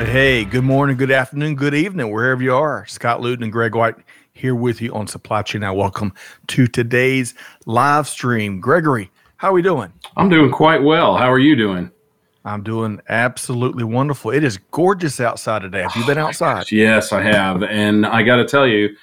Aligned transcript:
Hey, 0.00 0.46
good 0.46 0.64
morning, 0.64 0.96
good 0.96 1.10
afternoon, 1.10 1.56
good 1.56 1.74
evening, 1.74 2.10
wherever 2.10 2.42
you 2.42 2.54
are. 2.54 2.86
Scott 2.86 3.20
Luton 3.20 3.44
and 3.44 3.52
Greg 3.52 3.74
White 3.74 3.96
here 4.32 4.54
with 4.54 4.80
you 4.80 4.94
on 4.94 5.06
Supply 5.06 5.42
Chain 5.42 5.60
Now. 5.60 5.74
Welcome 5.74 6.14
to 6.48 6.66
today's 6.66 7.34
live 7.66 8.08
stream. 8.08 8.60
Gregory, 8.60 9.10
how 9.36 9.50
are 9.50 9.52
we 9.52 9.60
doing? 9.60 9.92
I'm 10.16 10.30
doing 10.30 10.50
quite 10.50 10.82
well. 10.82 11.16
How 11.16 11.30
are 11.30 11.38
you 11.38 11.54
doing? 11.54 11.90
I'm 12.46 12.62
doing 12.62 13.00
absolutely 13.10 13.84
wonderful. 13.84 14.30
It 14.30 14.42
is 14.42 14.56
gorgeous 14.70 15.20
outside 15.20 15.62
today. 15.62 15.82
Have 15.82 15.94
you 15.94 16.06
been 16.06 16.18
oh 16.18 16.28
outside? 16.28 16.60
Gosh, 16.60 16.72
yes, 16.72 17.12
I 17.12 17.20
have. 17.22 17.62
And 17.62 18.06
I 18.06 18.22
got 18.22 18.36
to 18.36 18.46
tell 18.46 18.66
you, 18.66 18.96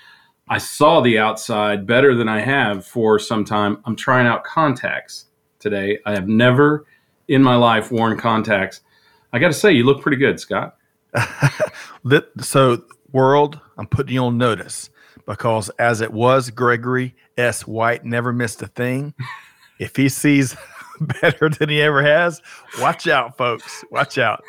I 0.49 0.57
saw 0.57 0.99
the 0.99 1.19
outside 1.19 1.85
better 1.85 2.15
than 2.15 2.27
I 2.27 2.41
have 2.41 2.85
for 2.85 3.19
some 3.19 3.45
time. 3.45 3.77
I'm 3.85 3.95
trying 3.95 4.25
out 4.25 4.43
contacts 4.43 5.27
today. 5.59 5.99
I 6.07 6.13
have 6.13 6.27
never 6.27 6.85
in 7.27 7.43
my 7.43 7.55
life 7.55 7.91
worn 7.91 8.17
contacts. 8.17 8.81
I 9.31 9.37
got 9.37 9.49
to 9.49 9.53
say, 9.53 9.71
you 9.71 9.83
look 9.83 10.01
pretty 10.01 10.17
good, 10.17 10.39
Scott. 10.39 10.73
So, 12.41 12.83
world, 13.11 13.59
I'm 13.77 13.87
putting 13.87 14.15
you 14.15 14.23
on 14.23 14.37
notice 14.37 14.89
because 15.25 15.69
as 15.77 16.01
it 16.01 16.11
was, 16.11 16.49
Gregory 16.49 17.15
S. 17.37 17.67
White 17.67 18.03
never 18.03 18.33
missed 18.33 18.61
a 18.61 18.67
thing. 18.67 19.13
If 19.79 19.95
he 19.95 20.09
sees 20.09 20.55
better 21.21 21.49
than 21.49 21.69
he 21.69 21.81
ever 21.81 22.01
has, 22.01 22.41
watch 22.79 23.07
out, 23.07 23.37
folks. 23.37 23.83
Watch 23.91 24.17
out. 24.17 24.43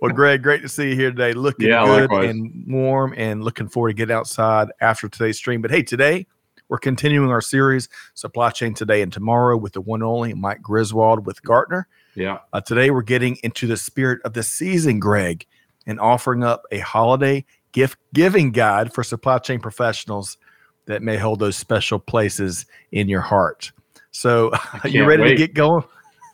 Well, 0.00 0.12
Greg, 0.12 0.42
great 0.42 0.62
to 0.62 0.68
see 0.68 0.90
you 0.90 0.96
here 0.96 1.10
today. 1.10 1.32
Looking 1.32 1.68
yeah, 1.68 1.84
good 1.84 2.10
likewise. 2.10 2.30
and 2.30 2.64
warm 2.66 3.14
and 3.16 3.44
looking 3.44 3.68
forward 3.68 3.90
to 3.90 3.94
get 3.94 4.10
outside 4.10 4.68
after 4.80 5.08
today's 5.08 5.36
stream. 5.36 5.62
But 5.62 5.70
hey, 5.70 5.82
today 5.82 6.26
we're 6.68 6.78
continuing 6.78 7.30
our 7.30 7.40
series, 7.40 7.88
Supply 8.14 8.50
Chain 8.50 8.74
Today 8.74 9.02
and 9.02 9.12
Tomorrow, 9.12 9.58
with 9.58 9.74
the 9.74 9.80
one 9.80 10.00
and 10.00 10.08
only 10.08 10.34
Mike 10.34 10.62
Griswold 10.62 11.26
with 11.26 11.42
Gartner. 11.42 11.86
Yeah. 12.14 12.38
Uh, 12.52 12.60
today 12.60 12.90
we're 12.90 13.02
getting 13.02 13.36
into 13.42 13.66
the 13.66 13.76
spirit 13.76 14.20
of 14.24 14.32
the 14.32 14.42
season, 14.42 14.98
Greg 14.98 15.46
and 15.86 16.00
offering 16.00 16.42
up 16.42 16.64
a 16.70 16.78
holiday 16.78 17.44
gift 17.72 17.98
giving 18.12 18.50
guide 18.52 18.92
for 18.92 19.02
supply 19.02 19.38
chain 19.38 19.60
professionals 19.60 20.38
that 20.86 21.02
may 21.02 21.16
hold 21.16 21.38
those 21.38 21.56
special 21.56 21.98
places 21.98 22.66
in 22.92 23.08
your 23.08 23.20
heart. 23.20 23.72
So, 24.10 24.52
you 24.84 25.04
ready 25.04 25.22
wait. 25.22 25.30
to 25.30 25.36
get 25.36 25.54
going? 25.54 25.82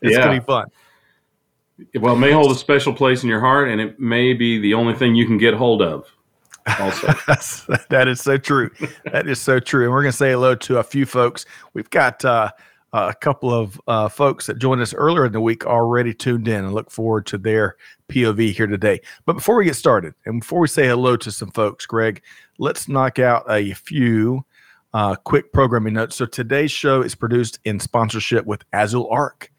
It's 0.02 0.12
yeah. 0.12 0.24
going 0.24 0.36
to 0.36 0.40
be 0.40 0.46
fun. 0.46 0.66
Well, 1.98 2.14
it 2.14 2.18
may 2.18 2.32
hold 2.32 2.50
a 2.50 2.54
special 2.54 2.92
place 2.92 3.22
in 3.22 3.28
your 3.28 3.40
heart, 3.40 3.70
and 3.70 3.80
it 3.80 3.98
may 3.98 4.34
be 4.34 4.58
the 4.58 4.74
only 4.74 4.94
thing 4.94 5.14
you 5.14 5.26
can 5.26 5.38
get 5.38 5.54
hold 5.54 5.80
of. 5.80 6.06
Also, 6.78 7.06
that 7.88 8.06
is 8.06 8.20
so 8.20 8.36
true. 8.36 8.70
that 9.12 9.26
is 9.26 9.40
so 9.40 9.58
true. 9.58 9.84
And 9.84 9.92
we're 9.92 10.02
going 10.02 10.12
to 10.12 10.16
say 10.16 10.32
hello 10.32 10.54
to 10.56 10.78
a 10.78 10.82
few 10.82 11.06
folks. 11.06 11.46
We've 11.72 11.88
got 11.88 12.22
uh, 12.24 12.50
a 12.92 13.14
couple 13.14 13.52
of 13.52 13.80
uh, 13.86 14.08
folks 14.08 14.46
that 14.46 14.58
joined 14.58 14.80
us 14.80 14.94
earlier 14.94 15.26
in 15.26 15.32
the 15.32 15.40
week 15.40 15.64
already 15.64 16.12
tuned 16.12 16.48
in 16.48 16.64
and 16.64 16.74
look 16.74 16.90
forward 16.90 17.26
to 17.26 17.38
their 17.38 17.76
POV 18.08 18.52
here 18.52 18.66
today. 18.66 19.00
But 19.26 19.34
before 19.34 19.56
we 19.56 19.64
get 19.64 19.76
started 19.76 20.14
and 20.26 20.40
before 20.40 20.60
we 20.60 20.68
say 20.68 20.86
hello 20.86 21.16
to 21.18 21.30
some 21.30 21.50
folks, 21.52 21.86
Greg, 21.86 22.22
let's 22.58 22.88
knock 22.88 23.18
out 23.18 23.44
a 23.48 23.74
few 23.74 24.44
uh, 24.92 25.14
quick 25.16 25.52
programming 25.52 25.94
notes. 25.94 26.16
So 26.16 26.26
today's 26.26 26.72
show 26.72 27.02
is 27.02 27.14
produced 27.14 27.60
in 27.64 27.78
sponsorship 27.78 28.44
with 28.44 28.64
Azul 28.72 29.08
Arc. 29.10 29.50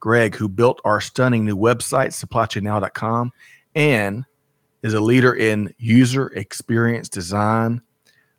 Greg, 0.00 0.34
who 0.34 0.50
built 0.50 0.82
our 0.84 1.00
stunning 1.00 1.46
new 1.46 1.56
website, 1.56 2.08
supplychainnow.com, 2.08 3.32
and 3.74 4.24
is 4.82 4.92
a 4.92 5.00
leader 5.00 5.32
in 5.32 5.72
user 5.78 6.26
experience 6.28 7.08
design, 7.08 7.80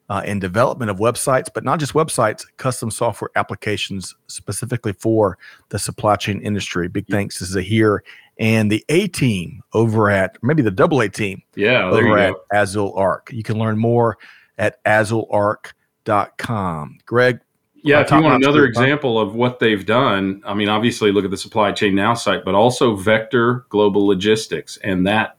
uh, 0.10 0.22
and 0.26 0.40
development 0.40 0.92
of 0.92 0.98
websites, 0.98 1.48
but 1.54 1.64
not 1.64 1.80
just 1.80 1.94
websites, 1.94 2.46
custom 2.58 2.92
software 2.92 3.32
applications 3.36 4.16
specifically 4.28 4.94
for 4.94 5.38
the 5.70 5.80
supply 5.80 6.16
chain 6.16 6.40
industry. 6.42 6.88
Big 6.88 7.08
thanks 7.08 7.40
to 7.40 7.46
Zahir 7.46 8.04
and 8.38 8.72
the 8.72 8.86
A 8.90 9.08
team 9.08 9.64
over 9.74 10.12
at 10.12 10.38
maybe 10.44 10.62
the 10.62 10.70
double 10.72 11.02
A 11.02 11.10
team. 11.10 11.42
Yeah, 11.56 11.86
over 11.86 12.18
at 12.18 12.36
Azul 12.52 12.94
Arc. 12.96 13.32
You 13.32 13.44
can 13.44 13.58
learn 13.58 13.78
more 13.78 14.18
at 14.58 14.84
azularc.com. 14.84 16.98
Greg. 17.06 17.40
Yeah, 17.84 18.02
if 18.02 18.10
you 18.10 18.20
want 18.20 18.44
another 18.44 18.66
example 18.66 19.20
of 19.20 19.36
what 19.36 19.60
they've 19.60 19.86
done, 19.86 20.42
I 20.44 20.56
mean, 20.56 20.70
obviously 20.70 21.12
look 21.12 21.24
at 21.24 21.30
the 21.30 21.38
Supply 21.38 21.72
Chain 21.72 21.94
Now 21.94 22.16
site, 22.16 22.44
but 22.44 22.56
also 22.56 22.96
Vector 22.96 23.68
Global 23.70 24.08
Logistics 24.08 24.78
and 24.78 25.06
that 25.06 25.38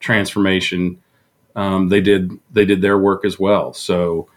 transformation 0.00 1.02
um, 1.56 1.88
they 1.88 2.00
did 2.00 2.32
they 2.52 2.64
did 2.64 2.80
their 2.82 2.98
work 2.98 3.24
as 3.24 3.38
well. 3.38 3.72
So 3.72 4.28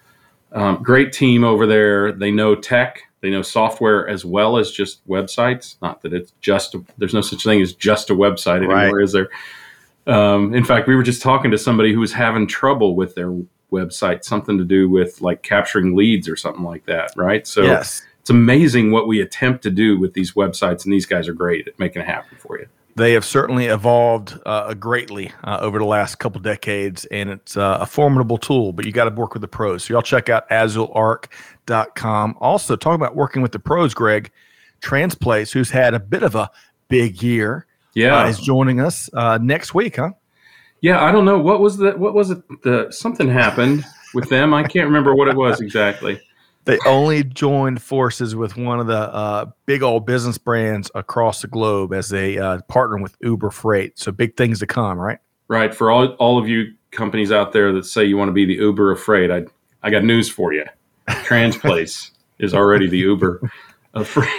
um, 0.51 0.81
great 0.81 1.11
team 1.11 1.43
over 1.43 1.67
there. 1.67 2.11
They 2.11 2.31
know 2.31 2.55
tech, 2.55 3.03
they 3.21 3.29
know 3.29 3.41
software 3.41 4.07
as 4.07 4.23
well 4.23 4.57
as 4.57 4.71
just 4.71 5.05
websites. 5.07 5.75
Not 5.81 6.01
that 6.01 6.13
it's 6.13 6.33
just 6.41 6.75
a, 6.75 6.83
there's 6.97 7.13
no 7.13 7.21
such 7.21 7.43
thing 7.43 7.61
as 7.61 7.73
just 7.73 8.09
a 8.09 8.13
website 8.13 8.57
anymore, 8.57 8.97
right. 8.97 9.03
is 9.03 9.11
there? 9.11 9.29
Um, 10.07 10.53
in 10.53 10.63
fact, 10.63 10.87
we 10.87 10.95
were 10.95 11.03
just 11.03 11.21
talking 11.21 11.51
to 11.51 11.57
somebody 11.57 11.93
who 11.93 11.99
was 11.99 12.13
having 12.13 12.47
trouble 12.47 12.95
with 12.95 13.15
their 13.15 13.31
website, 13.71 14.23
something 14.23 14.57
to 14.57 14.63
do 14.63 14.89
with 14.89 15.21
like 15.21 15.41
capturing 15.41 15.95
leads 15.95 16.29
or 16.29 16.35
something 16.35 16.63
like 16.63 16.85
that, 16.85 17.11
right? 17.15 17.47
So 17.47 17.63
yes. 17.63 18.03
it's 18.21 18.29
amazing 18.29 18.91
what 18.91 19.07
we 19.07 19.19
attempt 19.21 19.63
to 19.63 19.71
do 19.71 19.99
with 19.99 20.13
these 20.13 20.33
websites, 20.33 20.85
and 20.85 20.93
these 20.93 21.07
guys 21.07 21.27
are 21.27 21.33
great 21.33 21.67
at 21.67 21.79
making 21.79 22.03
it 22.03 22.05
happen 22.05 22.37
for 22.37 22.59
you 22.59 22.67
they 22.95 23.11
have 23.13 23.25
certainly 23.25 23.65
evolved 23.65 24.39
uh, 24.45 24.73
greatly 24.73 25.31
uh, 25.43 25.57
over 25.59 25.79
the 25.79 25.85
last 25.85 26.15
couple 26.15 26.39
decades, 26.39 27.05
and 27.05 27.29
it's 27.29 27.57
uh, 27.57 27.77
a 27.81 27.85
formidable 27.85 28.37
tool. 28.37 28.71
But 28.71 28.85
you 28.85 28.93
got 28.93 29.05
to 29.05 29.15
work 29.15 29.33
with 29.33 29.41
the 29.41 29.47
pros. 29.47 29.83
So 29.83 29.93
y'all 29.93 30.01
check 30.01 30.29
out 30.29 30.49
azularc.com. 30.49 32.37
Also, 32.39 32.75
talking 32.75 32.95
about 32.95 33.15
working 33.15 33.41
with 33.41 33.51
the 33.51 33.59
pros, 33.59 33.93
Greg 33.93 34.31
Transplace, 34.81 35.51
who's 35.51 35.69
had 35.69 35.93
a 35.93 35.99
bit 35.99 36.23
of 36.23 36.35
a 36.35 36.49
big 36.87 37.21
year, 37.21 37.65
yeah, 37.93 38.23
uh, 38.23 38.27
is 38.27 38.39
joining 38.39 38.79
us 38.79 39.09
uh, 39.13 39.39
next 39.41 39.73
week, 39.73 39.97
huh? 39.97 40.11
Yeah, 40.81 41.03
I 41.03 41.11
don't 41.11 41.25
know 41.25 41.39
what 41.39 41.59
was 41.59 41.77
the 41.77 41.91
what 41.91 42.13
was 42.13 42.31
it. 42.31 42.41
The 42.63 42.91
something 42.91 43.27
happened 43.27 43.83
with 44.13 44.29
them. 44.29 44.53
I 44.53 44.63
can't 44.63 44.85
remember 44.85 45.15
what 45.15 45.27
it 45.27 45.35
was 45.35 45.59
exactly 45.59 46.21
they 46.65 46.79
only 46.85 47.23
joined 47.23 47.81
forces 47.81 48.35
with 48.35 48.57
one 48.57 48.79
of 48.79 48.87
the 48.87 48.97
uh, 48.97 49.45
big 49.65 49.83
old 49.83 50.05
business 50.05 50.37
brands 50.37 50.91
across 50.95 51.41
the 51.41 51.47
globe 51.47 51.93
as 51.93 52.09
they 52.09 52.37
uh, 52.37 52.61
partner 52.67 52.97
with 52.97 53.15
Uber 53.21 53.51
Freight. 53.51 53.97
So 53.97 54.11
big 54.11 54.35
things 54.35 54.59
to 54.59 54.67
come, 54.67 54.99
right? 54.99 55.19
Right. 55.47 55.73
For 55.73 55.91
all 55.91 56.07
all 56.15 56.37
of 56.39 56.47
you 56.47 56.73
companies 56.91 57.31
out 57.31 57.51
there 57.51 57.71
that 57.73 57.85
say 57.85 58.03
you 58.03 58.17
want 58.17 58.29
to 58.29 58.33
be 58.33 58.45
the 58.45 58.55
Uber 58.55 58.91
of 58.91 58.99
freight, 58.99 59.31
I 59.31 59.45
I 59.83 59.91
got 59.91 60.03
news 60.03 60.29
for 60.29 60.53
you. 60.53 60.65
Transplace 61.07 62.11
is 62.39 62.53
already 62.53 62.87
the 62.87 62.97
Uber 62.97 63.41
of 63.93 64.07
freight. 64.07 64.29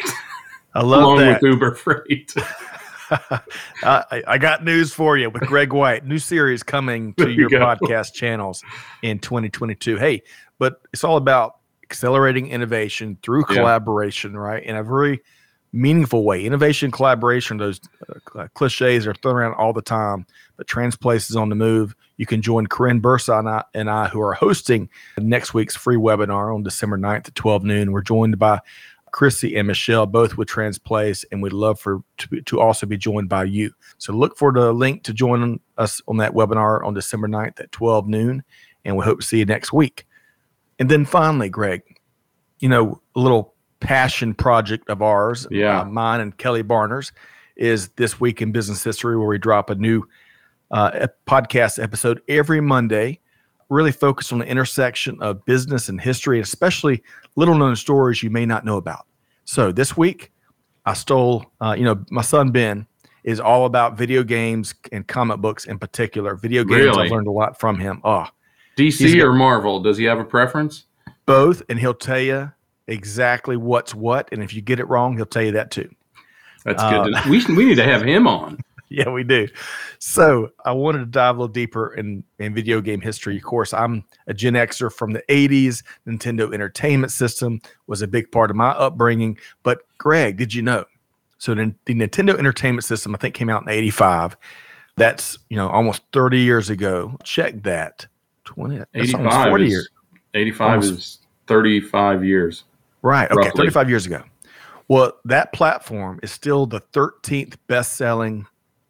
I 0.75 0.83
love 0.83 1.03
along 1.03 1.19
that. 1.19 1.41
with 1.41 1.53
Uber 1.53 1.75
Freight. 1.77 2.35
I, 3.83 4.23
I, 4.27 4.39
got 4.39 4.65
news 4.65 4.93
for 4.93 5.17
you 5.17 5.31
with 5.31 5.43
Greg 5.43 5.73
White. 5.73 6.05
New 6.05 6.19
series 6.19 6.63
coming 6.63 7.15
to 7.15 7.31
your 7.31 7.49
podcast 7.51 8.13
channels 8.15 8.65
in 9.03 9.21
2022. 9.21 9.97
Hey, 9.97 10.23
but 10.59 10.81
it's 10.93 11.05
all 11.05 11.17
about 11.17 11.59
accelerating 11.91 12.49
innovation 12.49 13.19
through 13.23 13.45
collaboration, 13.45 14.33
yeah. 14.33 14.39
right? 14.39 14.63
In 14.63 14.77
a 14.77 14.83
very 14.83 15.21
meaningful 15.73 16.25
way. 16.25 16.45
Innovation, 16.45 16.91
collaboration, 16.91 17.59
those 17.59 17.81
uh, 18.35 18.49
cliches 18.55 19.07
are 19.07 19.15
thrown 19.15 19.37
around 19.37 19.55
all 19.55 19.73
the 19.73 19.83
time, 19.83 20.27
but 20.57 20.67
Transplace 20.67 21.31
is 21.31 21.37
on 21.37 21.49
the 21.49 21.55
move. 21.55 21.95
You 22.17 22.27
can 22.27 22.43
join 22.43 22.67
Karin 22.67 23.01
Bursa 23.01 23.39
and 23.39 23.49
I, 23.49 23.65
and 23.75 23.91
I, 23.91 24.09
who 24.09 24.21
are 24.21 24.33
hosting 24.33 24.89
next 25.19 25.55
week's 25.55 25.77
free 25.77 25.97
webinar 25.97 26.55
on 26.55 26.63
December 26.63 26.99
9th 26.99 27.29
at 27.29 27.35
12 27.35 27.65
noon. 27.65 27.93
We're 27.93 28.03
joined 28.03 28.39
by 28.39 28.61
Chrissy 29.13 29.57
and 29.57 29.67
Michelle, 29.67 30.07
both 30.07 30.37
with 30.37 30.49
Transplace, 30.49 31.25
and 31.31 31.43
we'd 31.43 31.53
love 31.53 31.79
for 31.79 32.03
to, 32.19 32.41
to 32.43 32.61
also 32.61 32.87
be 32.87 32.97
joined 32.97 33.29
by 33.29 33.45
you. 33.45 33.73
So 33.99 34.13
look 34.13 34.37
for 34.37 34.53
the 34.53 34.73
link 34.73 35.05
to 35.05 35.13
join 35.13 35.61
us 35.79 36.01
on 36.09 36.17
that 36.19 36.33
webinar 36.33 36.85
on 36.85 36.95
December 36.95 37.29
9th 37.29 37.61
at 37.61 37.73
12 37.73 38.09
noon, 38.09 38.45
and 38.85 38.97
we 38.97 39.05
hope 39.05 39.21
to 39.21 39.27
see 39.27 39.39
you 39.39 39.47
next 39.47 39.73
week. 39.73 40.07
And 40.79 40.91
then 40.91 41.05
finally, 41.05 41.49
Greg, 41.49 41.83
you 42.59 42.69
know, 42.69 43.01
a 43.15 43.21
little 43.21 43.55
passion 43.81 44.35
project 44.35 44.89
of 44.89 45.03
ours, 45.03 45.47
yeah, 45.51 45.81
uh, 45.81 45.85
mine 45.85 46.21
and 46.21 46.37
Kelly 46.37 46.63
Barner's, 46.63 47.13
is 47.57 47.89
this 47.97 48.21
week 48.21 48.43
in 48.43 48.53
business 48.53 48.83
history, 48.85 49.17
where 49.17 49.27
we 49.27 49.39
drop 49.39 49.71
a 49.71 49.75
new 49.75 50.03
uh, 50.71 51.07
podcast 51.27 51.83
episode 51.83 52.21
every 52.29 52.61
Monday, 52.61 53.21
really 53.69 53.93
focused 53.93 54.33
on 54.33 54.39
the 54.39 54.47
intersection 54.47 55.21
of 55.21 55.45
business 55.45 55.89
and 55.89 56.01
history, 56.01 56.41
especially 56.41 57.03
little 57.37 57.55
known 57.55 57.77
stories 57.77 58.23
you 58.23 58.31
may 58.31 58.47
not 58.47 58.65
know 58.65 58.77
about. 58.77 59.07
So 59.45 59.73
this 59.73 59.97
week, 59.97 60.33
I 60.85 60.95
stole, 60.95 61.47
uh, 61.61 61.75
you 61.77 61.85
know, 61.85 62.05
my 62.11 62.23
son 62.23 62.51
Ben 62.51 62.87
is 63.25 63.41
all 63.41 63.67
about 63.67 63.97
video 63.97 64.23
games 64.23 64.75
and 64.93 65.07
comic 65.07 65.39
books 65.39 65.65
in 65.67 65.79
particular. 65.79 66.37
Video 66.37 66.63
games, 66.63 66.85
really? 66.85 67.07
I've 67.07 67.11
learned 67.11 67.27
a 67.27 67.33
lot 67.33 67.59
from 67.59 67.79
him. 67.79 68.01
Oh, 68.05 68.27
DC 68.77 69.23
or 69.23 69.33
Marvel? 69.33 69.81
Does 69.81 69.97
he 69.97 70.05
have 70.05 70.19
a 70.19 70.25
preference? 70.25 70.85
Both, 71.25 71.63
and 71.69 71.79
he'll 71.79 71.95
tell 71.95 72.21
you 72.21 72.53
exactly 72.87 73.57
what's 73.57 73.95
what. 73.95 74.29
And 74.33 74.43
if 74.43 74.55
you 74.55 74.61
get 74.61 74.79
it 74.79 74.89
wrong, 74.89 75.17
he'll 75.17 75.27
tell 75.27 75.43
you 75.43 75.53
that 75.53 75.71
too. 75.71 75.91
That's 76.65 76.83
good. 76.83 77.15
Uh, 77.15 77.23
we 77.29 77.45
we 77.55 77.65
need 77.65 77.77
to 77.77 77.85
have 77.85 78.03
him 78.03 78.27
on. 78.27 78.59
Yeah, 78.89 79.11
we 79.11 79.25
do. 79.25 79.49
So 79.99 80.53
I 80.65 80.71
wanted 80.71 81.01
to 81.01 81.07
dive 81.07 81.37
a 81.37 81.41
little 81.41 81.53
deeper 81.53 81.93
in, 81.95 82.23
in 82.39 82.55
video 82.55 82.81
game 82.81 83.01
history. 83.01 83.37
Of 83.37 83.43
course, 83.43 83.75
I'm 83.75 84.05
a 84.29 84.33
Gen 84.33 84.55
Xer 84.55 84.93
from 84.93 85.13
the 85.13 85.25
80s. 85.29 85.83
Nintendo 86.07 86.55
Entertainment 86.55 87.11
System 87.11 87.61
was 87.89 88.01
a 88.01 88.07
big 88.07 88.31
part 88.31 88.49
of 88.49 88.57
my 88.57 88.71
upbringing. 88.71 89.39
But 89.65 89.81
Greg, 89.99 90.37
did 90.37 90.55
you 90.55 90.63
know? 90.63 90.85
So 91.39 91.53
the, 91.53 91.75
the 91.87 91.95
Nintendo 91.95 92.39
Entertainment 92.39 92.85
System, 92.85 93.13
I 93.13 93.19
think, 93.19 93.35
came 93.35 93.51
out 93.51 93.63
in 93.63 93.69
85. 93.69 94.37
That's, 94.97 95.37
you 95.51 95.57
know, 95.57 95.69
almost 95.69 96.03
30 96.13 96.39
years 96.39 96.71
ago. 96.71 97.19
Check 97.25 97.65
that. 97.65 98.07
20, 98.47 98.83
85 98.95 99.49
40 99.49 99.65
is, 99.65 99.71
years. 99.71 99.89
85 100.35 100.69
almost, 100.71 100.93
is 100.93 101.19
35 101.47 102.25
years. 102.25 102.65
Right. 103.03 103.31
Okay. 103.31 103.49
Roughly. 103.49 103.61
35 103.61 103.89
years 103.91 104.07
ago. 104.07 104.23
Well, 104.89 105.13
that 105.25 105.53
platform 105.53 106.21
is 106.23 106.31
still 106.31 106.67
the 106.67 106.81
13th 106.81 107.57
best 107.67 107.95
selling 107.95 108.47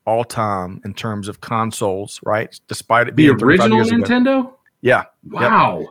all 0.06 0.24
time 0.24 0.80
in 0.84 0.94
terms 0.94 1.28
of 1.28 1.40
consoles, 1.40 2.20
right? 2.24 2.58
Despite 2.68 3.08
it 3.08 3.16
being 3.16 3.36
the 3.36 3.44
original 3.44 3.78
Nintendo. 3.78 4.40
Ago. 4.40 4.58
Yeah. 4.82 5.04
Wow. 5.28 5.80
Yep. 5.80 5.88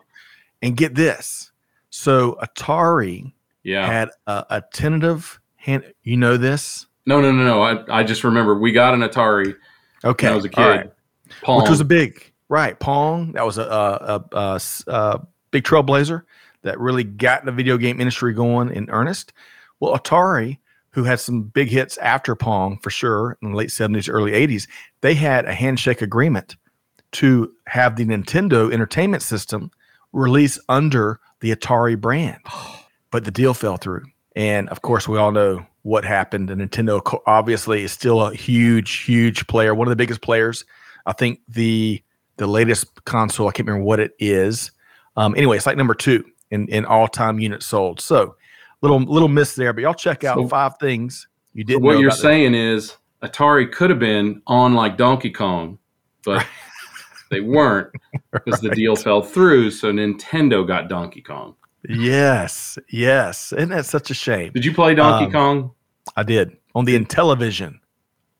And 0.61 0.77
get 0.77 0.95
this. 0.95 1.51
So 1.89 2.37
Atari 2.41 3.33
yeah. 3.63 3.85
had 3.85 4.09
a, 4.27 4.45
a, 4.49 4.63
tentative 4.73 5.39
hand. 5.55 5.93
You 6.03 6.17
know 6.17 6.37
this? 6.37 6.87
No, 7.05 7.19
no, 7.19 7.31
no, 7.31 7.43
no. 7.43 7.61
I, 7.61 7.99
I 7.99 8.03
just 8.03 8.23
remember 8.23 8.55
we 8.57 8.71
got 8.71 8.93
an 8.93 9.01
Atari. 9.01 9.55
Okay. 10.03 10.27
When 10.27 10.33
I 10.33 10.35
was 10.35 10.45
a 10.45 10.49
kid. 10.49 10.61
Right. 10.61 10.91
Which 11.47 11.69
was 11.69 11.79
a 11.79 11.85
big, 11.85 12.31
right. 12.49 12.79
Pong. 12.79 13.33
That 13.33 13.45
was 13.45 13.57
a, 13.57 13.63
a, 13.63 14.23
a, 14.37 14.61
a 14.87 15.21
big 15.51 15.63
trailblazer 15.63 16.23
that 16.63 16.79
really 16.79 17.03
got 17.03 17.45
the 17.45 17.51
video 17.51 17.77
game 17.77 17.99
industry 17.99 18.33
going 18.33 18.71
in 18.73 18.89
earnest. 18.89 19.33
Well, 19.79 19.97
Atari 19.97 20.57
who 20.95 21.03
had 21.03 21.19
some 21.19 21.43
big 21.43 21.67
hits 21.67 21.97
after 21.97 22.37
Pong 22.37 22.79
for 22.81 22.89
sure 22.89 23.37
in 23.41 23.51
the 23.51 23.57
late 23.57 23.67
70s, 23.67 24.09
early 24.11 24.31
80s, 24.31 24.65
they 25.01 25.13
had 25.13 25.43
a 25.43 25.53
handshake 25.53 26.01
agreement 26.01 26.55
to 27.11 27.51
have 27.67 27.97
the 27.97 28.05
Nintendo 28.05 28.71
Entertainment 28.71 29.21
System 29.21 29.71
release 30.13 30.57
under 30.69 31.19
the 31.41 31.53
Atari 31.53 31.99
brand. 31.99 32.39
But 33.11 33.23
the 33.23 33.31
deal 33.31 33.53
fell 33.53 33.77
through. 33.77 34.03
And 34.35 34.67
of 34.67 34.81
course, 34.81 35.07
we 35.07 35.17
all 35.17 35.31
know 35.31 35.65
what 35.83 36.03
happened. 36.03 36.49
And 36.49 36.59
Nintendo 36.59 37.21
obviously 37.25 37.83
is 37.83 37.93
still 37.93 38.19
a 38.19 38.35
huge, 38.35 39.03
huge 39.03 39.47
player, 39.47 39.73
one 39.73 39.87
of 39.87 39.89
the 39.91 39.95
biggest 39.95 40.21
players. 40.21 40.65
I 41.05 41.13
think 41.13 41.39
the 41.47 42.03
the 42.37 42.47
latest 42.47 43.03
console, 43.05 43.47
I 43.47 43.51
can't 43.51 43.67
remember 43.67 43.85
what 43.85 43.99
it 43.99 44.11
is. 44.19 44.71
Um, 45.17 45.35
anyway, 45.35 45.57
it's 45.57 45.65
like 45.65 45.77
number 45.77 45.95
two 45.95 46.23
in, 46.51 46.67
in 46.67 46.85
all 46.85 47.07
time 47.07 47.39
units 47.39 47.65
sold. 47.65 47.99
So 48.01 48.35
little 48.81 48.99
little 48.99 49.27
miss 49.27 49.55
there, 49.55 49.73
but 49.73 49.81
y'all 49.81 49.93
check 49.93 50.23
out 50.23 50.37
so, 50.37 50.47
five 50.47 50.77
things 50.79 51.27
you 51.53 51.63
didn't. 51.63 51.83
what 51.83 51.99
you're 51.99 52.11
saying 52.11 52.53
is 52.53 52.97
Atari 53.23 53.71
could 53.71 53.89
have 53.89 53.99
been 53.99 54.41
on 54.47 54.73
like 54.73 54.97
Donkey 54.97 55.31
Kong, 55.31 55.79
but 56.23 56.45
they 57.31 57.39
weren't 57.39 57.91
because 58.31 58.61
right. 58.61 58.69
the 58.69 58.75
deal 58.75 58.95
fell 58.95 59.21
through. 59.21 59.71
So 59.71 59.91
Nintendo 59.91 60.67
got 60.67 60.89
Donkey 60.89 61.21
Kong. 61.21 61.55
Yes, 61.87 62.77
yes, 62.89 63.53
and 63.53 63.71
that's 63.71 63.89
such 63.89 64.09
a 64.09 64.13
shame. 64.13 64.51
Did 64.53 64.65
you 64.65 64.73
play 64.73 64.95
Donkey 64.95 65.25
um, 65.25 65.31
Kong? 65.31 65.71
I 66.15 66.23
did 66.23 66.57
on 66.73 66.85
the 66.85 66.99
Intellivision. 66.99 67.79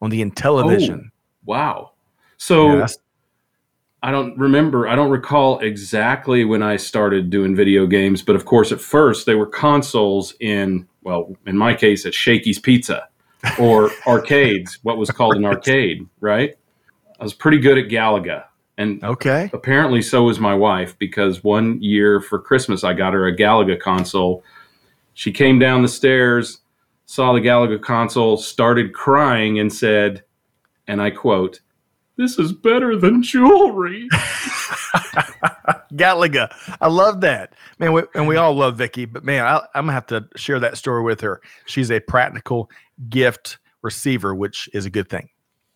On 0.01 0.09
the 0.09 0.24
Intellivision. 0.24 1.06
Oh, 1.06 1.09
wow. 1.45 1.91
So 2.38 2.77
yeah, 2.77 2.88
I 4.06 4.12
don't 4.12 4.38
remember, 4.38 4.88
I 4.88 4.94
don't 4.94 5.10
recall 5.10 5.57
exactly 5.62 6.46
when 6.46 6.62
I 6.62 6.78
started 6.78 7.31
doing 7.31 7.56
video 7.56 7.88
games, 7.88 8.22
but 8.22 8.36
of 8.36 8.46
course, 8.46 8.72
at 8.72 8.80
first 8.80 9.25
they 9.25 9.34
were 9.34 9.48
consoles 9.48 10.36
in, 10.40 10.88
well, 11.02 11.36
in 11.48 11.57
my 11.57 11.74
case, 11.74 12.06
at 12.06 12.13
Shakey's 12.13 12.60
Pizza 12.60 13.10
or 13.57 13.90
arcades, 14.07 14.78
what 14.84 15.00
was 15.00 15.10
called 15.10 15.38
an 15.38 15.44
arcade, 15.44 16.07
right? 16.19 16.56
I 17.19 17.24
was 17.24 17.34
pretty 17.34 17.57
good 17.57 17.80
at 17.80 17.86
Galaga. 17.86 18.44
And 18.78 19.04
okay. 19.04 19.50
apparently, 19.54 20.04
so 20.04 20.22
was 20.22 20.40
my 20.40 20.54
wife 20.54 20.96
because 21.00 21.44
one 21.44 21.81
year 21.81 22.22
for 22.22 22.38
Christmas, 22.38 22.84
I 22.84 22.94
got 22.94 23.13
her 23.13 23.25
a 23.25 23.36
Galaga 23.36 23.80
console. 23.80 24.44
She 25.16 25.31
came 25.31 25.58
down 25.58 25.81
the 25.81 25.88
stairs, 25.88 26.60
saw 27.08 27.34
the 27.34 27.42
Galaga 27.42 27.81
console, 27.81 28.38
started 28.38 28.94
crying, 28.94 29.58
and 29.58 29.74
said, 29.74 30.22
and 30.88 31.01
I 31.01 31.10
quote, 31.10 31.62
this 32.17 32.39
is 32.39 32.53
better 32.53 32.95
than 32.95 33.21
jewelry. 33.21 34.07
Galaga. 35.94 36.53
I 36.79 36.88
love 36.88 37.21
that. 37.21 37.53
Man, 37.79 37.94
we, 37.94 38.03
and 38.13 38.27
we 38.27 38.38
all 38.38 38.53
love 38.53 38.77
Vicky, 38.77 39.06
but 39.06 39.23
man, 39.23 39.45
I, 39.45 39.57
am 39.75 39.85
going 39.85 39.88
to 39.88 39.94
have 39.94 40.07
to 40.07 40.27
share 40.35 40.59
that 40.59 40.77
story 40.77 41.03
with 41.03 41.21
her. 41.21 41.41
She's 41.65 41.91
a 41.91 42.00
practical 42.00 42.69
gift 43.09 43.57
receiver, 43.81 44.33
which 44.33 44.69
is 44.73 44.85
a 44.85 44.89
good 44.89 45.09
thing. 45.09 45.29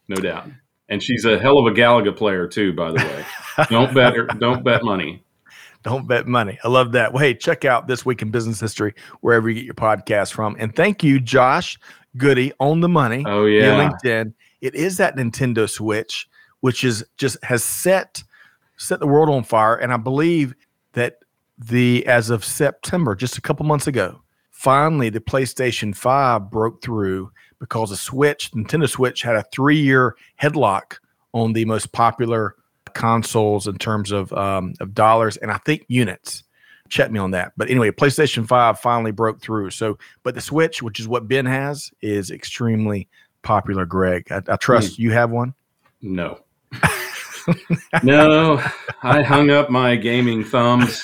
No 0.08 0.16
doubt. 0.18 0.48
And 0.90 1.04
she's 1.04 1.26
a 1.26 1.38
hell 1.38 1.60
of 1.60 1.68
a 1.68 1.76
Galaga 1.76 2.16
player 2.16 2.48
too, 2.48 2.74
by 2.74 2.92
the 2.92 2.98
way. 2.98 3.66
don't 3.70 3.94
bet 3.94 4.16
her, 4.16 4.26
don't 4.26 4.64
bet 4.64 4.84
money. 4.84 5.24
Don't 5.82 6.10
bet 6.10 6.28
money. 6.28 6.60
I 6.62 6.68
love 6.68 6.92
that. 6.92 7.14
Well, 7.14 7.24
hey, 7.24 7.34
check 7.34 7.64
out 7.64 7.88
this 7.88 8.06
week 8.06 8.22
in 8.22 8.32
business 8.32 8.60
history 8.60 8.94
wherever 9.22 9.48
you 9.48 9.56
get 9.56 9.64
your 9.64 9.76
podcast 9.76 10.34
from. 10.34 10.58
And 10.60 10.76
thank 10.76 11.06
you, 11.06 11.22
Josh 11.22 11.80
Goody, 12.18 12.52
on 12.60 12.82
the 12.82 12.90
money. 12.90 13.24
Oh 13.26 13.46
yeah, 13.46 13.90
LinkedIn. 14.04 14.34
It 14.62 14.76
is 14.76 14.98
that 14.98 15.16
Nintendo 15.16 15.70
Switch, 15.70 16.28
which 16.62 16.84
is 16.84 17.04
just 17.18 17.44
has 17.44 17.64
set 17.64 18.24
set 18.78 19.00
the 19.00 19.08
world 19.08 19.30
on 19.30 19.44
fire. 19.44 19.76
And 19.76 19.94
I 19.94 19.98
believe 19.98 20.56
that 20.94 21.20
the 21.58 22.06
as 22.08 22.30
of 22.30 22.44
September, 22.44 23.16
just 23.16 23.38
a 23.38 23.42
couple 23.42 23.66
months 23.66 23.88
ago, 23.88 24.22
finally 24.52 25.10
the 25.10 25.20
PlayStation 25.20 25.96
5 25.96 26.50
broke 26.50 26.82
through 26.82 27.32
because 27.60 27.90
the 27.90 27.98
Switch, 27.98 28.52
Nintendo 28.52 28.90
Switch, 28.90 29.22
had 29.22 29.36
a 29.36 29.44
three 29.52 29.80
year 29.80 30.16
headlock 30.42 30.98
on 31.34 31.54
the 31.54 31.66
most 31.66 31.92
popular 31.92 32.56
consoles 32.94 33.68
in 33.68 33.78
terms 33.78 34.12
of 34.12 34.34
um, 34.34 34.74
of 34.80 34.94
dollars 34.94 35.38
and 35.38 35.52
I 35.52 35.58
think 35.60 35.86
units. 35.88 36.44
Check 36.88 37.12
me 37.12 37.20
on 37.20 37.32
that. 37.32 37.52
But 37.56 37.70
anyway, 37.70 37.92
PlayStation 37.92 38.48
5 38.48 38.80
finally 38.80 39.12
broke 39.12 39.42
through. 39.42 39.70
So, 39.70 40.00
but 40.24 40.34
the 40.34 40.42
Switch, 40.42 40.82
which 40.82 41.00
is 41.00 41.08
what 41.08 41.28
Ben 41.28 41.46
has, 41.46 41.92
is 42.02 42.32
extremely 42.32 43.08
popular, 43.42 43.86
Greg. 43.86 44.32
I, 44.32 44.42
I 44.48 44.56
trust 44.58 44.94
mm. 44.94 45.00
you 45.00 45.12
have 45.12 45.32
one. 45.32 45.54
No. 46.02 46.40
no, 48.04 48.64
I 49.02 49.22
hung 49.22 49.50
up 49.50 49.70
my 49.70 49.96
gaming 49.96 50.44
thumbs 50.44 51.04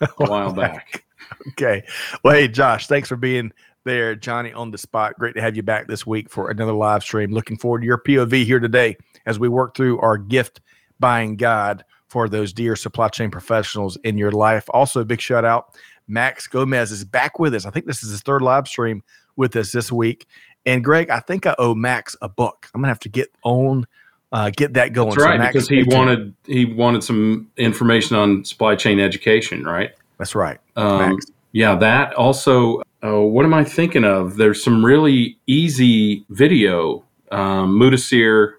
a 0.00 0.06
while 0.16 0.52
back. 0.52 1.04
Okay. 1.50 1.84
Well, 2.22 2.34
hey, 2.34 2.48
Josh, 2.48 2.86
thanks 2.86 3.08
for 3.08 3.16
being 3.16 3.52
there. 3.84 4.14
Johnny 4.14 4.52
on 4.52 4.70
the 4.70 4.78
spot. 4.78 5.14
Great 5.18 5.34
to 5.36 5.40
have 5.40 5.56
you 5.56 5.62
back 5.62 5.88
this 5.88 6.06
week 6.06 6.30
for 6.30 6.50
another 6.50 6.72
live 6.72 7.02
stream. 7.02 7.32
Looking 7.32 7.56
forward 7.56 7.80
to 7.80 7.86
your 7.86 7.98
POV 7.98 8.44
here 8.44 8.60
today 8.60 8.96
as 9.26 9.38
we 9.38 9.48
work 9.48 9.76
through 9.76 10.00
our 10.00 10.18
gift 10.18 10.60
buying 11.00 11.36
guide 11.36 11.84
for 12.08 12.28
those 12.28 12.52
dear 12.52 12.76
supply 12.76 13.08
chain 13.08 13.30
professionals 13.30 13.96
in 14.04 14.16
your 14.18 14.32
life. 14.32 14.64
Also, 14.70 15.00
a 15.00 15.04
big 15.04 15.20
shout 15.20 15.44
out. 15.44 15.76
Max 16.06 16.46
Gomez 16.46 16.92
is 16.92 17.04
back 17.04 17.38
with 17.38 17.54
us. 17.54 17.66
I 17.66 17.70
think 17.70 17.86
this 17.86 18.02
is 18.02 18.10
his 18.10 18.20
third 18.20 18.42
live 18.42 18.68
stream 18.68 19.02
with 19.36 19.56
us 19.56 19.72
this 19.72 19.90
week. 19.90 20.26
And 20.66 20.82
Greg, 20.82 21.10
I 21.10 21.20
think 21.20 21.46
I 21.46 21.54
owe 21.58 21.74
Max 21.74 22.16
a 22.22 22.28
book. 22.28 22.68
I'm 22.74 22.80
gonna 22.80 22.88
have 22.88 23.00
to 23.00 23.08
get 23.08 23.32
on, 23.42 23.86
uh, 24.32 24.50
get 24.50 24.74
that 24.74 24.92
going. 24.92 25.10
That's 25.10 25.22
right, 25.22 25.40
so 25.40 25.46
because 25.46 25.68
he 25.68 25.82
wanted 25.84 26.34
he 26.46 26.64
wanted 26.64 27.04
some 27.04 27.50
information 27.56 28.16
on 28.16 28.44
supply 28.44 28.74
chain 28.76 28.98
education, 28.98 29.64
right? 29.64 29.92
That's 30.18 30.34
right. 30.34 30.58
Um, 30.76 31.18
yeah, 31.52 31.74
that 31.76 32.14
also. 32.14 32.82
Uh, 33.02 33.20
what 33.20 33.44
am 33.44 33.52
I 33.52 33.64
thinking 33.64 34.02
of? 34.02 34.36
There's 34.36 34.64
some 34.64 34.82
really 34.82 35.36
easy 35.46 36.24
video. 36.30 37.04
Um, 37.30 37.78
Mudasir, 37.78 38.54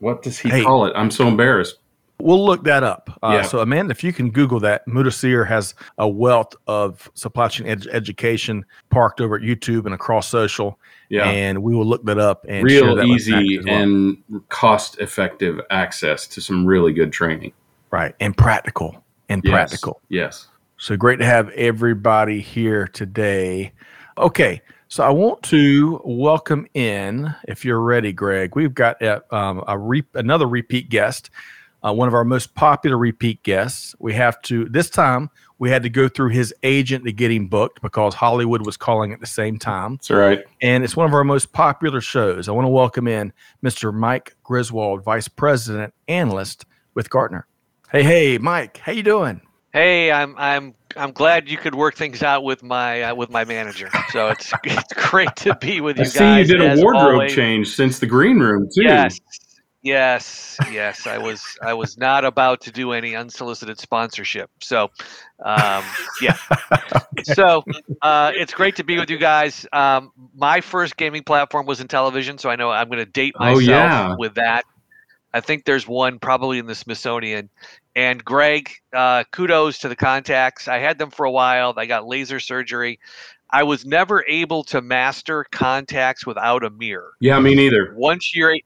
what 0.00 0.22
does 0.22 0.38
he 0.40 0.48
hey, 0.48 0.64
call 0.64 0.86
it? 0.86 0.92
I'm 0.96 1.12
so 1.12 1.28
embarrassed. 1.28 1.76
We'll 2.18 2.44
look 2.44 2.64
that 2.64 2.82
up. 2.82 3.10
Uh, 3.22 3.40
yeah. 3.40 3.42
So, 3.42 3.58
Amanda, 3.58 3.90
if 3.90 4.02
you 4.02 4.12
can 4.12 4.30
Google 4.30 4.58
that, 4.60 4.86
Mudasir 4.86 5.46
has 5.46 5.74
a 5.98 6.08
wealth 6.08 6.54
of 6.66 7.10
supply 7.14 7.48
chain 7.48 7.66
ed- 7.66 7.88
education 7.92 8.64
parked 8.88 9.20
over 9.20 9.36
at 9.36 9.42
YouTube 9.42 9.84
and 9.84 9.94
across 9.94 10.26
social. 10.28 10.78
Yeah. 11.10 11.24
And 11.28 11.62
we 11.62 11.74
will 11.74 11.84
look 11.84 12.04
that 12.06 12.18
up 12.18 12.46
and 12.48 12.64
real 12.64 13.00
easy 13.02 13.58
well. 13.58 13.68
and 13.68 14.16
cost 14.48 14.98
effective 14.98 15.60
access 15.70 16.26
to 16.28 16.40
some 16.40 16.64
really 16.64 16.92
good 16.92 17.12
training. 17.12 17.52
Right. 17.90 18.14
And 18.18 18.36
practical. 18.36 19.04
And 19.28 19.42
yes. 19.44 19.52
practical. 19.52 20.00
Yes. 20.08 20.48
So 20.78 20.96
great 20.96 21.18
to 21.18 21.26
have 21.26 21.50
everybody 21.50 22.40
here 22.40 22.88
today. 22.88 23.72
Okay. 24.16 24.62
So 24.88 25.04
I 25.04 25.10
want 25.10 25.42
to 25.44 26.00
welcome 26.04 26.66
in, 26.74 27.34
if 27.48 27.64
you're 27.64 27.80
ready, 27.80 28.12
Greg. 28.12 28.54
We've 28.54 28.74
got 28.74 29.02
a, 29.02 29.22
um, 29.34 29.64
a 29.66 29.76
re- 29.76 30.04
another 30.14 30.46
repeat 30.46 30.88
guest 30.88 31.30
uh, 31.86 31.92
one 31.92 32.08
of 32.08 32.14
our 32.14 32.24
most 32.24 32.54
popular 32.54 32.98
repeat 32.98 33.42
guests. 33.42 33.94
We 33.98 34.12
have 34.14 34.40
to, 34.42 34.64
this 34.66 34.90
time, 34.90 35.30
we 35.58 35.70
had 35.70 35.82
to 35.84 35.88
go 35.88 36.08
through 36.08 36.30
his 36.30 36.52
agent 36.62 37.04
to 37.04 37.12
get 37.12 37.30
him 37.30 37.46
booked 37.46 37.80
because 37.80 38.14
Hollywood 38.14 38.66
was 38.66 38.76
calling 38.76 39.12
at 39.12 39.20
the 39.20 39.26
same 39.26 39.58
time. 39.58 39.96
That's 39.96 40.10
right. 40.10 40.44
And 40.60 40.82
it's 40.82 40.96
one 40.96 41.06
of 41.06 41.14
our 41.14 41.24
most 41.24 41.52
popular 41.52 42.00
shows. 42.00 42.48
I 42.48 42.52
want 42.52 42.64
to 42.64 42.70
welcome 42.70 43.06
in 43.06 43.32
Mr. 43.64 43.94
Mike 43.94 44.34
Griswold, 44.42 45.04
Vice 45.04 45.28
President 45.28 45.94
Analyst 46.08 46.66
with 46.94 47.08
Gartner. 47.08 47.46
Hey, 47.92 48.02
hey, 48.02 48.38
Mike, 48.38 48.78
how 48.78 48.92
you 48.92 49.04
doing? 49.04 49.40
Hey, 49.72 50.10
I'm 50.10 50.34
I'm 50.38 50.74
I'm 50.96 51.12
glad 51.12 51.48
you 51.48 51.58
could 51.58 51.74
work 51.74 51.96
things 51.96 52.22
out 52.22 52.44
with 52.44 52.62
my 52.62 53.02
uh, 53.02 53.14
with 53.14 53.28
my 53.28 53.44
manager. 53.44 53.90
So 54.10 54.28
it's 54.28 54.50
it's 54.64 54.92
great 55.10 55.36
to 55.36 55.54
be 55.56 55.82
with 55.82 55.98
you 55.98 56.04
I 56.04 56.06
guys. 56.06 56.14
see 56.46 56.52
you 56.52 56.58
did 56.58 56.78
a 56.78 56.80
wardrobe 56.80 57.12
always. 57.12 57.34
change 57.34 57.74
since 57.74 57.98
the 57.98 58.06
green 58.06 58.38
room 58.38 58.68
too. 58.74 58.82
Yes, 58.82 59.20
yes, 59.86 60.56
yes. 60.70 61.06
I 61.06 61.18
was 61.18 61.42
I 61.62 61.74
was 61.74 61.96
not 61.96 62.24
about 62.24 62.60
to 62.62 62.72
do 62.72 62.92
any 62.92 63.14
unsolicited 63.16 63.78
sponsorship. 63.78 64.50
So, 64.60 64.90
um, 65.44 65.84
yeah. 66.20 66.36
So 67.22 67.64
uh, 68.02 68.30
it's 68.36 68.52
great 68.54 68.76
to 68.76 68.84
be 68.84 68.98
with 68.98 69.10
you 69.10 69.18
guys. 69.18 69.66
Um, 69.72 70.12
my 70.36 70.60
first 70.60 70.96
gaming 70.96 71.24
platform 71.24 71.66
was 71.66 71.80
Intellivision, 71.80 72.38
so 72.38 72.50
I 72.50 72.56
know 72.56 72.70
I'm 72.70 72.88
going 72.88 72.98
to 72.98 73.10
date 73.10 73.34
Oh, 73.40 73.54
myself 73.54 73.66
yeah. 73.66 74.14
with 74.16 74.34
that. 74.34 74.64
I 75.32 75.40
think 75.40 75.64
there's 75.64 75.88
one 75.88 76.18
probably 76.20 76.58
in 76.58 76.66
the 76.66 76.74
Smithsonian. 76.74 77.50
And 77.96 78.24
Greg, 78.24 78.70
uh, 78.94 79.24
kudos 79.32 79.78
to 79.78 79.88
the 79.88 79.96
contacts. 79.96 80.68
I 80.68 80.78
had 80.78 80.98
them 80.98 81.10
for 81.10 81.24
a 81.24 81.30
while. 81.30 81.74
I 81.76 81.86
got 81.86 82.06
laser 82.06 82.38
surgery. 82.38 83.00
I 83.50 83.62
was 83.62 83.84
never 83.84 84.24
able 84.28 84.62
to 84.64 84.80
master 84.80 85.44
contacts 85.50 86.26
without 86.26 86.62
a 86.64 86.70
mirror. 86.70 87.12
Yeah, 87.20 87.40
me 87.40 87.54
neither. 87.54 87.94
Once 87.96 88.36
you're 88.36 88.56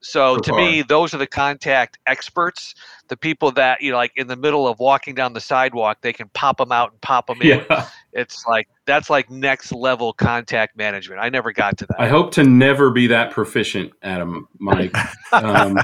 so 0.00 0.38
to 0.38 0.52
me, 0.54 0.82
those 0.82 1.14
are 1.14 1.18
the 1.18 1.26
contact 1.26 1.98
experts. 2.06 2.74
The 3.08 3.16
people 3.16 3.50
that 3.52 3.80
you 3.80 3.90
know, 3.90 3.96
like 3.96 4.12
in 4.16 4.26
the 4.26 4.36
middle 4.36 4.68
of 4.68 4.78
walking 4.78 5.14
down 5.14 5.32
the 5.32 5.40
sidewalk, 5.40 5.98
they 6.00 6.12
can 6.12 6.28
pop 6.30 6.58
them 6.58 6.72
out 6.72 6.92
and 6.92 7.00
pop 7.00 7.26
them 7.26 7.40
in. 7.42 7.64
It's 8.12 8.44
like 8.46 8.68
that's 8.86 9.08
like 9.08 9.30
next 9.30 9.72
level 9.72 10.12
contact 10.12 10.76
management. 10.76 11.20
I 11.20 11.28
never 11.28 11.52
got 11.52 11.78
to 11.78 11.86
that. 11.86 12.00
I 12.00 12.08
hope 12.08 12.32
to 12.32 12.42
never 12.42 12.90
be 12.90 13.06
that 13.08 13.30
proficient, 13.30 13.92
Adam, 14.02 14.48
Mike. 14.58 14.94
Um, 15.32 15.78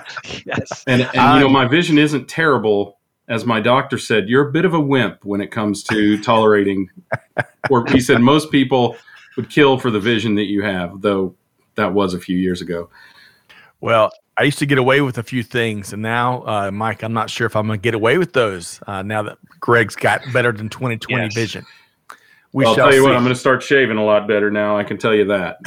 yes. 0.45 0.83
and 0.89 1.03
and 1.03 1.35
you 1.35 1.41
know, 1.41 1.49
my 1.49 1.67
vision 1.67 1.99
isn't 1.99 2.29
terrible. 2.29 2.99
As 3.29 3.47
my 3.47 3.61
doctor 3.61 3.97
said, 3.97 4.29
you're 4.29 4.49
a 4.49 4.51
bit 4.51 4.65
of 4.65 4.75
a 4.75 4.81
wimp 4.81 5.25
when 5.25 5.41
it 5.41 5.53
comes 5.53 5.85
to 5.85 6.21
tolerating. 6.21 6.91
Or 7.71 7.87
he 7.87 8.01
said 8.01 8.21
most 8.21 8.51
people 8.51 8.97
would 9.37 9.49
kill 9.49 9.79
for 9.79 9.93
the 9.93 10.01
vision 10.01 10.35
that 10.35 10.47
you 10.47 10.63
have, 10.63 11.01
though 11.01 11.37
that 11.77 11.93
was 11.93 12.15
a 12.15 12.19
few 12.19 12.37
years 12.37 12.61
ago. 12.61 12.91
Well, 13.81 14.11
I 14.39 14.43
used 14.45 14.59
to 14.59 14.67
get 14.67 14.79
away 14.79 15.01
with 15.01 15.19
a 15.19 15.23
few 15.23 15.43
things, 15.43 15.93
and 15.93 16.03
now, 16.03 16.43
uh, 16.47 16.71
Mike, 16.71 17.03
I'm 17.03 17.13
not 17.13 17.31
sure 17.31 17.47
if 17.47 17.57
I'm 17.57 17.67
going 17.67 17.79
to 17.79 17.83
get 17.83 17.95
away 17.95 18.19
with 18.19 18.33
those 18.33 18.81
uh, 18.87 19.03
now 19.03 19.23
that 19.23 19.39
Greg's 19.61 19.97
got 19.97 20.21
better 20.33 20.53
than 20.53 20.69
2020 20.69 21.25
Yes. 21.25 21.35
vision. 21.35 21.65
We 22.53 22.65
Well, 22.65 22.71
I'll 22.71 22.77
tell 22.77 22.87
you 22.89 22.93
see. 22.95 23.01
what, 23.03 23.15
I'm 23.15 23.23
going 23.23 23.35
to 23.35 23.39
start 23.41 23.63
shaving 23.63 23.97
a 23.99 24.05
lot 24.05 24.27
better 24.29 24.51
now. 24.51 24.79
I 24.79 24.85
can 24.85 24.97
tell 24.99 25.15
you 25.15 25.25
that. 25.27 25.59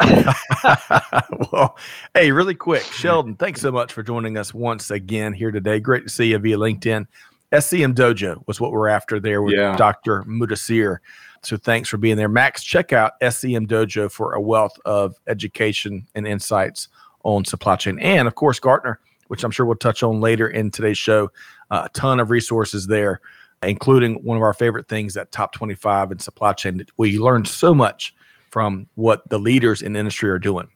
well, 1.52 1.76
hey, 2.14 2.30
really 2.32 2.54
quick, 2.54 2.82
Sheldon, 2.84 3.34
thanks 3.36 3.60
so 3.60 3.70
much 3.70 3.92
for 3.92 4.02
joining 4.02 4.36
us 4.38 4.54
once 4.54 4.90
again 4.90 5.32
here 5.32 5.50
today. 5.50 5.80
Great 5.80 6.04
to 6.04 6.08
see 6.08 6.30
you 6.30 6.38
via 6.38 6.56
LinkedIn. 6.56 7.06
SCM 7.52 7.94
Dojo 7.94 8.42
was 8.46 8.60
what 8.60 8.72
we're 8.72 8.88
after 8.88 9.18
there 9.20 9.40
with 9.42 9.54
Yeah. 9.54 9.74
Dr. 9.76 10.22
Mudasir. 10.24 10.98
So 11.42 11.56
thanks 11.56 11.88
for 11.88 11.96
being 11.96 12.16
there. 12.16 12.28
Max, 12.28 12.62
check 12.62 12.92
out 12.92 13.12
SCM 13.22 13.66
Dojo 13.66 14.10
for 14.10 14.34
a 14.34 14.40
wealth 14.40 14.76
of 14.84 15.16
education 15.26 16.06
and 16.14 16.26
insights 16.26 16.88
on 17.36 17.44
supply 17.44 17.76
chain. 17.76 17.98
And 17.98 18.26
of 18.26 18.34
course, 18.34 18.58
Gartner, 18.58 18.98
which 19.28 19.44
I'm 19.44 19.50
sure 19.50 19.66
we'll 19.66 19.76
touch 19.76 20.02
on 20.02 20.20
later 20.20 20.48
in 20.48 20.70
today's 20.70 20.98
show. 20.98 21.30
Uh, 21.70 21.82
a 21.84 21.88
ton 21.90 22.18
of 22.20 22.30
resources 22.30 22.86
there, 22.86 23.20
including 23.62 24.14
one 24.24 24.36
of 24.38 24.42
our 24.42 24.54
favorite 24.54 24.88
things, 24.88 25.12
that 25.14 25.30
top 25.30 25.52
25 25.52 26.12
in 26.12 26.18
supply 26.18 26.54
chain. 26.54 26.84
We 26.96 27.18
learned 27.18 27.46
so 27.46 27.74
much 27.74 28.14
from 28.50 28.86
what 28.94 29.28
the 29.28 29.38
leaders 29.38 29.82
in 29.82 29.92
the 29.92 29.98
industry 29.98 30.30
are 30.30 30.38
doing. 30.38 30.68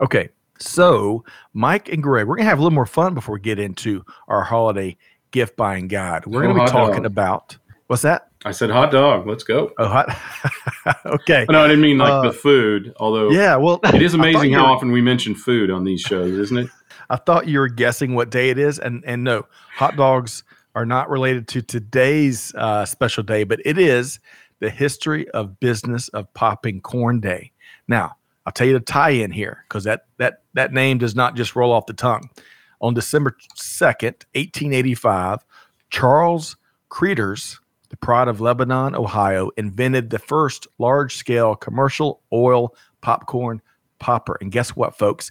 Okay, 0.00 0.28
so 0.58 1.24
Mike 1.54 1.88
and 1.88 2.02
Greg, 2.02 2.26
we're 2.28 2.36
gonna 2.36 2.48
have 2.48 2.58
a 2.58 2.62
little 2.62 2.74
more 2.74 2.86
fun 2.86 3.14
before 3.14 3.34
we 3.34 3.40
get 3.40 3.58
into 3.58 4.04
our 4.28 4.42
holiday 4.44 4.96
gift 5.32 5.56
buying 5.56 5.88
guide. 5.88 6.24
We're 6.26 6.44
Oh, 6.44 6.52
gonna 6.52 6.64
be 6.64 6.70
talking 6.70 7.02
dog. 7.02 7.06
about 7.06 7.56
what's 7.88 8.02
that? 8.02 8.28
I 8.46 8.52
said 8.52 8.70
hot 8.70 8.92
dog. 8.92 9.26
Let's 9.26 9.42
go. 9.42 9.72
Oh, 9.76 9.88
hot. 9.88 10.16
okay. 11.06 11.46
No, 11.50 11.64
I 11.64 11.66
didn't 11.66 11.82
mean 11.82 11.98
like 11.98 12.12
Uh, 12.12 12.22
the 12.22 12.32
food, 12.32 12.94
although 12.98 13.30
Yeah. 13.30 13.56
Well, 13.56 13.80
it 13.92 14.00
is 14.00 14.14
amazing 14.22 14.52
how 14.52 14.62
were- 14.66 14.70
often 14.70 14.92
we 14.92 15.00
mention 15.02 15.34
food 15.34 15.70
on 15.70 15.82
these 15.84 16.00
shows, 16.00 16.32
isn't 16.38 16.56
it? 16.58 16.68
I 17.10 17.16
thought 17.16 17.48
you 17.48 17.58
were 17.58 17.68
guessing 17.68 18.14
what 18.14 18.30
day 18.30 18.50
it 18.50 18.58
is, 18.58 18.78
and 18.78 19.02
and 19.06 19.24
no, 19.24 19.46
hot 19.74 19.96
dogs 19.96 20.44
are 20.76 20.86
not 20.86 21.08
related 21.10 21.48
to 21.48 21.62
today's 21.62 22.54
uh, 22.54 22.84
special 22.84 23.22
day, 23.22 23.44
but 23.44 23.60
it 23.64 23.78
is 23.78 24.20
the 24.60 24.70
history 24.70 25.28
of 25.30 25.58
business 25.60 26.08
of 26.10 26.32
popping 26.34 26.80
corn 26.80 27.18
day. 27.20 27.50
Now, 27.88 28.16
I'll 28.44 28.52
tell 28.52 28.66
you 28.66 28.72
the 28.74 28.80
tie-in 28.80 29.30
here 29.32 29.64
because 29.68 29.84
that 29.84 30.06
that 30.18 30.42
that 30.54 30.72
name 30.72 30.98
does 30.98 31.14
not 31.16 31.34
just 31.36 31.56
roll 31.56 31.72
off 31.72 31.86
the 31.86 31.94
tongue. 31.94 32.30
On 32.80 32.94
December 32.94 33.36
second, 33.56 34.24
eighteen 34.34 34.72
eighty-five, 34.72 35.38
Charles 35.90 36.56
Cretors, 36.88 37.58
the 37.88 37.96
pride 37.96 38.28
of 38.28 38.40
Lebanon, 38.40 38.94
Ohio, 38.94 39.50
invented 39.56 40.10
the 40.10 40.18
first 40.18 40.66
large-scale 40.78 41.56
commercial 41.56 42.20
oil 42.32 42.74
popcorn 43.00 43.60
popper. 43.98 44.36
And 44.40 44.50
guess 44.50 44.70
what, 44.70 44.96
folks? 44.98 45.30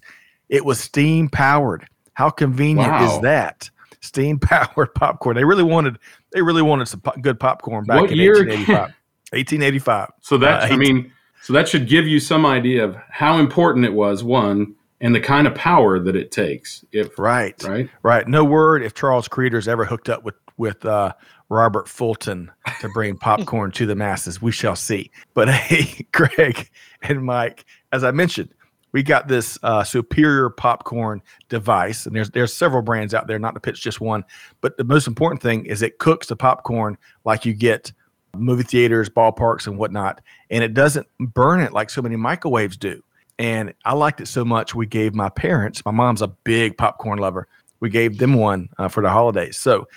It 0.50 0.64
was 0.66 0.80
steam 0.80 1.28
powered. 1.30 1.86
How 2.14 2.30
convenient 2.30 2.92
Wow. 2.92 3.16
is 3.16 3.22
that? 3.22 3.70
Steam 4.02 4.40
powered 4.40 4.94
popcorn. 4.96 5.36
They 5.36 5.44
really 5.44 5.64
wanted 5.64 5.98
they 6.32 6.42
really 6.42 6.62
wanted 6.62 6.88
some 6.88 7.02
po- 7.02 7.14
good 7.22 7.40
popcorn 7.40 7.86
back 7.86 8.02
What 8.02 8.12
in 8.12 8.18
year? 8.18 8.34
1885. 8.46 8.94
1885. 9.34 10.10
So 10.22 10.38
that 10.38 10.70
Uh, 10.72 10.74
I 10.74 10.78
mean, 10.78 11.12
so 11.42 11.54
that 11.54 11.68
should 11.68 11.88
give 11.88 12.08
you 12.08 12.20
some 12.20 12.46
idea 12.46 12.84
of 12.84 12.96
how 13.10 13.38
important 13.38 13.86
it 13.86 13.94
was. 13.94 14.24
One 14.24 14.76
and 15.02 15.14
the 15.14 15.20
kind 15.20 15.46
of 15.48 15.54
power 15.56 16.00
that 16.00 16.16
it 16.16 16.32
takes. 16.32 16.86
If 16.92 17.20
Right. 17.20 17.62
right, 17.64 17.90
Right. 18.04 18.28
No 18.28 18.44
word 18.46 18.82
if 18.84 18.94
Charles 18.94 19.28
Cretors 19.28 19.68
ever 19.68 19.86
hooked 19.86 20.10
up 20.10 20.24
with 20.24 20.36
with 20.58 20.86
uh, 20.86 21.12
Robert 21.50 21.88
Fulton 21.88 22.52
to 22.82 22.90
bring 22.90 23.18
popcorn 23.20 23.72
to 23.72 23.86
the 23.86 23.96
masses. 23.96 24.42
We 24.42 24.52
shall 24.52 24.76
see. 24.76 25.12
But 25.34 25.50
hey, 25.54 26.06
Greg 26.12 26.70
and 27.02 27.24
Mike, 27.24 27.66
as 27.92 28.04
I 28.04 28.12
mentioned, 28.12 28.50
we 28.92 29.04
got 29.04 29.28
this 29.28 29.60
uh, 29.62 29.84
superior 29.84 30.50
popcorn 30.50 31.22
device, 31.50 32.06
and 32.06 32.16
there's 32.16 32.30
there's 32.30 32.54
several 32.54 32.82
brands 32.82 33.14
out 33.14 33.28
there, 33.28 33.38
not 33.38 33.54
to 33.54 33.60
pitch 33.60 33.82
just 33.82 34.00
one. 34.00 34.24
But 34.62 34.78
the 34.78 34.86
most 34.86 35.06
important 35.06 35.42
thing 35.42 35.66
is 35.66 35.82
it 35.82 36.00
cooks 36.00 36.28
the 36.28 36.36
popcorn 36.38 36.98
like 37.26 37.46
you 37.46 37.54
get 37.54 37.92
movie 38.34 38.64
theaters, 38.64 39.10
ballparks, 39.10 39.68
and 39.68 39.78
whatnot, 39.78 40.22
and 40.50 40.64
it 40.64 40.74
doesn't 40.74 41.08
burn 41.20 41.60
it 41.60 41.74
like 41.74 41.90
so 41.90 42.02
many 42.02 42.16
microwaves 42.16 42.78
do. 42.78 43.04
And 43.38 43.74
I 43.84 43.94
liked 43.94 44.22
it 44.22 44.28
so 44.28 44.46
much, 44.46 44.76
we 44.76 44.86
gave 44.86 45.14
my 45.14 45.28
parents. 45.30 45.84
My 45.84 45.92
mom's 45.92 46.22
a 46.22 46.28
big 46.28 46.78
popcorn 46.78 47.20
lover. 47.20 47.48
We 47.82 47.90
gave 47.90 48.18
them 48.18 48.36
one 48.36 48.70
uh, 48.78 48.88
for 48.88 49.04
the 49.04 49.10
holidays. 49.10 49.58
So, 49.58 49.88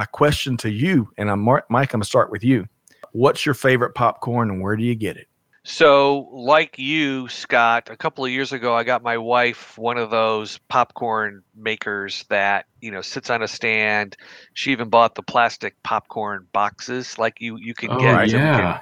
my 0.00 0.06
question 0.06 0.56
to 0.56 0.70
you, 0.70 1.12
and 1.18 1.30
I'm 1.30 1.40
Mar- 1.40 1.66
Mike, 1.68 1.92
I'm 1.92 1.98
gonna 1.98 2.06
start 2.06 2.30
with 2.30 2.42
you. 2.42 2.66
What's 3.12 3.44
your 3.44 3.54
favorite 3.54 3.94
popcorn, 3.94 4.48
and 4.48 4.62
where 4.62 4.74
do 4.74 4.82
you 4.82 4.94
get 4.94 5.18
it? 5.18 5.28
So, 5.62 6.26
like 6.32 6.78
you, 6.78 7.28
Scott, 7.28 7.90
a 7.90 7.96
couple 7.98 8.24
of 8.24 8.30
years 8.30 8.50
ago, 8.50 8.74
I 8.74 8.82
got 8.82 9.02
my 9.02 9.18
wife 9.18 9.76
one 9.76 9.98
of 9.98 10.10
those 10.10 10.56
popcorn 10.68 11.42
makers 11.54 12.24
that 12.30 12.64
you 12.80 12.90
know 12.90 13.02
sits 13.02 13.28
on 13.28 13.42
a 13.42 13.46
stand. 13.46 14.16
She 14.54 14.72
even 14.72 14.88
bought 14.88 15.16
the 15.16 15.22
plastic 15.22 15.74
popcorn 15.82 16.46
boxes, 16.54 17.18
like 17.18 17.38
you 17.42 17.58
you 17.58 17.74
can 17.74 17.90
oh 17.90 17.98
get. 17.98 18.30
so 18.30 18.38
can- 18.38 18.58
yeah, 18.58 18.80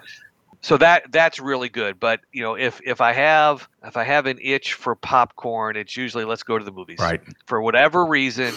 so 0.61 0.77
that 0.77 1.11
that's 1.11 1.41
really 1.41 1.69
good. 1.69 1.99
But 1.99 2.21
you 2.31 2.45
know, 2.45 2.55
if 2.55 2.81
if 2.87 3.01
I 3.01 3.13
have 3.13 3.69
if 3.85 3.97
I 3.97 4.05
have 4.05 4.27
an 4.27 4.39
itch 4.41 4.75
for 4.75 4.95
popcorn, 4.95 5.75
it's 5.75 5.97
usually 5.97 6.25
let's 6.25 6.45
go 6.45 6.61
to 6.61 6.65
the 6.65 6.71
movies. 6.71 7.01
Right. 7.01 7.21
For 7.47 7.61
whatever 7.61 8.07
reason, 8.07 8.55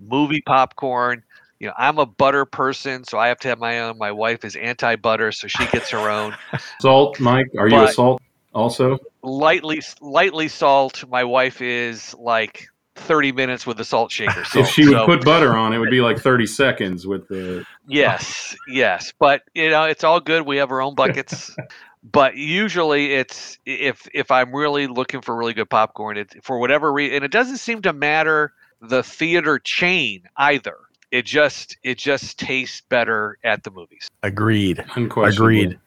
movie 0.00 0.42
popcorn. 0.44 1.22
You 1.60 1.68
know, 1.68 1.74
I'm 1.76 1.98
a 1.98 2.06
butter 2.06 2.44
person, 2.46 3.04
so 3.04 3.18
I 3.18 3.28
have 3.28 3.38
to 3.40 3.48
have 3.48 3.58
my 3.58 3.80
own. 3.80 3.98
My 3.98 4.10
wife 4.10 4.44
is 4.44 4.56
anti-butter, 4.56 5.30
so 5.30 5.46
she 5.46 5.66
gets 5.66 5.90
her 5.90 6.10
own. 6.10 6.34
salt, 6.80 7.20
Mike. 7.20 7.50
Are 7.58 7.68
you 7.68 7.82
a 7.82 7.92
salt 7.92 8.22
also? 8.54 8.98
lightly 9.22 9.82
lightly 10.00 10.48
salt. 10.48 11.04
My 11.08 11.24
wife 11.24 11.60
is 11.60 12.14
like 12.14 12.68
30 12.96 13.32
minutes 13.32 13.66
with 13.66 13.76
the 13.76 13.84
salt 13.84 14.10
shaker. 14.10 14.40
If 14.40 14.48
salt. 14.48 14.68
she 14.68 14.86
would 14.88 14.98
So, 14.98 15.06
put 15.06 15.24
butter 15.24 15.56
on, 15.56 15.72
it 15.72 15.78
would 15.78 15.90
be 15.90 16.00
like 16.00 16.18
30 16.18 16.46
seconds 16.46 17.06
with 17.06 17.28
the. 17.28 17.64
yes, 17.86 18.56
yes, 18.68 19.12
but 19.18 19.42
you 19.54 19.70
know 19.70 19.84
it's 19.84 20.04
all 20.04 20.20
good. 20.20 20.46
We 20.46 20.56
have 20.58 20.70
our 20.70 20.80
own 20.80 20.94
buckets. 20.94 21.54
but 22.02 22.36
usually 22.36 23.12
it's 23.14 23.58
if 23.66 24.08
if 24.14 24.30
I'm 24.30 24.54
really 24.54 24.86
looking 24.86 25.20
for 25.20 25.36
really 25.36 25.54
good 25.54 25.70
popcorn, 25.70 26.16
it 26.16 26.42
for 26.42 26.58
whatever 26.58 26.92
reason, 26.92 27.16
and 27.16 27.24
it 27.24 27.30
doesn't 27.30 27.58
seem 27.58 27.82
to 27.82 27.92
matter 27.92 28.52
the 28.80 29.02
theater 29.02 29.58
chain 29.58 30.22
either. 30.36 30.76
It 31.10 31.24
just 31.24 31.76
it 31.82 31.98
just 31.98 32.38
tastes 32.38 32.82
better 32.88 33.38
at 33.42 33.64
the 33.64 33.70
movies. 33.70 34.08
Agreed. 34.22 34.84
Unquestionably. 34.94 35.62
Agreed. 35.62 35.78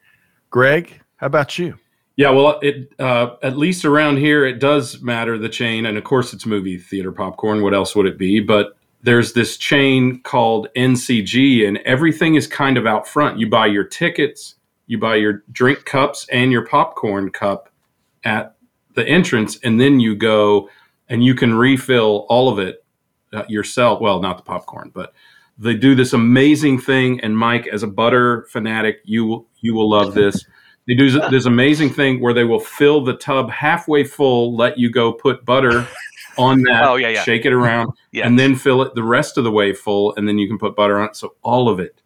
Greg, 0.49 1.01
how 1.17 1.27
about 1.27 1.57
you? 1.57 1.77
Yeah, 2.15 2.29
well, 2.29 2.59
it 2.61 2.93
uh, 2.99 3.35
at 3.41 3.57
least 3.57 3.85
around 3.85 4.17
here 4.17 4.45
it 4.45 4.59
does 4.59 5.01
matter 5.01 5.37
the 5.37 5.49
chain, 5.49 5.85
and 5.85 5.97
of 5.97 6.03
course 6.03 6.33
it's 6.33 6.45
movie 6.45 6.77
theater 6.77 7.11
popcorn. 7.11 7.61
What 7.61 7.73
else 7.73 7.95
would 7.95 8.05
it 8.05 8.17
be? 8.17 8.39
But 8.39 8.77
there's 9.01 9.33
this 9.33 9.57
chain 9.57 10.21
called 10.21 10.67
NCG, 10.75 11.67
and 11.67 11.77
everything 11.79 12.35
is 12.35 12.45
kind 12.45 12.77
of 12.77 12.85
out 12.85 13.07
front. 13.07 13.39
You 13.39 13.49
buy 13.49 13.65
your 13.67 13.83
tickets, 13.83 14.55
you 14.85 14.97
buy 14.99 15.15
your 15.15 15.43
drink 15.51 15.85
cups, 15.85 16.27
and 16.31 16.51
your 16.51 16.65
popcorn 16.65 17.31
cup 17.31 17.69
at 18.23 18.55
the 18.93 19.07
entrance, 19.07 19.57
and 19.63 19.81
then 19.81 19.99
you 19.99 20.15
go 20.15 20.69
and 21.09 21.23
you 21.23 21.35
can 21.35 21.53
refill 21.53 22.25
all 22.29 22.47
of 22.47 22.59
it 22.59 22.82
Uh, 23.33 23.43
yourself. 23.47 23.99
Well, 23.99 24.21
not 24.21 24.37
the 24.37 24.43
popcorn, 24.43 24.91
but 24.93 25.13
they 25.57 25.73
do 25.73 25.95
this 25.95 26.13
amazing 26.13 26.79
thing. 26.79 27.19
And 27.21 27.37
Mike, 27.37 27.67
as 27.67 27.81
a 27.81 27.87
butter 27.87 28.45
fanatic, 28.49 28.99
you 29.05 29.25
will 29.25 29.47
you 29.61 29.73
will 29.73 29.89
love 29.89 30.13
this. 30.21 30.45
They 30.87 30.95
do 30.95 31.09
this 31.29 31.45
amazing 31.45 31.91
thing 31.91 32.19
where 32.19 32.33
they 32.33 32.43
will 32.43 32.59
fill 32.59 33.03
the 33.03 33.15
tub 33.15 33.49
halfway 33.49 34.03
full, 34.03 34.55
let 34.55 34.77
you 34.77 34.91
go 34.91 35.13
put 35.13 35.45
butter 35.45 35.87
on 36.37 36.61
that, 36.63 36.83
oh, 36.83 36.95
yeah, 36.95 37.09
yeah. 37.09 37.23
shake 37.23 37.45
it 37.45 37.53
around, 37.53 37.91
yes. 38.11 38.27
and 38.27 38.37
then 38.37 38.55
fill 38.55 38.81
it 38.81 38.93
the 38.93 39.03
rest 39.03 39.37
of 39.37 39.45
the 39.45 39.51
way 39.51 39.73
full, 39.73 40.13
and 40.15 40.27
then 40.27 40.37
you 40.37 40.47
can 40.47 40.57
put 40.57 40.75
butter 40.75 40.99
on 40.99 41.09
it. 41.09 41.15
So 41.15 41.35
all 41.41 41.69
of 41.69 41.79
it 41.79 42.02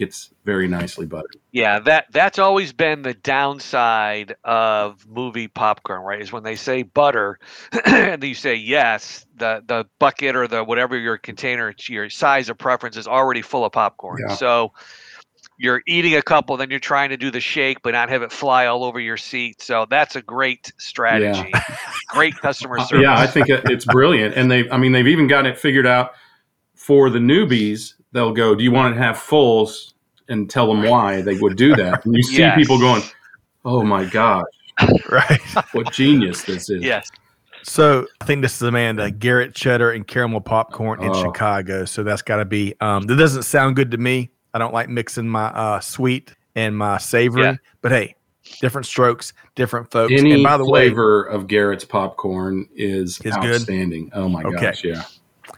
gets 0.00 0.32
very 0.46 0.66
nicely 0.66 1.04
buttered. 1.04 1.36
Yeah, 1.52 1.78
that 1.80 2.06
that's 2.10 2.38
always 2.38 2.72
been 2.72 3.02
the 3.02 3.12
downside 3.12 4.34
of 4.42 5.06
movie 5.06 5.46
popcorn, 5.46 6.00
right? 6.00 6.20
Is 6.20 6.32
when 6.32 6.42
they 6.42 6.56
say 6.56 6.82
butter 6.82 7.38
and 7.84 8.24
you 8.24 8.34
say 8.34 8.54
yes, 8.54 9.26
the 9.36 9.62
the 9.66 9.86
bucket 9.98 10.34
or 10.34 10.48
the 10.48 10.64
whatever 10.64 10.98
your 10.98 11.18
container, 11.18 11.74
your 11.86 12.08
size 12.08 12.48
of 12.48 12.56
preference 12.56 12.96
is 12.96 13.06
already 13.06 13.42
full 13.42 13.64
of 13.64 13.72
popcorn. 13.72 14.18
Yeah. 14.26 14.34
So 14.36 14.72
you're 15.58 15.82
eating 15.86 16.16
a 16.16 16.22
couple, 16.22 16.56
then 16.56 16.70
you're 16.70 16.80
trying 16.80 17.10
to 17.10 17.18
do 17.18 17.30
the 17.30 17.40
shake, 17.40 17.82
but 17.82 17.92
not 17.92 18.08
have 18.08 18.22
it 18.22 18.32
fly 18.32 18.64
all 18.64 18.82
over 18.82 18.98
your 18.98 19.18
seat. 19.18 19.60
So 19.60 19.86
that's 19.90 20.16
a 20.16 20.22
great 20.22 20.72
strategy. 20.78 21.50
Yeah. 21.52 21.76
great 22.08 22.34
customer 22.36 22.78
service. 22.78 22.90
Yeah, 23.02 23.18
I 23.18 23.26
think 23.26 23.48
it's 23.50 23.84
brilliant, 23.84 24.34
and 24.34 24.50
they, 24.50 24.68
I 24.70 24.78
mean, 24.78 24.92
they've 24.92 25.06
even 25.06 25.26
got 25.26 25.44
it 25.44 25.58
figured 25.58 25.86
out 25.86 26.12
for 26.74 27.10
the 27.10 27.18
newbies. 27.18 27.92
They'll 28.12 28.32
go, 28.32 28.54
"Do 28.54 28.64
you 28.64 28.72
want 28.72 28.94
to 28.94 29.00
have 29.00 29.18
fulls?" 29.18 29.94
and 30.28 30.48
tell 30.48 30.68
them 30.68 30.84
why 30.84 31.20
they 31.22 31.36
would 31.38 31.56
do 31.56 31.74
that. 31.74 32.04
And 32.06 32.14
you 32.14 32.22
see 32.22 32.38
yes. 32.38 32.56
people 32.56 32.78
going, 32.78 33.02
"Oh 33.64 33.82
my 33.82 34.04
god!" 34.04 34.44
right? 35.10 35.40
what 35.72 35.92
genius 35.92 36.44
this 36.44 36.70
is!" 36.70 36.82
Yes. 36.82 37.08
So 37.62 38.06
I 38.20 38.24
think 38.24 38.40
this 38.42 38.56
is 38.56 38.62
Amanda 38.62 39.10
Garrett 39.10 39.54
cheddar 39.54 39.90
and 39.90 40.06
caramel 40.06 40.40
popcorn 40.40 41.02
in 41.02 41.10
oh. 41.10 41.22
Chicago. 41.22 41.84
So 41.84 42.02
that's 42.02 42.22
got 42.22 42.36
to 42.36 42.44
be. 42.44 42.74
Um, 42.80 43.02
that 43.02 43.16
doesn't 43.16 43.42
sound 43.42 43.76
good 43.76 43.90
to 43.90 43.98
me. 43.98 44.30
I 44.54 44.58
don't 44.58 44.72
like 44.72 44.88
mixing 44.88 45.28
my 45.28 45.46
uh, 45.48 45.80
sweet 45.80 46.34
and 46.54 46.76
my 46.76 46.98
savory. 46.98 47.42
Yeah. 47.42 47.56
But 47.82 47.92
hey, 47.92 48.16
different 48.60 48.86
strokes, 48.86 49.32
different 49.54 49.90
folks. 49.90 50.12
Any 50.12 50.32
and 50.32 50.42
by 50.42 50.56
the 50.56 50.64
flavor 50.64 51.28
way, 51.28 51.34
of 51.34 51.46
Garrett's 51.46 51.84
popcorn 51.84 52.68
is, 52.74 53.20
is 53.20 53.36
outstanding. 53.36 54.08
Good? 54.08 54.18
Oh 54.18 54.28
my 54.28 54.42
okay. 54.42 54.60
gosh, 54.60 54.84
yeah. 54.84 55.02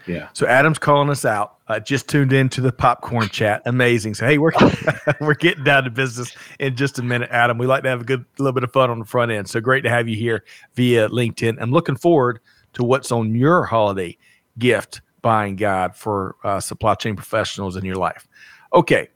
Yeah. 0.06 0.28
So 0.32 0.46
Adam's 0.46 0.78
calling 0.78 1.10
us 1.10 1.24
out. 1.24 1.56
Uh, 1.68 1.80
just 1.80 2.08
tuned 2.08 2.32
into 2.32 2.60
the 2.60 2.72
popcorn 2.72 3.28
chat. 3.28 3.62
Amazing. 3.66 4.14
So 4.14 4.26
hey, 4.26 4.38
we're 4.38 4.52
we're 5.20 5.34
getting 5.34 5.64
down 5.64 5.84
to 5.84 5.90
business 5.90 6.34
in 6.58 6.76
just 6.76 6.98
a 6.98 7.02
minute, 7.02 7.30
Adam. 7.30 7.58
We 7.58 7.66
like 7.66 7.82
to 7.84 7.88
have 7.88 8.02
a 8.02 8.04
good 8.04 8.24
little 8.38 8.52
bit 8.52 8.64
of 8.64 8.72
fun 8.72 8.90
on 8.90 8.98
the 8.98 9.04
front 9.04 9.30
end. 9.30 9.48
So 9.48 9.60
great 9.60 9.82
to 9.82 9.90
have 9.90 10.08
you 10.08 10.16
here 10.16 10.44
via 10.74 11.08
LinkedIn. 11.08 11.56
I'm 11.60 11.70
looking 11.70 11.96
forward 11.96 12.40
to 12.74 12.84
what's 12.84 13.12
on 13.12 13.34
your 13.34 13.64
holiday 13.64 14.16
gift 14.58 15.00
buying 15.22 15.56
guide 15.56 15.94
for 15.94 16.36
uh, 16.42 16.60
supply 16.60 16.94
chain 16.94 17.16
professionals 17.16 17.76
in 17.76 17.84
your 17.84 17.96
life. 17.96 18.26
Okay. 18.74 19.08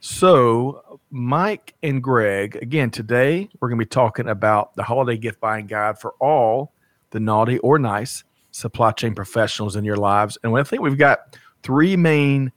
So 0.00 1.00
Mike 1.10 1.74
and 1.82 2.02
Greg, 2.02 2.56
again 2.56 2.90
today 2.90 3.48
we're 3.60 3.68
going 3.68 3.78
to 3.78 3.84
be 3.84 3.88
talking 3.88 4.28
about 4.28 4.74
the 4.76 4.82
holiday 4.82 5.16
gift 5.16 5.40
buying 5.40 5.66
guide 5.66 5.98
for 5.98 6.14
all 6.20 6.72
the 7.10 7.20
naughty 7.20 7.58
or 7.58 7.78
nice 7.78 8.24
supply 8.52 8.92
chain 8.92 9.14
professionals 9.14 9.76
in 9.76 9.84
your 9.84 9.96
lives. 9.96 10.38
And 10.44 10.56
I 10.56 10.62
think 10.62 10.82
we've 10.82 10.98
got 10.98 11.36
three 11.62 11.96
main 11.96 12.52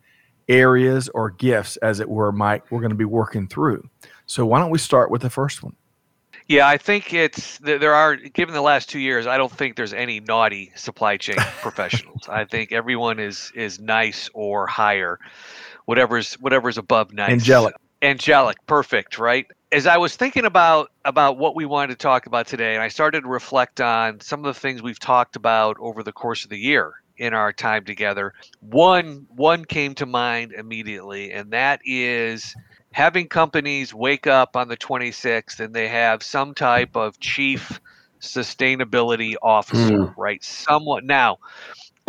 areas 0.48 1.10
or 1.10 1.32
gifts, 1.32 1.78
as 1.78 2.00
it 2.00 2.08
were, 2.08 2.32
Mike, 2.32 2.70
we're 2.70 2.82
going 2.82 2.92
to 2.92 2.96
be 2.96 3.06
working 3.06 3.48
through. 3.48 3.90
So 4.28 4.46
why 4.46 4.60
don't 4.60 4.70
we 4.70 4.78
start 4.78 5.10
with 5.10 5.22
the 5.22 5.30
first 5.30 5.64
one? 5.64 5.76
Yeah, 6.48 6.68
I 6.68 6.78
think 6.78 7.12
it's 7.12 7.58
there 7.58 7.96
are 7.96 8.16
given 8.16 8.54
the 8.54 8.62
last 8.62 8.88
two 8.88 9.00
years, 9.00 9.26
I 9.26 9.36
don't 9.38 9.52
think 9.52 9.76
there's 9.76 9.94
any 9.94 10.20
naughty 10.20 10.72
supply 10.76 11.18
chain 11.18 11.38
professionals. 11.62 12.30
I 12.30 12.46
think 12.46 12.72
everyone 12.72 13.20
is 13.20 13.52
is 13.56 13.80
nice 13.80 14.30
or 14.36 14.68
higher, 14.68 15.20
whatever's 15.86 16.36
whatever's 16.36 16.78
above 16.78 17.14
nice. 17.14 17.32
Angelic. 17.32 17.74
Angelic, 18.02 18.58
perfect, 18.68 19.18
right? 19.18 19.48
as 19.76 19.88
I 19.88 19.98
was 19.98 20.16
thinking 20.16 20.46
about 20.46 20.92
about 21.04 21.38
what 21.38 21.54
we 21.54 21.66
wanted 21.66 21.90
to 21.90 21.98
talk 21.98 22.28
about 22.28 22.48
today, 22.48 22.76
and 22.76 22.84
I 22.84 22.88
started 22.88 23.22
to 23.22 23.28
reflect 23.28 23.82
on 23.82 24.22
some 24.22 24.46
of 24.46 24.54
the 24.54 24.60
things 24.60 24.82
we've 24.82 25.00
talked 25.00 25.36
about 25.36 25.76
over 25.80 26.02
the 26.02 26.14
course 26.14 26.46
of 26.46 26.50
the 26.50 26.58
year 26.58 26.94
in 27.18 27.34
our 27.34 27.52
time 27.52 27.84
together. 27.84 28.34
One 28.62 29.28
one 29.36 29.66
came 29.66 29.94
to 29.96 30.06
mind 30.06 30.54
immediately, 30.54 31.34
and 31.34 31.52
that 31.52 31.82
is 31.84 32.56
having 32.94 33.28
companies 33.28 33.94
wake 33.94 34.28
up 34.28 34.56
on 34.56 34.70
the 34.70 34.78
26th 34.78 35.60
and 35.60 35.74
they 35.74 35.90
have 35.90 36.24
some 36.24 36.54
type 36.54 36.96
of 36.96 37.20
chief 37.20 37.82
sustainability 38.22 39.36
officer, 39.42 39.98
mm. 39.98 40.14
right? 40.16 40.42
Somewhat 40.42 41.04
now. 41.04 41.40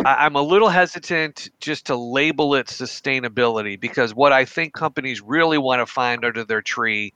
I'm 0.05 0.35
a 0.35 0.41
little 0.41 0.69
hesitant 0.69 1.49
just 1.59 1.87
to 1.87 1.95
label 1.95 2.55
it 2.55 2.67
sustainability 2.67 3.79
because 3.79 4.13
what 4.13 4.31
I 4.31 4.45
think 4.45 4.73
companies 4.73 5.21
really 5.21 5.57
want 5.57 5.79
to 5.79 5.85
find 5.85 6.23
under 6.23 6.43
their 6.43 6.61
tree 6.61 7.13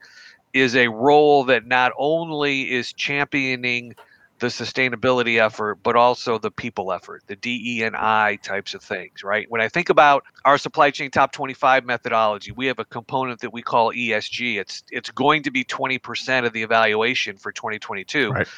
is 0.52 0.74
a 0.74 0.88
role 0.88 1.44
that 1.44 1.66
not 1.66 1.92
only 1.96 2.70
is 2.70 2.92
championing 2.92 3.94
the 4.40 4.48
sustainability 4.48 5.40
effort, 5.40 5.76
but 5.84 5.94
also 5.94 6.36
the 6.36 6.50
people 6.50 6.92
effort, 6.92 7.22
the 7.28 7.36
DE 7.36 7.84
and 7.84 7.94
I 7.94 8.36
types 8.42 8.74
of 8.74 8.82
things, 8.82 9.22
right? 9.22 9.48
When 9.48 9.60
I 9.60 9.68
think 9.68 9.88
about 9.88 10.24
our 10.44 10.58
supply 10.58 10.90
chain 10.90 11.12
top 11.12 11.30
25 11.30 11.84
methodology, 11.84 12.50
we 12.50 12.66
have 12.66 12.80
a 12.80 12.84
component 12.84 13.40
that 13.42 13.52
we 13.52 13.62
call 13.62 13.92
ESG. 13.92 14.58
It's 14.58 14.82
it's 14.90 15.10
going 15.10 15.44
to 15.44 15.52
be 15.52 15.64
20% 15.64 16.44
of 16.44 16.52
the 16.52 16.64
evaluation 16.64 17.36
for 17.36 17.52
2022. 17.52 18.32
Right. 18.32 18.48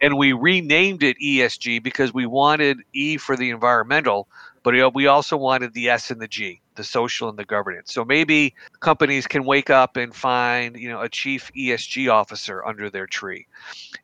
And 0.00 0.16
we 0.16 0.32
renamed 0.32 1.02
it 1.02 1.16
ESG 1.18 1.82
because 1.82 2.14
we 2.14 2.26
wanted 2.26 2.78
E 2.92 3.16
for 3.16 3.36
the 3.36 3.50
environmental, 3.50 4.28
but 4.62 4.94
we 4.94 5.06
also 5.06 5.36
wanted 5.36 5.74
the 5.74 5.90
S 5.90 6.10
and 6.10 6.20
the 6.20 6.28
G 6.28 6.60
the 6.80 6.84
social 6.84 7.28
and 7.28 7.38
the 7.38 7.44
governance. 7.44 7.92
So 7.92 8.06
maybe 8.06 8.54
companies 8.80 9.26
can 9.26 9.44
wake 9.44 9.68
up 9.68 9.98
and 9.98 10.14
find, 10.14 10.76
you 10.76 10.88
know, 10.88 11.02
a 11.02 11.10
chief 11.10 11.50
ESG 11.54 12.10
officer 12.10 12.64
under 12.64 12.88
their 12.88 13.06
tree. 13.06 13.46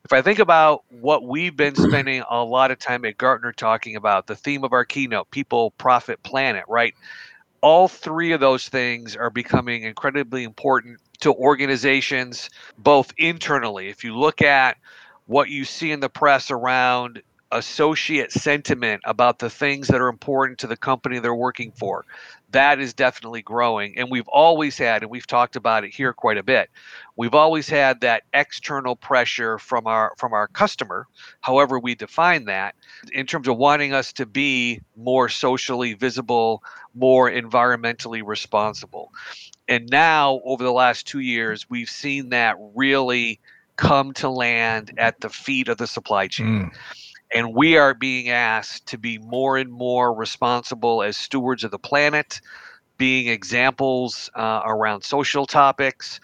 If 0.05 0.13
I 0.13 0.21
think 0.21 0.41
about 0.41 0.85
what 0.91 1.25
we've 1.25 1.57
been 1.57 1.75
spending 1.89 2.23
a 2.29 2.45
lot 2.45 2.71
of 2.71 2.79
time 2.79 3.07
at 3.07 3.17
Gartner 3.17 3.53
talking 3.53 3.97
about, 3.97 4.27
the 4.27 4.37
theme 4.37 4.63
of 4.63 4.75
our 4.75 4.85
keynote, 4.85 5.31
people, 5.31 5.71
profit, 5.73 6.23
planet, 6.23 6.65
right? 6.69 6.95
All 7.63 7.89
three 7.89 8.33
of 8.33 8.41
those 8.41 8.69
things 8.69 9.17
are 9.17 9.31
becoming 9.31 9.85
incredibly 9.85 10.45
important 10.45 11.01
to 11.21 11.33
organizations, 11.33 12.51
both 12.77 13.11
internally. 13.17 13.89
If 13.89 14.05
you 14.05 14.15
look 14.15 14.43
at 14.43 14.77
what 15.27 15.49
you 15.49 15.65
see 15.65 15.93
in 15.93 16.01
the 16.01 16.09
press 16.09 16.51
around 16.51 17.23
associate 17.53 18.33
sentiment 18.33 19.01
about 19.05 19.39
the 19.39 19.49
things 19.49 19.87
that 19.87 20.01
are 20.01 20.09
important 20.09 20.59
to 20.59 20.67
the 20.67 20.77
company 20.77 21.21
they're 21.21 21.35
working 21.35 21.71
for. 21.71 22.05
That 22.51 22.81
is 22.81 22.95
definitely 22.95 23.43
growing 23.43 23.99
and 23.99 24.11
we've 24.11 24.29
always 24.29 24.79
had 24.79 25.03
and 25.03 25.11
we've 25.11 25.27
talked 25.27 25.57
about 25.57 25.85
it 25.85 25.93
here 25.93 26.13
quite 26.13 26.39
a 26.39 26.43
bit 26.43 26.71
we've 27.17 27.35
always 27.35 27.69
had 27.69 28.01
that 28.01 28.23
external 28.33 28.97
pressure 28.97 29.59
from 29.59 29.87
our 29.87 30.15
from 30.17 30.33
our 30.33 30.49
customer 30.49 31.07
however 31.41 31.79
we 31.79 31.95
define 31.95 32.45
that 32.47 32.75
in 33.13 33.27
terms 33.27 33.49
of 33.49 33.59
wanting 33.59 33.93
us 33.93 34.13
to 34.13 34.25
be 34.27 34.81
more 34.97 35.29
socially 35.29 35.93
visible 35.95 36.63
more 36.95 37.31
environmentally 37.31 38.23
responsible. 38.25 39.13
And 39.69 39.89
now 39.91 40.41
over 40.45 40.65
the 40.65 40.73
last 40.73 41.07
2 41.07 41.19
years 41.19 41.69
we've 41.69 41.91
seen 41.91 42.31
that 42.31 42.57
really 42.75 43.41
come 43.77 44.13
to 44.15 44.29
land 44.29 44.93
at 44.99 45.21
the 45.21 45.29
feet 45.29 45.69
of 45.69 45.79
the 45.79 45.87
supply 45.87 46.27
chain 46.27 46.47
mm 46.47 46.77
and 47.35 47.55
we 47.55 47.77
are 47.77 47.95
being 47.95 48.31
asked 48.31 48.87
to 48.87 48.99
be 48.99 49.19
more 49.19 49.57
and 49.57 49.71
more 49.71 50.15
responsible 50.15 51.03
as 51.03 51.17
stewards 51.17 51.65
of 51.65 51.71
the 51.71 51.79
planet, 51.79 52.41
being 52.99 53.29
examples 53.29 54.31
uh, 54.35 54.63
around 54.65 55.03
social 55.03 55.47
topics. 55.47 56.21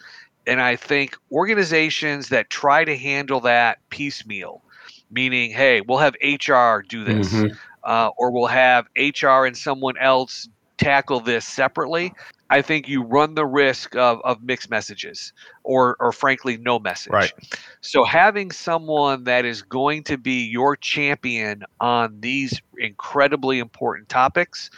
And 0.46 0.60
I 0.60 0.76
think 0.76 1.16
organizations 1.30 2.28
that 2.28 2.50
try 2.50 2.84
to 2.84 2.96
handle 2.96 3.40
that 3.40 3.78
piecemeal, 3.90 4.62
meaning, 5.10 5.50
hey, 5.50 5.80
we'll 5.80 5.98
have 5.98 6.14
HR 6.22 6.82
do 6.88 7.04
this, 7.04 7.32
mm-hmm. 7.32 7.54
uh, 7.84 8.10
or 8.16 8.30
we'll 8.30 8.46
have 8.46 8.86
HR 8.96 9.44
and 9.44 9.56
someone 9.56 9.96
else 9.98 10.48
tackle 10.78 11.20
this 11.20 11.46
separately, 11.46 12.12
I 12.52 12.60
think 12.60 12.86
you 12.86 13.02
run 13.02 13.34
the 13.34 13.46
risk 13.46 13.96
of, 13.96 14.20
of 14.24 14.42
mixed 14.42 14.68
messages 14.68 15.32
or, 15.64 15.96
or 16.00 16.12
frankly, 16.12 16.58
no 16.58 16.78
message. 16.78 17.10
Right. 17.10 17.32
So 17.80 18.04
having 18.04 18.50
someone 18.50 19.24
that 19.24 19.46
is 19.46 19.62
going 19.62 20.04
to 20.04 20.18
be 20.18 20.44
your 20.44 20.76
champion 20.76 21.64
on 21.80 22.20
these 22.20 22.60
incredibly 22.76 23.58
important 23.58 24.10
topics, 24.10 24.68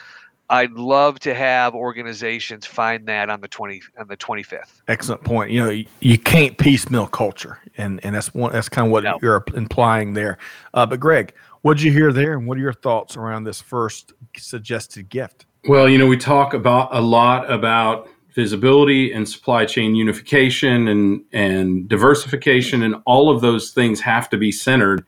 I'd 0.50 0.70
love 0.70 1.18
to 1.20 1.34
have 1.34 1.74
organizations 1.74 2.64
find 2.64 3.08
that 3.08 3.28
on 3.28 3.40
the 3.40 3.48
20 3.48 3.82
on 3.98 4.06
the 4.06 4.16
25th. 4.16 4.82
Excellent 4.86 5.24
point. 5.24 5.50
You 5.50 5.64
know, 5.64 5.70
you, 5.70 5.86
you 5.98 6.16
can't 6.16 6.56
piecemeal 6.56 7.08
culture, 7.08 7.58
and 7.76 7.98
and 8.04 8.14
that's 8.14 8.32
one 8.34 8.52
that's 8.52 8.68
kind 8.68 8.86
of 8.86 8.92
what 8.92 9.02
no. 9.02 9.18
you're 9.20 9.42
implying 9.56 10.12
there. 10.12 10.38
Uh, 10.74 10.86
but 10.86 11.00
Greg, 11.00 11.32
what 11.62 11.78
did 11.78 11.82
you 11.82 11.92
hear 11.92 12.12
there, 12.12 12.34
and 12.34 12.46
what 12.46 12.56
are 12.56 12.60
your 12.60 12.74
thoughts 12.74 13.16
around 13.16 13.44
this 13.44 13.60
first 13.60 14.12
suggested 14.36 15.08
gift? 15.08 15.46
Well, 15.66 15.88
you 15.88 15.96
know, 15.96 16.06
we 16.06 16.18
talk 16.18 16.52
about 16.52 16.94
a 16.94 17.00
lot 17.00 17.50
about 17.50 18.10
visibility 18.34 19.12
and 19.12 19.26
supply 19.26 19.64
chain 19.64 19.94
unification 19.94 20.88
and 20.88 21.24
and 21.32 21.88
diversification 21.88 22.82
and 22.82 22.96
all 23.06 23.30
of 23.30 23.40
those 23.40 23.70
things 23.70 24.00
have 24.00 24.28
to 24.28 24.36
be 24.36 24.52
centered 24.52 25.06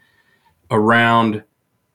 around 0.70 1.44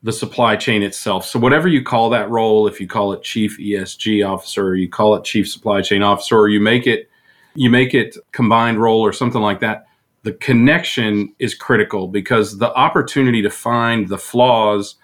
the 0.04 0.12
supply 0.12 0.54
chain 0.54 0.84
itself. 0.84 1.26
So 1.26 1.40
whatever 1.40 1.66
you 1.66 1.82
call 1.82 2.10
that 2.10 2.30
role, 2.30 2.68
if 2.68 2.80
you 2.80 2.86
call 2.86 3.12
it 3.12 3.24
chief 3.24 3.58
ESG 3.58 4.24
officer, 4.28 4.68
or 4.68 4.74
you 4.76 4.88
call 4.88 5.16
it 5.16 5.24
chief 5.24 5.50
supply 5.50 5.82
chain 5.82 6.04
officer, 6.04 6.38
or 6.38 6.48
you 6.48 6.60
make 6.60 6.86
it 6.86 7.10
you 7.56 7.68
make 7.68 7.94
it 7.94 8.16
combined 8.30 8.80
role 8.80 9.00
or 9.00 9.12
something 9.12 9.42
like 9.42 9.58
that, 9.58 9.86
the 10.22 10.34
connection 10.34 11.34
is 11.40 11.52
critical 11.52 12.06
because 12.06 12.58
the 12.58 12.72
opportunity 12.74 13.42
to 13.42 13.50
find 13.50 14.08
the 14.08 14.18
flaws, 14.18 14.94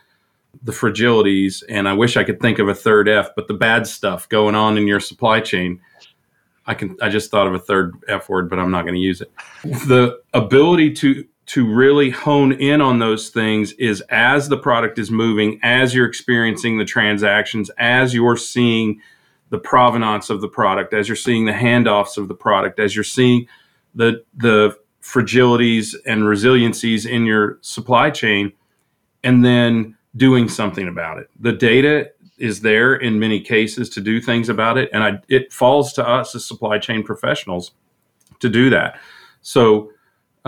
the 0.63 0.73
fragilities, 0.73 1.63
and 1.69 1.89
I 1.89 1.93
wish 1.93 2.17
I 2.17 2.25
could 2.25 2.41
think 2.41 2.59
of 2.59 2.69
a 2.69 2.75
third 2.75 3.09
F, 3.09 3.31
but 3.37 3.49
the 3.49 3.55
bad 3.55 3.87
stuff 3.87 4.29
going 4.29 4.55
on 4.55 4.77
in 4.77 4.87
your 4.87 5.01
supply 5.01 5.41
chain. 5.41 5.81
I 6.67 6.75
can 6.75 6.97
I 7.01 7.09
just 7.09 7.31
thought 7.31 7.47
of 7.47 7.55
a 7.55 7.59
third 7.59 7.95
F 8.09 8.29
word, 8.29 8.51
but 8.51 8.59
I'm 8.59 8.71
not 8.71 8.83
going 8.83 8.95
to 8.95 9.01
use 9.01 9.21
it. 9.21 9.33
The 9.63 10.21
ability 10.35 10.93
to 10.95 11.25
to 11.47 11.67
really 11.67 12.11
hone 12.11 12.53
in 12.53 12.83
on 12.83 12.99
those 12.99 13.31
things 13.31 13.73
is 13.73 14.03
as 14.11 14.51
the 14.51 14.59
product 14.59 14.99
is 14.99 15.11
moving, 15.11 15.59
as 15.63 15.95
you're 15.95 16.07
experiencing 16.07 16.77
the 16.77 16.85
transactions, 16.85 17.71
as 17.79 18.13
you're 18.13 18.37
seeing 18.37 19.01
the 19.49 19.59
provenance 19.59 20.29
of 20.29 20.43
the 20.43 20.49
product, 20.49 20.93
as 20.93 21.09
you're 21.09 21.17
seeing 21.17 21.47
the 21.47 21.53
handoffs 21.53 22.19
of 22.19 22.29
the 22.29 22.35
product, 22.35 22.79
as 22.79 22.95
you're 22.95 23.05
seeing 23.05 23.47
the 23.95 24.23
the 24.37 24.77
fragilities 25.03 25.95
and 26.05 26.25
resiliencies 26.25 27.09
in 27.09 27.25
your 27.25 27.59
supply 27.63 28.11
chain, 28.11 28.53
and 29.25 29.43
then 29.43 29.97
doing 30.17 30.49
something 30.49 30.89
about 30.89 31.19
it. 31.19 31.31
The 31.39 31.53
data 31.53 32.11
is 32.39 32.61
there 32.61 32.95
in 32.95 33.19
many 33.19 33.41
cases 33.41 33.89
to 33.91 34.01
do 34.01 34.21
things 34.21 34.49
about 34.49 34.79
it, 34.79 34.89
and 34.93 35.03
I, 35.03 35.21
it 35.29 35.53
falls 35.53 35.93
to 35.95 36.09
us 36.09 36.35
as 36.35 36.45
supply 36.45 36.79
chain 36.79 37.03
professionals 37.03 37.73
to 38.41 38.49
do 38.49 38.71
that. 38.71 38.99
So 39.43 39.91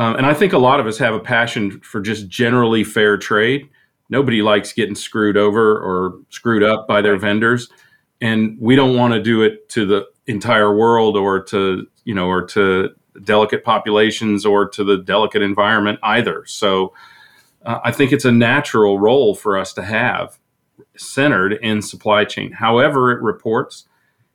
um, 0.01 0.17
and 0.17 0.25
I 0.25 0.33
think 0.33 0.55
a 0.55 0.59
lot 0.59 0.81
of 0.81 0.87
us 0.87 0.97
have 0.97 1.13
a 1.13 1.21
passion 1.21 1.79
for 1.81 2.01
just 2.01 2.27
generally 2.29 2.85
fair 2.85 3.19
trade. 3.19 3.69
Nobody 4.09 4.41
likes 4.41 4.73
getting 4.73 4.95
screwed 4.95 5.37
over 5.37 5.79
or 5.79 6.21
screwed 6.31 6.63
up 6.63 6.89
by 6.89 7.03
their 7.03 7.19
vendors. 7.19 7.69
And 8.23 8.57
we 8.59 8.77
don't 8.77 8.97
want 8.97 9.13
to 9.13 9.23
do 9.23 9.43
it 9.43 9.69
to 9.71 9.85
the 9.85 10.07
entire 10.27 10.75
world 10.75 11.19
or 11.19 11.43
to, 11.45 11.87
you 12.05 12.15
know, 12.15 12.29
or 12.29 12.47
to 12.47 12.91
delicate 13.25 13.63
populations 13.63 14.47
or 14.47 14.67
to 14.71 14.85
the 14.85 14.97
delicate 14.99 15.43
environment 15.43 15.99
either. 16.03 16.45
So 16.47 16.95
uh, 17.65 17.81
I 17.85 17.93
think 17.93 18.13
it's 18.13 18.25
a 18.25 18.33
natural 18.33 18.99
role 18.99 19.35
for 19.35 19.59
us 19.59 19.73
to 19.75 19.83
have 19.83 20.39
centered 20.97 21.53
in 21.55 21.83
supply 21.83 22.25
chain. 22.25 22.53
However, 22.53 23.11
it 23.11 23.21
reports 23.23 23.87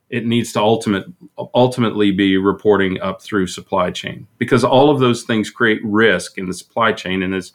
it 0.08 0.24
needs 0.24 0.52
to 0.52 0.60
ultimate 0.60 1.06
ultimately 1.54 2.12
be 2.12 2.36
reporting 2.36 3.00
up 3.00 3.20
through 3.20 3.46
supply 3.46 3.90
chain 3.90 4.26
because 4.38 4.62
all 4.62 4.90
of 4.90 5.00
those 5.00 5.24
things 5.24 5.50
create 5.50 5.80
risk 5.84 6.38
in 6.38 6.46
the 6.46 6.54
supply 6.54 6.92
chain 6.92 7.22
and 7.22 7.34
as 7.34 7.52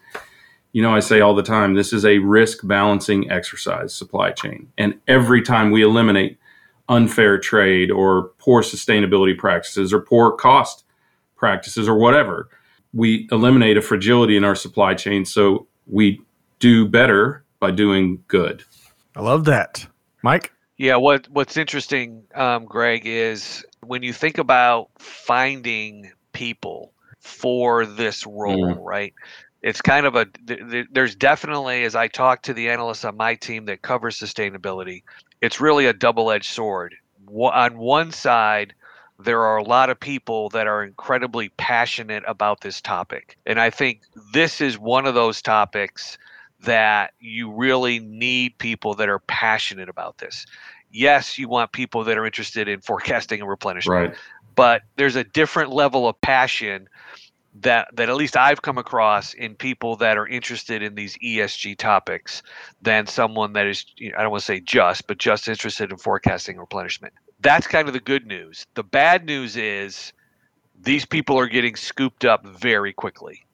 you 0.73 0.81
know 0.81 0.93
I 0.93 0.99
say 0.99 1.21
all 1.21 1.34
the 1.36 1.43
time 1.43 1.73
this 1.73 1.93
is 1.93 2.05
a 2.05 2.19
risk 2.19 2.60
balancing 2.63 3.29
exercise 3.31 3.93
supply 3.93 4.31
chain 4.31 4.71
and 4.77 4.99
every 5.07 5.41
time 5.41 5.71
we 5.71 5.81
eliminate 5.81 6.38
unfair 6.89 7.38
trade 7.38 7.89
or 7.89 8.31
poor 8.38 8.62
sustainability 8.62 9.38
practices 9.38 9.93
or 9.93 10.01
poor 10.01 10.34
cost 10.34 10.84
practices 11.38 11.88
or 11.88 11.97
whatever 11.97 12.49
we 12.93 13.27
eliminate 13.32 13.77
a 13.77 13.82
fragility 13.82 14.36
in 14.36 14.43
our 14.43 14.56
supply 14.56 14.93
chain 14.93 15.25
so 15.25 15.67
we 15.88 16.21
do 16.60 16.88
better 16.88 17.43
by 17.60 17.71
doing 17.71 18.23
good 18.27 18.63
I 19.15 19.21
love 19.21 19.45
that 19.45 19.88
Mike 20.23 20.51
yeah, 20.82 20.95
what 20.95 21.30
what's 21.30 21.58
interesting, 21.58 22.23
um, 22.34 22.65
Greg, 22.65 23.04
is 23.06 23.63
when 23.82 24.01
you 24.01 24.13
think 24.13 24.39
about 24.39 24.89
finding 24.97 26.12
people 26.34 26.91
for 27.19 27.86
this 27.86 28.25
role, 28.25 28.73
mm. 28.73 28.80
right? 28.80 29.13
It's 29.62 29.80
kind 29.80 30.08
of 30.08 30.15
a 30.15 30.25
there's 30.91 31.15
definitely 31.15 31.84
as 31.84 31.93
I 31.93 32.08
talk 32.08 32.41
to 32.43 32.56
the 32.56 32.69
analysts 32.69 33.06
on 33.06 33.15
my 33.15 33.36
team 33.36 33.65
that 33.65 33.84
covers 33.84 34.19
sustainability, 34.19 35.04
it's 35.39 35.62
really 35.62 35.86
a 35.86 35.93
double-edged 35.93 36.51
sword. 36.51 36.95
On 37.32 37.77
one 37.77 38.12
side, 38.12 38.73
there 39.23 39.41
are 39.41 39.57
a 39.57 39.63
lot 39.63 39.89
of 39.89 39.99
people 39.99 40.49
that 40.49 40.67
are 40.67 40.84
incredibly 40.84 41.49
passionate 41.49 42.23
about 42.27 42.62
this 42.62 42.81
topic. 42.81 43.38
And 43.45 43.60
I 43.60 43.69
think 43.69 44.01
this 44.34 44.62
is 44.62 44.77
one 44.77 45.05
of 45.05 45.13
those 45.13 45.41
topics 45.41 46.17
that 46.63 47.13
you 47.19 47.51
really 47.51 47.99
need 47.99 48.57
people 48.57 48.93
that 48.95 49.10
are 49.10 49.19
passionate 49.19 49.89
about 49.89 50.17
this. 50.19 50.45
Yes, 50.91 51.38
you 51.38 51.47
want 51.47 51.71
people 51.71 52.03
that 52.03 52.17
are 52.17 52.25
interested 52.25 52.67
in 52.67 52.81
forecasting 52.81 53.41
and 53.41 53.49
replenishment. 53.49 54.10
Right. 54.10 54.17
But 54.55 54.84
there's 54.97 55.15
a 55.15 55.23
different 55.23 55.71
level 55.71 56.07
of 56.07 56.19
passion 56.21 56.88
that 57.62 57.89
that 57.93 58.10
at 58.10 58.15
least 58.15 58.38
I've 58.38 58.62
come 58.62 58.77
across 58.77 59.34
in 59.34 59.55
people 59.55 59.95
that 59.97 60.17
are 60.17 60.27
interested 60.27 60.81
in 60.81 60.95
these 60.95 61.17
ESG 61.17 61.77
topics 61.77 62.43
than 62.81 63.07
someone 63.07 63.53
that 63.53 63.67
is 63.67 63.86
you 63.97 64.12
know, 64.12 64.17
I 64.17 64.21
don't 64.21 64.31
want 64.31 64.41
to 64.41 64.45
say 64.45 64.60
just, 64.60 65.07
but 65.07 65.17
just 65.17 65.47
interested 65.47 65.91
in 65.91 65.97
forecasting 65.97 66.57
replenishment. 66.57 67.13
That's 67.41 67.67
kind 67.67 67.88
of 67.88 67.93
the 67.93 67.99
good 67.99 68.27
news. 68.27 68.65
The 68.75 68.84
bad 68.84 69.25
news 69.25 69.58
is 69.58 70.13
these 70.80 71.06
people 71.06 71.38
are 71.38 71.47
getting 71.47 71.75
scooped 71.75 72.25
up 72.25 72.45
very 72.45 72.93
quickly. 72.93 73.45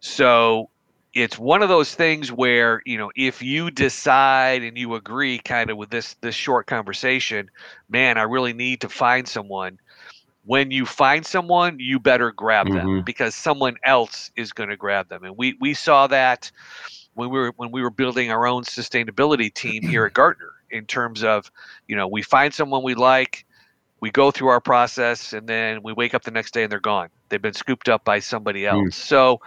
So 0.00 0.68
it's 1.14 1.38
one 1.38 1.62
of 1.62 1.68
those 1.68 1.94
things 1.94 2.32
where 2.32 2.82
you 2.86 2.96
know 2.96 3.10
if 3.16 3.42
you 3.42 3.70
decide 3.70 4.62
and 4.62 4.78
you 4.78 4.94
agree 4.94 5.38
kind 5.38 5.70
of 5.70 5.76
with 5.76 5.90
this 5.90 6.14
this 6.20 6.34
short 6.34 6.66
conversation 6.66 7.50
man 7.88 8.16
i 8.16 8.22
really 8.22 8.52
need 8.52 8.80
to 8.80 8.88
find 8.88 9.28
someone 9.28 9.78
when 10.44 10.70
you 10.70 10.86
find 10.86 11.24
someone 11.26 11.78
you 11.78 12.00
better 12.00 12.32
grab 12.32 12.66
mm-hmm. 12.66 12.76
them 12.76 13.02
because 13.02 13.34
someone 13.34 13.76
else 13.84 14.30
is 14.36 14.52
going 14.52 14.70
to 14.70 14.76
grab 14.76 15.08
them 15.08 15.24
and 15.24 15.36
we 15.36 15.54
we 15.60 15.74
saw 15.74 16.06
that 16.06 16.50
when 17.14 17.28
we 17.30 17.38
were 17.38 17.52
when 17.56 17.70
we 17.70 17.82
were 17.82 17.90
building 17.90 18.30
our 18.30 18.46
own 18.46 18.62
sustainability 18.64 19.52
team 19.52 19.82
here 19.82 20.06
at 20.06 20.14
gartner 20.14 20.52
in 20.72 20.86
terms 20.86 21.22
of 21.22 21.50
you 21.86 21.96
know 21.96 22.08
we 22.08 22.22
find 22.22 22.52
someone 22.52 22.82
we 22.82 22.94
like 22.94 23.44
we 24.00 24.10
go 24.10 24.30
through 24.30 24.48
our 24.48 24.60
process 24.60 25.32
and 25.32 25.46
then 25.46 25.80
we 25.82 25.92
wake 25.92 26.14
up 26.14 26.22
the 26.22 26.30
next 26.30 26.52
day 26.52 26.64
and 26.64 26.72
they're 26.72 26.80
gone 26.80 27.08
they've 27.28 27.42
been 27.42 27.54
scooped 27.54 27.88
up 27.88 28.04
by 28.04 28.18
somebody 28.18 28.66
else 28.66 28.80
mm. 28.80 28.92
so 28.92 29.40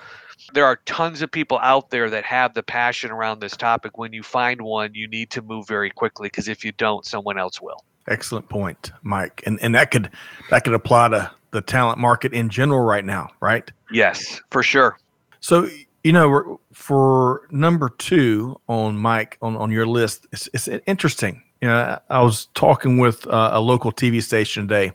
there 0.53 0.65
are 0.65 0.77
tons 0.85 1.21
of 1.21 1.31
people 1.31 1.59
out 1.61 1.89
there 1.89 2.09
that 2.09 2.23
have 2.25 2.53
the 2.53 2.63
passion 2.63 3.11
around 3.11 3.39
this 3.39 3.55
topic. 3.55 3.97
When 3.97 4.13
you 4.13 4.23
find 4.23 4.61
one, 4.61 4.93
you 4.93 5.07
need 5.07 5.29
to 5.31 5.41
move 5.41 5.67
very 5.67 5.89
quickly 5.89 6.27
because 6.27 6.47
if 6.47 6.63
you 6.63 6.71
don't, 6.73 7.05
someone 7.05 7.38
else 7.38 7.61
will. 7.61 7.83
Excellent 8.07 8.49
point, 8.49 8.91
Mike. 9.01 9.41
And 9.45 9.59
and 9.61 9.73
that 9.75 9.91
could 9.91 10.11
that 10.49 10.63
could 10.63 10.73
apply 10.73 11.09
to 11.09 11.31
the 11.51 11.61
talent 11.61 11.97
market 11.97 12.33
in 12.33 12.49
general 12.49 12.81
right 12.81 13.03
now, 13.03 13.29
right? 13.39 13.69
Yes, 13.91 14.41
for 14.51 14.61
sure. 14.61 14.97
So 15.39 15.69
you 16.05 16.13
know, 16.13 16.61
for 16.71 17.47
number 17.49 17.89
two 17.89 18.61
on 18.69 18.95
Mike 18.95 19.39
on, 19.41 19.57
on 19.57 19.71
your 19.71 19.87
list, 19.87 20.27
it's, 20.31 20.47
it's 20.53 20.67
interesting. 20.85 21.41
You 21.61 21.67
know, 21.67 21.99
I 22.11 22.21
was 22.21 22.45
talking 22.53 22.99
with 22.99 23.25
uh, 23.25 23.49
a 23.53 23.59
local 23.59 23.91
TV 23.91 24.21
station 24.21 24.67
today 24.67 24.91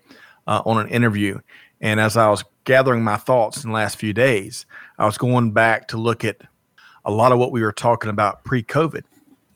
uh, 0.46 0.62
on 0.64 0.79
an 0.79 0.88
interview, 0.88 1.40
and 1.81 1.99
as 1.99 2.16
I 2.16 2.31
was 2.31 2.44
gathering 2.62 3.03
my 3.03 3.16
thoughts 3.16 3.64
in 3.64 3.70
the 3.70 3.75
last 3.75 3.96
few 3.96 4.12
days, 4.12 4.66
I 5.01 5.07
was 5.07 5.18
going 5.18 5.51
back 5.51 5.88
to 5.88 5.96
look 5.96 6.25
at 6.25 6.42
a 7.05 7.11
lot 7.11 7.33
of 7.33 7.40
what 7.40 7.51
we 7.51 7.61
were 7.62 7.73
talking 7.73 8.09
about 8.09 8.44
pre 8.44 8.62
COVID. 8.62 9.03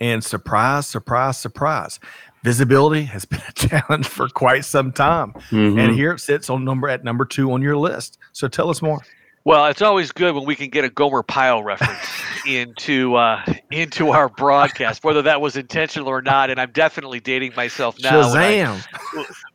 And 0.00 0.24
surprise, 0.24 0.88
surprise, 0.88 1.38
surprise. 1.38 2.00
Visibility 2.42 3.04
has 3.04 3.24
been 3.26 3.42
a 3.48 3.52
challenge 3.52 4.08
for 4.08 4.28
quite 4.28 4.64
some 4.64 4.90
time. 4.90 5.34
Mm-hmm. 5.50 5.78
And 5.78 5.94
here 5.94 6.14
it 6.14 6.18
sits 6.18 6.50
on 6.50 6.64
number 6.64 6.88
at 6.88 7.04
number 7.04 7.24
two 7.24 7.52
on 7.52 7.62
your 7.62 7.76
list. 7.76 8.18
So 8.32 8.48
tell 8.48 8.70
us 8.70 8.82
more. 8.82 9.02
Well, 9.44 9.66
it's 9.66 9.82
always 9.82 10.10
good 10.10 10.34
when 10.34 10.46
we 10.46 10.56
can 10.56 10.70
get 10.70 10.84
a 10.84 10.88
Gomer 10.88 11.22
Pyle 11.22 11.62
reference 11.62 12.22
into 12.46 13.14
uh, 13.16 13.44
into 13.70 14.10
our 14.10 14.30
broadcast, 14.30 15.04
whether 15.04 15.20
that 15.20 15.42
was 15.42 15.56
intentional 15.56 16.08
or 16.08 16.22
not. 16.22 16.48
And 16.48 16.58
I'm 16.58 16.70
definitely 16.72 17.20
dating 17.20 17.52
myself 17.54 17.96
now. 18.02 18.22
Shazam! 18.22 18.82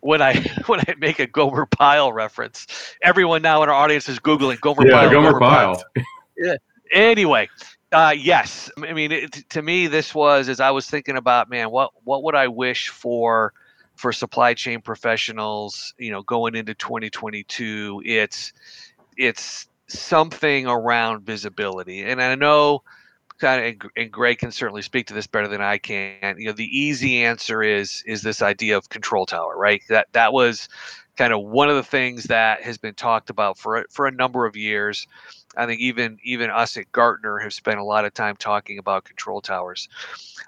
When 0.02 0.22
I, 0.22 0.34
when 0.42 0.48
I 0.48 0.64
when 0.68 0.80
I 0.82 0.96
make 1.00 1.18
a 1.18 1.26
Gomer 1.26 1.66
Pyle 1.66 2.14
reference, 2.14 2.68
everyone 3.02 3.42
now 3.42 3.64
in 3.64 3.70
our 3.70 3.76
audience 3.76 4.08
is 4.08 4.20
googling 4.20 4.62
Gomer 4.62 4.86
yeah, 4.86 4.94
Pyle. 4.94 5.10
Gomer, 5.10 5.32
Gomer 5.32 5.40
Pyle. 5.40 5.76
Pyle. 5.76 6.06
yeah. 6.38 6.56
Anyway, 6.92 7.50
uh, 7.92 8.14
yes. 8.16 8.70
I 8.78 8.94
mean, 8.94 9.12
it, 9.12 9.50
to 9.50 9.64
me, 9.64 9.88
this 9.88 10.14
was 10.14 10.50
as 10.50 10.60
I 10.60 10.70
was 10.70 10.88
thinking 10.88 11.18
about, 11.18 11.50
man, 11.50 11.72
what 11.72 11.94
what 12.04 12.22
would 12.22 12.36
I 12.36 12.48
wish 12.48 12.90
for 12.90 13.54
for 13.96 14.14
supply 14.14 14.54
chain 14.54 14.82
professionals, 14.82 15.96
you 15.98 16.12
know, 16.12 16.22
going 16.22 16.54
into 16.54 16.76
2022? 16.76 18.04
It's 18.06 18.54
it's 19.18 19.68
something 19.90 20.68
around 20.68 21.26
visibility. 21.26 22.04
And 22.04 22.22
I 22.22 22.36
know 22.36 22.84
kind 23.40 23.82
of 23.82 23.90
and 23.96 24.12
Greg 24.12 24.38
can 24.40 24.52
certainly 24.52 24.82
speak 24.82 25.08
to 25.08 25.14
this 25.14 25.28
better 25.28 25.48
than 25.48 25.62
I 25.62 25.78
can. 25.78 26.38
You 26.38 26.48
know, 26.48 26.54
the 26.54 26.78
easy 26.78 27.24
answer 27.24 27.64
is 27.64 28.04
is 28.06 28.22
this 28.22 28.42
idea 28.42 28.78
of 28.78 28.90
control 28.90 29.26
tower, 29.26 29.58
right? 29.58 29.82
That 29.90 30.08
that 30.14 30.34
was 30.34 30.70
kind 31.18 31.34
of 31.34 31.42
one 31.42 31.70
of 31.70 31.76
the 31.76 31.84
things 31.84 32.26
that 32.26 32.62
has 32.62 32.78
been 32.78 32.94
talked 32.94 33.30
about 33.30 33.58
for 33.58 33.86
for 33.90 34.08
a 34.08 34.12
number 34.12 34.46
of 34.46 34.56
years. 34.56 35.08
I 35.58 35.66
think 35.66 35.82
even 35.82 36.20
even 36.24 36.50
us 36.50 36.78
at 36.78 36.92
Gartner 36.92 37.40
have 37.40 37.54
spent 37.54 37.80
a 37.80 37.84
lot 37.84 38.06
of 38.06 38.14
time 38.14 38.36
talking 38.36 38.78
about 38.78 39.06
control 39.06 39.42
towers. 39.42 39.90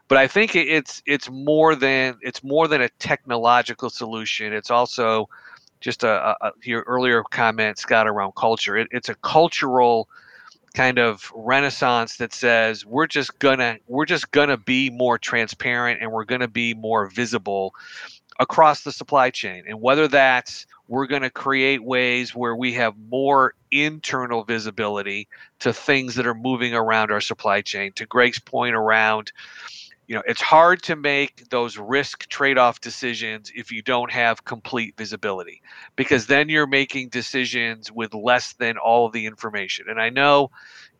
But 0.07 0.17
I 0.17 0.27
think 0.27 0.55
it's 0.55 1.01
it's 1.05 1.29
more 1.29 1.75
than 1.75 2.17
it's 2.21 2.43
more 2.43 2.67
than 2.67 2.81
a 2.81 2.89
technological 2.99 3.89
solution. 3.89 4.53
It's 4.53 4.71
also 4.71 5.27
just 5.81 6.03
a, 6.03 6.35
a, 6.41 6.51
your 6.63 6.83
earlier 6.83 7.23
comment, 7.23 7.77
Scott, 7.77 8.07
around 8.07 8.33
culture. 8.35 8.77
It, 8.77 8.87
it's 8.91 9.09
a 9.09 9.15
cultural 9.15 10.07
kind 10.73 10.99
of 10.99 11.29
renaissance 11.35 12.17
that 12.17 12.33
says 12.33 12.85
we're 12.85 13.07
just 13.07 13.37
gonna 13.39 13.77
we're 13.87 14.05
just 14.05 14.31
gonna 14.31 14.55
be 14.55 14.89
more 14.89 15.17
transparent 15.17 16.01
and 16.01 16.09
we're 16.11 16.23
gonna 16.23 16.47
be 16.47 16.73
more 16.73 17.07
visible 17.07 17.75
across 18.39 18.83
the 18.83 18.91
supply 18.91 19.29
chain 19.29 19.65
and 19.67 19.81
whether 19.81 20.07
that's 20.07 20.65
we're 20.87 21.07
going 21.07 21.21
to 21.21 21.29
create 21.29 21.83
ways 21.83 22.35
where 22.35 22.55
we 22.55 22.73
have 22.73 22.93
more 23.09 23.53
internal 23.71 24.43
visibility 24.43 25.27
to 25.59 25.71
things 25.71 26.15
that 26.15 26.27
are 26.27 26.33
moving 26.33 26.73
around 26.73 27.11
our 27.11 27.21
supply 27.21 27.61
chain 27.61 27.91
to 27.93 28.05
greg's 28.05 28.39
point 28.39 28.75
around 28.75 29.31
you 30.11 30.17
know 30.17 30.23
it's 30.27 30.41
hard 30.41 30.83
to 30.83 30.97
make 30.97 31.49
those 31.51 31.77
risk 31.77 32.27
trade-off 32.27 32.81
decisions 32.81 33.49
if 33.55 33.71
you 33.71 33.81
don't 33.81 34.11
have 34.11 34.43
complete 34.43 34.93
visibility 34.97 35.61
because 35.95 36.27
then 36.27 36.49
you're 36.49 36.67
making 36.67 37.07
decisions 37.07 37.89
with 37.89 38.13
less 38.13 38.51
than 38.53 38.77
all 38.77 39.05
of 39.05 39.13
the 39.13 39.25
information 39.25 39.85
and 39.87 40.01
i 40.01 40.09
know 40.09 40.51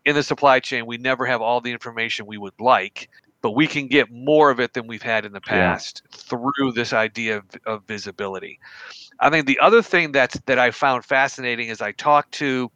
in 0.06 0.14
the 0.14 0.22
supply 0.22 0.58
chain 0.58 0.86
we 0.86 0.96
never 0.96 1.26
have 1.26 1.42
all 1.42 1.60
the 1.60 1.72
information 1.72 2.24
we 2.24 2.38
would 2.38 2.58
like 2.58 3.10
but 3.42 3.50
we 3.50 3.66
can 3.66 3.86
get 3.86 4.10
more 4.10 4.50
of 4.50 4.60
it 4.60 4.72
than 4.72 4.86
we've 4.86 5.02
had 5.02 5.26
in 5.26 5.32
the 5.32 5.42
past 5.42 6.00
yeah. 6.10 6.18
through 6.18 6.72
this 6.72 6.94
idea 6.94 7.36
of, 7.36 7.44
of 7.66 7.84
visibility 7.84 8.58
i 9.20 9.28
think 9.28 9.46
the 9.46 9.60
other 9.60 9.82
thing 9.82 10.10
that's 10.10 10.40
that 10.46 10.58
i 10.58 10.70
found 10.70 11.04
fascinating 11.04 11.68
is 11.68 11.82
i 11.82 11.92
talked 11.92 12.32
to 12.32 12.70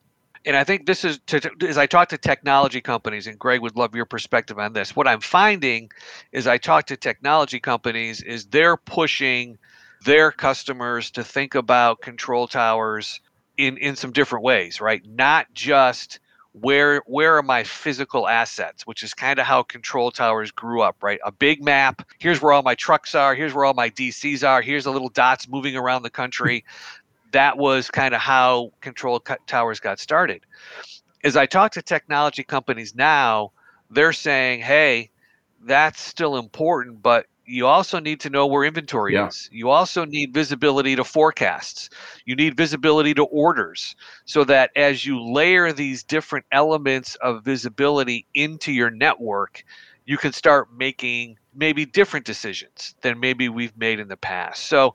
and 0.47 0.57
I 0.57 0.63
think 0.63 0.87
this 0.87 1.05
is 1.05 1.19
to, 1.27 1.51
as 1.67 1.77
I 1.77 1.87
talk 1.87 2.09
to 2.11 2.19
technology 2.19 2.81
companies, 2.81 3.27
and 3.27 3.39
Greg 3.39 3.61
would 3.61 3.77
love 3.77 3.95
your 3.95 4.05
perspective 4.05 4.59
on 4.59 4.73
this. 4.73 4.95
What 4.95 5.09
I'm 5.09 5.21
finding 5.21 5.91
is 6.31 6.47
I 6.47 6.57
talk 6.57 6.87
to 6.87 6.97
technology 6.97 7.59
companies 7.59 8.23
is 8.23 8.47
they're 8.47 8.77
pushing 8.77 9.59
their 10.05 10.31
customers 10.31 11.11
to 11.13 11.25
think 11.25 11.57
about 11.57 12.01
control 12.01 12.47
towers 12.47 13.21
in 13.57 13.77
in 13.79 13.97
some 13.97 14.13
different 14.13 14.45
ways, 14.45 14.81
right? 14.81 15.03
Not 15.05 15.53
just 15.53 16.21
where 16.61 17.03
where 17.07 17.37
are 17.37 17.43
my 17.43 17.63
physical 17.63 18.27
assets 18.27 18.87
which 18.87 19.03
is 19.03 19.13
kind 19.13 19.39
of 19.39 19.45
how 19.45 19.63
control 19.63 20.11
towers 20.11 20.51
grew 20.51 20.81
up 20.81 20.97
right 21.03 21.21
a 21.23 21.31
big 21.31 21.63
map 21.63 22.01
here's 22.19 22.41
where 22.41 22.51
all 22.51 22.63
my 22.63 22.75
trucks 22.75 23.15
are 23.15 23.35
here's 23.35 23.53
where 23.53 23.67
all 23.67 23.75
my 23.75 23.91
dcs 23.91 24.47
are 24.47 24.63
here's 24.63 24.85
the 24.85 24.91
little 24.91 25.11
dots 25.11 25.47
moving 25.51 25.77
around 25.77 26.03
the 26.03 26.09
country 26.09 26.65
that 27.37 27.59
was 27.59 27.91
kind 27.91 28.15
of 28.15 28.21
how 28.23 28.73
control 28.81 29.21
towers 29.47 29.79
got 29.79 29.99
started. 30.01 30.41
As 31.23 31.37
I 31.37 31.45
talk 31.45 31.73
to 31.73 31.83
technology 31.83 32.43
companies 32.43 32.95
now, 32.95 33.53
they're 33.91 34.15
saying, 34.15 34.61
hey, 34.61 35.11
that's 35.63 36.01
still 36.01 36.39
important, 36.39 37.03
but 37.03 37.27
you 37.45 37.67
also 37.67 37.99
need 37.99 38.21
to 38.21 38.31
know 38.31 38.47
where 38.47 38.65
inventory 38.65 39.13
yeah. 39.13 39.27
is. 39.27 39.51
You 39.53 39.69
also 39.69 40.07
need 40.07 40.33
visibility 40.33 40.97
to 40.97 41.05
forecasts. 41.05 41.91
You 42.25 42.37
need 42.37 42.57
visibility 42.57 43.13
to 43.13 43.25
orders 43.25 43.97
so 44.25 44.43
that 44.45 44.71
as 44.75 45.05
you 45.05 45.23
layer 45.23 45.75
these 45.75 46.03
different 46.03 46.47
elements 46.53 47.17
of 47.17 47.45
visibility 47.45 48.27
into 48.33 48.73
your 48.73 48.91
network, 48.91 49.63
you 50.07 50.17
can 50.17 50.33
start 50.33 50.69
making 50.75 51.37
maybe 51.55 51.85
different 51.85 52.25
decisions 52.25 52.95
than 53.03 53.21
maybe 53.21 53.51
we've 53.51 53.77
made 53.77 54.01
in 54.01 54.09
the 54.09 54.17
past. 54.17 54.69
So 54.69 54.95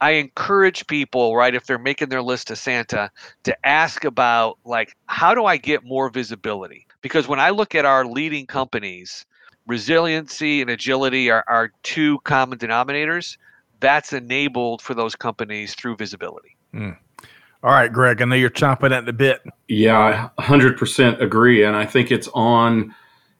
I 0.00 0.12
encourage 0.12 0.86
people, 0.86 1.36
right, 1.36 1.54
if 1.54 1.66
they're 1.66 1.78
making 1.78 2.08
their 2.08 2.22
list 2.22 2.48
to 2.48 2.56
Santa, 2.56 3.10
to 3.44 3.66
ask 3.66 4.04
about 4.04 4.58
like 4.64 4.96
how 5.06 5.34
do 5.34 5.44
I 5.44 5.56
get 5.56 5.84
more 5.84 6.10
visibility? 6.10 6.86
Because 7.02 7.28
when 7.28 7.40
I 7.40 7.50
look 7.50 7.74
at 7.74 7.84
our 7.84 8.04
leading 8.04 8.46
companies, 8.46 9.24
resiliency 9.66 10.60
and 10.60 10.70
agility 10.70 11.30
are, 11.30 11.44
are 11.48 11.72
two 11.82 12.18
common 12.20 12.58
denominators. 12.58 13.36
That's 13.80 14.12
enabled 14.12 14.80
for 14.80 14.94
those 14.94 15.14
companies 15.14 15.74
through 15.74 15.96
visibility. 15.96 16.56
Mm. 16.74 16.96
All 17.62 17.72
right, 17.72 17.92
Greg, 17.92 18.22
I 18.22 18.26
know 18.26 18.36
you're 18.36 18.50
chomping 18.50 18.92
at 18.92 19.06
the 19.06 19.12
bit. 19.12 19.42
Yeah, 19.68 20.30
I 20.38 20.42
100% 20.42 21.20
agree 21.20 21.64
and 21.64 21.76
I 21.76 21.84
think 21.84 22.10
it's 22.10 22.28
on 22.34 22.94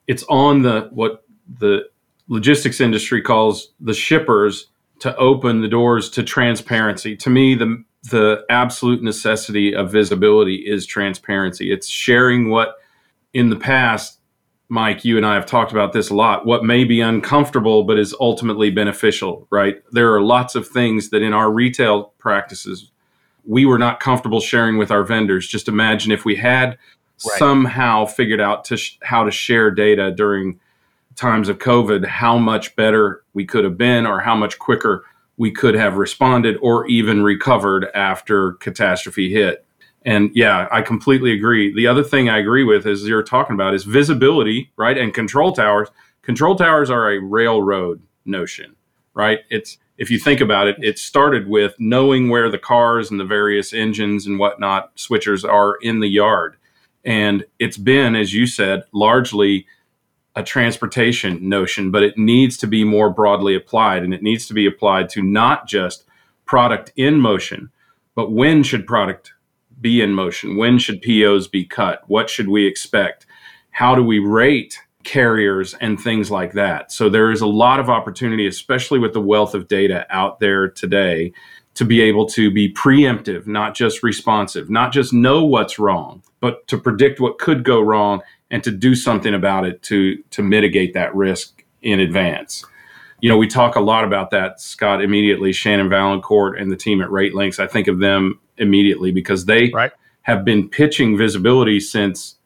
it's 0.06 0.24
on 0.28 0.62
the 0.62 0.88
what 0.92 1.24
the 1.58 1.88
logistics 2.28 2.80
industry 2.80 3.22
calls 3.22 3.72
the 3.80 3.94
shippers 3.94 4.66
to 5.00 5.16
open 5.16 5.60
the 5.60 5.68
doors 5.68 6.10
to 6.10 6.22
transparency. 6.22 7.16
To 7.16 7.30
me, 7.30 7.54
the 7.54 7.84
the 8.10 8.44
absolute 8.48 9.02
necessity 9.02 9.74
of 9.74 9.90
visibility 9.90 10.56
is 10.56 10.86
transparency. 10.86 11.72
It's 11.72 11.88
sharing 11.88 12.50
what 12.50 12.76
in 13.34 13.50
the 13.50 13.56
past, 13.56 14.20
Mike, 14.68 15.04
you 15.04 15.16
and 15.16 15.26
I 15.26 15.34
have 15.34 15.46
talked 15.46 15.72
about 15.72 15.92
this 15.92 16.08
a 16.08 16.14
lot, 16.14 16.46
what 16.46 16.64
may 16.64 16.84
be 16.84 17.00
uncomfortable 17.00 17.82
but 17.82 17.98
is 17.98 18.14
ultimately 18.20 18.70
beneficial, 18.70 19.48
right? 19.50 19.82
There 19.90 20.14
are 20.14 20.22
lots 20.22 20.54
of 20.54 20.68
things 20.68 21.10
that 21.10 21.22
in 21.22 21.32
our 21.32 21.50
retail 21.50 22.14
practices 22.18 22.92
we 23.44 23.64
were 23.64 23.78
not 23.78 24.00
comfortable 24.00 24.40
sharing 24.40 24.76
with 24.76 24.90
our 24.90 25.04
vendors. 25.04 25.46
Just 25.46 25.68
imagine 25.68 26.10
if 26.12 26.24
we 26.24 26.36
had 26.36 26.70
right. 26.70 27.38
somehow 27.38 28.04
figured 28.04 28.40
out 28.40 28.64
to 28.66 28.76
sh- 28.76 28.98
how 29.02 29.24
to 29.24 29.30
share 29.30 29.70
data 29.70 30.10
during 30.10 30.60
times 31.16 31.48
of 31.48 31.58
COVID, 31.58 32.06
how 32.06 32.38
much 32.38 32.76
better 32.76 33.24
we 33.34 33.44
could 33.44 33.64
have 33.64 33.78
been 33.78 34.06
or 34.06 34.20
how 34.20 34.34
much 34.34 34.58
quicker 34.58 35.04
we 35.36 35.50
could 35.50 35.74
have 35.74 35.96
responded 35.96 36.56
or 36.62 36.86
even 36.86 37.22
recovered 37.22 37.88
after 37.94 38.52
catastrophe 38.54 39.32
hit. 39.32 39.64
And 40.02 40.30
yeah, 40.34 40.68
I 40.70 40.82
completely 40.82 41.32
agree. 41.32 41.74
The 41.74 41.88
other 41.88 42.04
thing 42.04 42.28
I 42.28 42.38
agree 42.38 42.64
with 42.64 42.86
is 42.86 43.06
you're 43.06 43.22
talking 43.22 43.54
about 43.54 43.74
is 43.74 43.84
visibility, 43.84 44.70
right? 44.76 44.96
And 44.96 45.12
control 45.12 45.52
towers. 45.52 45.88
Control 46.22 46.54
towers 46.54 46.90
are 46.90 47.10
a 47.10 47.20
railroad 47.20 48.00
notion, 48.24 48.76
right? 49.14 49.40
It's 49.50 49.78
if 49.98 50.10
you 50.10 50.18
think 50.18 50.40
about 50.40 50.68
it, 50.68 50.76
it 50.80 50.98
started 50.98 51.48
with 51.48 51.74
knowing 51.78 52.28
where 52.28 52.50
the 52.50 52.58
cars 52.58 53.10
and 53.10 53.18
the 53.18 53.24
various 53.24 53.72
engines 53.72 54.26
and 54.26 54.38
whatnot 54.38 54.94
switchers 54.96 55.48
are 55.48 55.76
in 55.80 56.00
the 56.00 56.08
yard. 56.08 56.56
And 57.04 57.44
it's 57.58 57.78
been, 57.78 58.14
as 58.14 58.34
you 58.34 58.46
said, 58.46 58.82
largely 58.92 59.66
a 60.36 60.42
transportation 60.42 61.48
notion, 61.48 61.90
but 61.90 62.02
it 62.02 62.18
needs 62.18 62.58
to 62.58 62.66
be 62.66 62.84
more 62.84 63.10
broadly 63.10 63.56
applied. 63.56 64.04
And 64.04 64.12
it 64.12 64.22
needs 64.22 64.46
to 64.46 64.54
be 64.54 64.66
applied 64.66 65.08
to 65.10 65.22
not 65.22 65.66
just 65.66 66.04
product 66.44 66.92
in 66.94 67.20
motion, 67.20 67.70
but 68.14 68.30
when 68.30 68.62
should 68.62 68.86
product 68.86 69.32
be 69.80 70.00
in 70.00 70.12
motion? 70.12 70.56
When 70.56 70.78
should 70.78 71.02
POs 71.02 71.48
be 71.48 71.64
cut? 71.64 72.04
What 72.06 72.30
should 72.30 72.48
we 72.48 72.66
expect? 72.66 73.26
How 73.70 73.94
do 73.94 74.02
we 74.02 74.18
rate 74.18 74.78
carriers 75.04 75.74
and 75.74 76.00
things 76.00 76.30
like 76.30 76.52
that? 76.52 76.92
So 76.92 77.08
there 77.08 77.30
is 77.30 77.40
a 77.40 77.46
lot 77.46 77.80
of 77.80 77.88
opportunity, 77.88 78.46
especially 78.46 78.98
with 78.98 79.12
the 79.12 79.20
wealth 79.20 79.54
of 79.54 79.68
data 79.68 80.06
out 80.10 80.40
there 80.40 80.68
today, 80.68 81.32
to 81.74 81.84
be 81.84 82.00
able 82.00 82.26
to 82.26 82.50
be 82.50 82.72
preemptive, 82.72 83.46
not 83.46 83.74
just 83.74 84.02
responsive, 84.02 84.70
not 84.70 84.92
just 84.92 85.12
know 85.12 85.44
what's 85.44 85.78
wrong, 85.78 86.22
but 86.40 86.66
to 86.68 86.78
predict 86.78 87.20
what 87.20 87.38
could 87.38 87.64
go 87.64 87.80
wrong 87.80 88.22
and 88.56 88.64
to 88.64 88.70
do 88.70 88.94
something 88.94 89.34
about 89.34 89.66
it 89.66 89.82
to 89.82 90.16
to 90.30 90.42
mitigate 90.42 90.94
that 90.94 91.14
risk 91.14 91.62
in 91.82 92.00
advance. 92.00 92.64
You 93.20 93.28
know, 93.28 93.36
we 93.36 93.46
talk 93.46 93.76
a 93.76 93.80
lot 93.80 94.02
about 94.02 94.30
that, 94.30 94.62
Scott, 94.62 95.02
immediately. 95.02 95.52
Shannon 95.52 95.90
Vaillancourt 95.90 96.58
and 96.58 96.72
the 96.72 96.76
team 96.76 97.02
at 97.02 97.10
RateLinx, 97.10 97.58
I 97.58 97.66
think 97.66 97.86
of 97.86 97.98
them 97.98 98.40
immediately 98.56 99.12
because 99.12 99.44
they 99.44 99.70
right. 99.72 99.92
have 100.22 100.42
been 100.42 100.70
pitching 100.70 101.18
visibility 101.18 101.80
since 101.80 102.36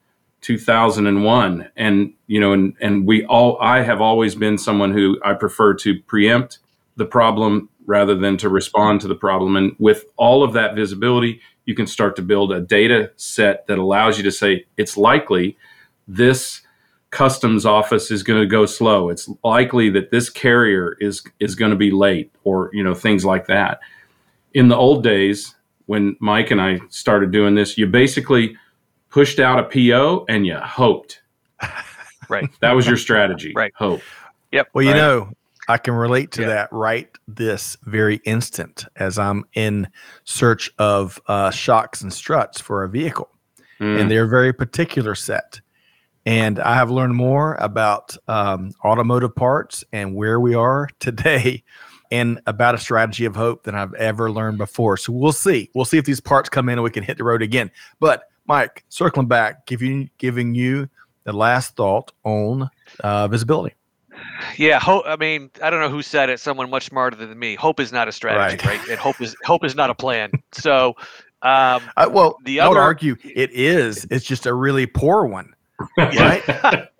2001. 0.41 1.71
And, 1.77 2.13
you 2.27 2.41
know, 2.41 2.53
and, 2.53 2.75
and 2.81 3.07
we 3.07 3.25
all, 3.27 3.57
I 3.61 3.83
have 3.83 4.01
always 4.01 4.35
been 4.35 4.59
someone 4.59 4.93
who 4.93 5.17
I 5.25 5.35
prefer 5.35 5.75
to 5.75 6.01
preempt 6.03 6.59
the 6.97 7.07
problem 7.07 7.69
rather 7.87 8.17
than 8.17 8.37
to 8.39 8.49
respond 8.49 9.01
to 9.03 9.09
the 9.09 9.15
problem. 9.15 9.55
And 9.55 9.77
with 9.79 10.07
all 10.17 10.43
of 10.43 10.55
that 10.55 10.75
visibility, 10.75 11.41
you 11.67 11.77
can 11.77 11.87
start 11.87 12.17
to 12.17 12.23
build 12.23 12.53
a 12.53 12.61
data 12.61 13.13
set 13.17 13.69
that 13.69 13.79
allows 13.79 14.19
you 14.19 14.25
to 14.25 14.33
say 14.33 14.67
it's 14.77 14.97
likely 14.97 15.57
this 16.17 16.63
customs 17.11 17.67
office 17.67 18.11
is 18.11 18.23
going 18.23 18.41
to 18.41 18.47
go 18.47 18.67
slow. 18.67 19.09
It's 19.09 19.29
likely 19.43 19.91
that 19.91 20.11
this 20.11 20.31
carrier 20.31 20.97
is 21.01 21.23
is 21.41 21.55
going 21.55 21.71
to 21.71 21.77
be 21.77 21.91
late 21.91 22.33
or 22.45 22.71
you 22.73 22.83
know 22.83 22.95
things 22.95 23.25
like 23.25 23.47
that. 23.47 23.81
In 24.55 24.69
the 24.69 24.77
old 24.77 25.03
days 25.03 25.55
when 25.87 26.17
Mike 26.21 26.51
and 26.51 26.61
I 26.61 26.79
started 26.89 27.33
doing 27.33 27.55
this, 27.55 27.77
you 27.77 27.87
basically 27.87 28.57
pushed 29.09 29.41
out 29.41 29.59
a 29.59 29.65
PO 29.65 30.25
and 30.29 30.47
you 30.47 30.57
hoped. 30.57 31.23
Right. 32.29 32.49
That 32.61 32.77
was 32.77 32.87
your 32.87 32.97
strategy. 32.97 33.53
right. 33.57 33.73
Hope. 33.75 34.03
Yep. 34.53 34.69
Well, 34.73 34.85
you 34.85 34.93
right. 34.93 34.99
know, 34.99 35.33
I 35.69 35.79
can 35.79 35.95
relate 35.95 36.31
to 36.33 36.43
yep. 36.43 36.51
that 36.51 36.73
right 36.73 37.09
this 37.27 37.77
very 37.83 38.21
instant 38.25 38.85
as 38.95 39.19
I'm 39.19 39.45
in 39.55 39.89
search 40.23 40.71
of 40.79 41.21
uh, 41.27 41.51
shocks 41.51 42.03
and 42.03 42.13
struts 42.13 42.61
for 42.61 42.85
a 42.85 42.89
vehicle. 42.89 43.31
Mm. 43.81 44.01
And 44.01 44.11
they're 44.11 44.27
a 44.27 44.29
very 44.29 44.53
particular 44.53 45.17
set. 45.17 45.61
And 46.27 46.59
I 46.59 46.75
have 46.75 46.91
learned 46.91 47.15
more 47.15 47.55
about 47.55 48.17
um, 48.29 48.73
automotive 48.85 49.35
parts 49.35 49.85
and 49.93 50.15
where 50.15 50.39
we 50.39 50.55
are 50.55 50.89
today 50.99 51.65
and 52.11 52.41
about 52.47 52.75
a 52.75 52.79
strategy 52.79 53.25
of 53.25 53.37
hope 53.37 53.65
than 53.65 53.75
I've 53.75 53.95
ever 53.95 54.31
learned 54.31 54.59
before. 54.59 54.97
So 54.97 55.13
we'll 55.13 55.33
see. 55.33 55.71
We'll 55.75 55.85
see 55.85 55.99
if 55.99 56.05
these 56.05 56.21
parts 56.21 56.49
come 56.49 56.69
in 56.69 56.75
and 56.75 56.83
we 56.83 56.91
can 56.91 57.05
hit 57.05 57.17
the 57.17 57.25
road 57.25 57.43
again. 57.43 57.71
But 58.01 58.25
Mike, 58.47 58.85
circling 58.89 59.29
back, 59.29 59.67
giving 59.67 60.11
giving 60.19 60.55
you 60.55 60.89
the 61.25 61.33
last 61.33 61.77
thought 61.77 62.13
on 62.25 62.69
uh, 63.01 63.29
visibility. 63.29 63.75
Yeah, 64.59 64.79
hope. 64.81 65.05
I 65.07 65.17
mean, 65.17 65.51
I 65.63 65.71
don't 65.71 65.81
know 65.81 65.89
who 65.89 66.03
said 66.03 66.29
it. 66.29 66.41
Someone 66.41 66.69
much 66.69 66.87
smarter 66.87 67.17
than 67.17 67.39
me. 67.39 67.55
Hope 67.55 67.81
is 67.81 67.93
not 67.93 68.09
a 68.09 68.13
strategy, 68.13 68.67
right? 68.67 68.79
right? 68.79 68.89
And 68.89 68.99
hope 68.99 69.21
is 69.21 69.35
hope 69.45 69.65
is 69.65 69.75
not 69.75 69.89
a 69.89 69.95
plan. 69.95 70.31
So 70.53 70.97
Um, 71.43 71.83
uh, 71.97 72.09
well, 72.13 72.39
the 72.45 72.61
I 72.61 72.67
other, 72.67 72.75
would 72.75 72.83
argue 72.83 73.17
it 73.25 73.51
is. 73.53 74.07
It's 74.11 74.25
just 74.25 74.47
a 74.47 74.53
really 74.53 74.87
poor 74.87 75.25
one, 75.25 75.55
right? 75.97 76.43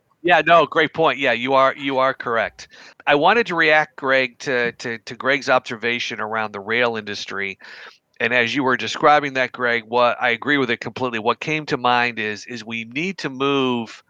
yeah. 0.23 0.43
No. 0.47 0.67
Great 0.67 0.95
point. 0.95 1.19
Yeah, 1.19 1.33
you 1.33 1.55
are. 1.55 1.75
You 1.77 1.99
are 1.99 2.15
correct. 2.15 2.69
I 3.07 3.15
wanted 3.15 3.47
to 3.49 3.55
react, 3.55 3.97
Greg, 3.97 4.39
to 4.41 4.73
to, 4.73 4.99
to 4.99 5.15
Greg's 5.17 5.49
observation 5.49 6.21
around 6.21 6.53
the 6.53 6.61
rail 6.61 6.97
industry 6.97 7.59
and 8.21 8.35
as 8.35 8.55
you 8.55 8.63
were 8.63 8.77
describing 8.77 9.33
that 9.35 9.51
greg 9.51 9.85
what 9.89 10.17
i 10.21 10.29
agree 10.29 10.59
with 10.59 10.71
it 10.71 10.81
completely 10.81 11.19
what 11.19 11.41
came 11.41 11.67
to 11.67 11.77
mind 11.77 12.19
is 12.19 12.47
is 12.47 12.65
we 12.65 12.85
need 12.85 13.19
to 13.19 13.31
move 13.31 14.05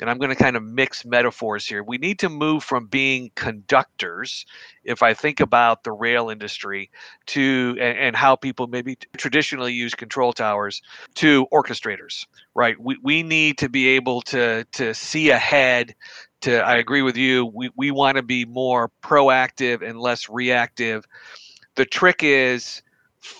and 0.00 0.10
i'm 0.10 0.18
going 0.18 0.30
to 0.30 0.36
kind 0.36 0.56
of 0.56 0.62
mix 0.62 1.04
metaphors 1.04 1.66
here. 1.66 1.82
We 1.82 1.98
need 1.98 2.18
to 2.20 2.28
move 2.28 2.64
from 2.64 2.86
being 2.86 3.30
conductors 3.34 4.46
if 4.84 5.02
i 5.02 5.14
think 5.14 5.40
about 5.40 5.84
the 5.84 5.92
rail 5.92 6.30
industry 6.30 6.90
to 7.26 7.76
and, 7.80 7.98
and 7.98 8.16
how 8.16 8.36
people 8.36 8.66
maybe 8.66 8.96
traditionally 9.16 9.72
use 9.72 9.94
control 9.94 10.32
towers 10.32 10.82
to 11.16 11.46
orchestrators 11.52 12.26
right? 12.54 12.78
We, 12.78 12.98
we 13.02 13.22
need 13.22 13.58
to 13.58 13.68
be 13.68 13.88
able 13.88 14.22
to 14.22 14.64
to 14.72 14.94
see 14.94 15.30
ahead 15.30 15.94
to 16.42 16.58
i 16.58 16.76
agree 16.76 17.02
with 17.02 17.16
you 17.16 17.46
we, 17.46 17.70
we 17.76 17.90
want 17.90 18.16
to 18.16 18.22
be 18.22 18.44
more 18.44 18.90
proactive 19.02 19.88
and 19.88 19.98
less 19.98 20.28
reactive. 20.28 21.06
The 21.76 21.84
trick 21.84 22.22
is 22.22 22.82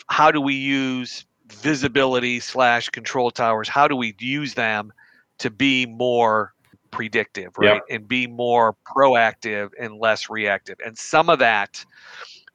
how 0.09 0.31
do 0.31 0.41
we 0.41 0.55
use 0.55 1.27
visibility 1.51 2.41
slash 2.41 2.89
control 2.89 3.31
towers? 3.31 3.69
How 3.69 3.89
do 3.89 3.97
we 3.97 4.15
use 4.19 4.55
them 4.55 4.93
to 5.39 5.51
be 5.51 5.87
more 5.87 6.55
predictive, 6.91 7.53
right? 7.59 7.75
Yep. 7.75 7.83
And 7.91 8.09
be 8.09 8.27
more 8.27 8.77
proactive 8.87 9.71
and 9.81 9.97
less 9.97 10.31
reactive. 10.31 10.77
And 10.85 10.97
some 10.97 11.29
of 11.29 11.39
that 11.41 11.85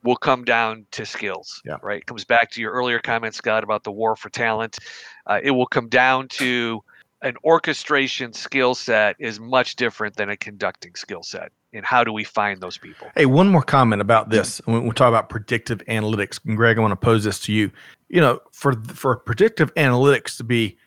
will 0.04 0.16
come 0.16 0.46
down 0.46 0.86
to 0.92 1.06
skills, 1.06 1.62
yeah. 1.66 1.78
right? 1.82 2.00
It 2.00 2.06
comes 2.06 2.24
back 2.24 2.52
to 2.52 2.62
your 2.62 2.72
earlier 2.72 3.00
comment, 3.00 3.36
Scott, 3.36 3.64
about 3.64 3.84
the 3.84 3.92
war 3.92 4.16
for 4.16 4.30
talent. 4.30 4.78
Uh, 5.26 5.40
it 5.44 5.52
will 5.52 5.66
come 5.66 5.90
down 5.90 6.28
to 6.30 6.82
an 7.22 7.36
orchestration 7.44 8.32
skill 8.32 8.76
set 8.76 9.16
is 9.20 9.40
much 9.40 9.76
different 9.76 10.16
than 10.16 10.30
a 10.30 10.38
conducting 10.38 10.94
skill 10.96 11.24
set 11.24 11.52
and 11.74 11.86
how 11.86 12.04
do 12.04 12.14
we 12.14 12.24
find 12.24 12.62
those 12.62 12.78
people 12.78 13.08
hey 13.16 13.26
one 13.26 13.50
more 13.50 13.64
comment 13.64 14.02
about 14.02 14.30
this 14.30 14.62
when 14.66 14.84
we 14.84 14.92
talk 14.92 15.10
about 15.10 15.28
predictive 15.28 15.80
analytics 15.86 16.40
and 16.46 16.56
greg 16.56 16.78
i 16.78 16.82
want 16.82 16.92
to 16.92 16.96
pose 16.96 17.24
this 17.24 17.40
to 17.40 17.52
you 17.52 17.72
you 18.08 18.22
know 18.22 18.40
for 18.52 18.74
for 18.94 19.16
predictive 19.16 19.74
analytics 19.74 20.38
to 20.38 20.44
be 20.44 20.78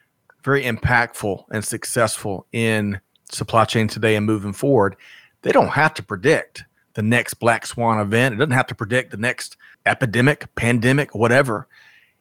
very 0.43 0.65
impactful 0.65 1.45
and 1.51 1.65
successful 1.65 2.47
in 2.53 3.01
supply 3.31 3.65
chain 3.65 3.89
today 3.89 4.17
and 4.17 4.27
moving 4.27 4.53
forward 4.53 4.97
they 5.43 5.53
don't 5.53 5.69
have 5.69 5.95
to 5.95 6.03
predict 6.03 6.65
the 6.95 7.03
next 7.03 7.35
black 7.35 7.67
swan 7.67 8.01
event 8.01 8.35
it 8.35 8.39
doesn't 8.39 8.51
have 8.51 8.67
to 8.67 8.75
predict 8.75 9.11
the 9.11 9.17
next 9.17 9.57
epidemic 9.87 10.53
pandemic 10.57 11.15
whatever 11.15 11.69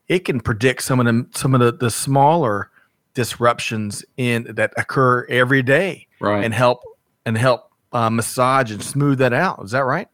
it 0.08 0.26
can 0.26 0.40
predict 0.40 0.82
some 0.84 1.00
of 1.00 1.06
the 1.06 1.26
some 1.38 1.54
of 1.54 1.62
the, 1.62 1.72
the 1.72 1.92
smaller 1.92 2.70
disruptions 3.14 4.06
in 4.18 4.44
that 4.56 4.74
occur 4.78 5.26
every 5.26 5.64
day 5.64 6.08
right. 6.20 6.44
and 6.44 6.54
help 6.54 6.82
and 7.26 7.38
help 7.38 7.72
uh, 7.92 8.10
massage 8.10 8.72
and 8.72 8.84
smooth 8.84 9.18
that 9.20 9.34
out. 9.34 9.64
Is 9.64 9.72
that 9.72 9.86
right? 9.86 10.08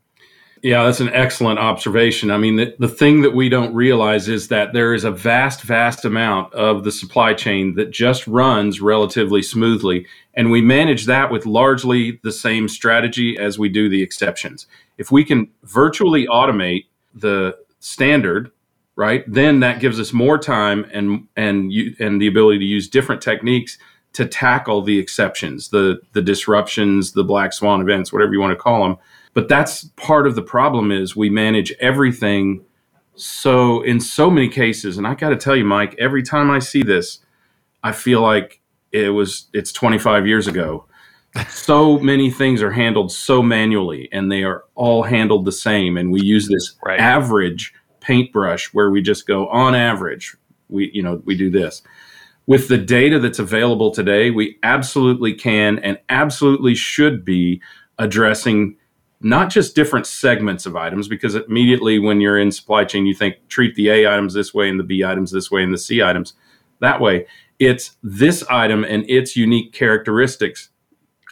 Yeah, 0.65 0.83
that's 0.85 0.99
an 0.99 1.13
excellent 1.13 1.59
observation. 1.59 2.31
I 2.31 2.39
mean, 2.39 2.55
the, 2.55 2.75
the 2.79 2.87
thing 2.87 3.21
that 3.21 3.35
we 3.35 3.49
don't 3.49 3.75
realize 3.75 4.27
is 4.27 4.47
that 4.47 4.73
there 4.73 4.95
is 4.95 5.03
a 5.03 5.11
vast, 5.11 5.61
vast 5.61 6.05
amount 6.05 6.55
of 6.55 6.83
the 6.83 6.91
supply 6.91 7.35
chain 7.35 7.75
that 7.75 7.91
just 7.91 8.25
runs 8.25 8.81
relatively 8.81 9.43
smoothly. 9.43 10.07
And 10.33 10.49
we 10.49 10.61
manage 10.61 11.05
that 11.05 11.29
with 11.29 11.45
largely 11.45 12.19
the 12.23 12.31
same 12.31 12.67
strategy 12.67 13.37
as 13.37 13.59
we 13.59 13.69
do 13.69 13.89
the 13.89 14.01
exceptions. 14.01 14.65
If 14.97 15.11
we 15.11 15.23
can 15.23 15.51
virtually 15.61 16.25
automate 16.25 16.85
the 17.13 17.55
standard 17.79 18.51
right? 18.95 19.25
Then 19.27 19.59
that 19.59 19.81
gives 19.81 19.99
us 19.99 20.13
more 20.13 20.37
time 20.37 20.85
and 20.91 21.27
and 21.35 21.71
you, 21.71 21.93
and 21.99 22.21
the 22.21 22.27
ability 22.27 22.59
to 22.59 22.65
use 22.65 22.87
different 22.87 23.21
techniques 23.21 23.77
to 24.13 24.25
tackle 24.25 24.81
the 24.81 24.97
exceptions, 24.97 25.67
the 25.67 25.99
the 26.13 26.21
disruptions, 26.21 27.11
the 27.11 27.25
black 27.25 27.51
swan 27.51 27.81
events, 27.81 28.13
whatever 28.13 28.31
you 28.33 28.39
want 28.39 28.51
to 28.51 28.55
call 28.55 28.83
them. 28.83 28.97
But 29.35 29.49
that's 29.49 29.83
part 29.97 30.25
of 30.25 30.33
the 30.33 30.41
problem 30.41 30.91
is 30.91 31.15
we 31.15 31.29
manage 31.29 31.71
everything 31.79 32.65
so 33.17 33.81
in 33.83 33.99
so 33.99 34.29
many 34.29 34.49
cases 34.49 34.97
and 34.97 35.05
I 35.05 35.13
got 35.13 35.29
to 35.29 35.37
tell 35.37 35.55
you 35.55 35.63
Mike, 35.63 35.95
every 35.99 36.23
time 36.23 36.49
I 36.49 36.59
see 36.59 36.81
this, 36.81 37.19
I 37.83 37.91
feel 37.91 38.21
like 38.21 38.59
it 38.91 39.09
was 39.09 39.47
it's 39.53 39.71
25 39.71 40.25
years 40.25 40.47
ago. 40.47 40.87
so 41.49 41.99
many 41.99 42.31
things 42.31 42.61
are 42.61 42.71
handled 42.71 43.11
so 43.11 43.43
manually 43.43 44.07
and 44.13 44.31
they 44.31 44.43
are 44.43 44.63
all 44.73 45.03
handled 45.03 45.45
the 45.45 45.51
same 45.51 45.97
and 45.97 46.11
we 46.11 46.21
use 46.21 46.47
this 46.47 46.75
right. 46.83 46.99
average 46.99 47.73
paintbrush 47.99 48.73
where 48.73 48.89
we 48.89 49.01
just 49.01 49.27
go 49.27 49.49
on 49.49 49.75
average 49.75 50.35
we 50.69 50.89
you 50.93 51.03
know 51.03 51.21
we 51.25 51.35
do 51.35 51.49
this 51.49 51.81
with 52.47 52.69
the 52.69 52.77
data 52.77 53.19
that's 53.19 53.39
available 53.39 53.91
today 53.91 54.31
we 54.31 54.57
absolutely 54.63 55.33
can 55.33 55.77
and 55.79 55.99
absolutely 56.07 56.73
should 56.73 57.25
be 57.25 57.61
addressing 57.99 58.77
not 59.25 59.49
just 59.49 59.75
different 59.75 60.05
segments 60.05 60.65
of 60.65 60.75
items 60.75 61.07
because 61.07 61.35
immediately 61.35 61.99
when 61.99 62.21
you're 62.21 62.37
in 62.37 62.51
supply 62.51 62.83
chain 62.83 63.05
you 63.05 63.13
think 63.13 63.35
treat 63.47 63.75
the 63.75 63.89
a 63.89 64.07
items 64.07 64.33
this 64.33 64.53
way 64.53 64.69
and 64.69 64.79
the 64.79 64.83
b 64.83 65.03
items 65.03 65.31
this 65.31 65.49
way 65.49 65.63
and 65.63 65.73
the 65.73 65.77
c 65.77 66.01
items 66.01 66.33
that 66.79 67.01
way 67.01 67.25
it's 67.59 67.97
this 68.03 68.43
item 68.49 68.83
and 68.83 69.09
its 69.09 69.35
unique 69.35 69.73
characteristics 69.73 70.69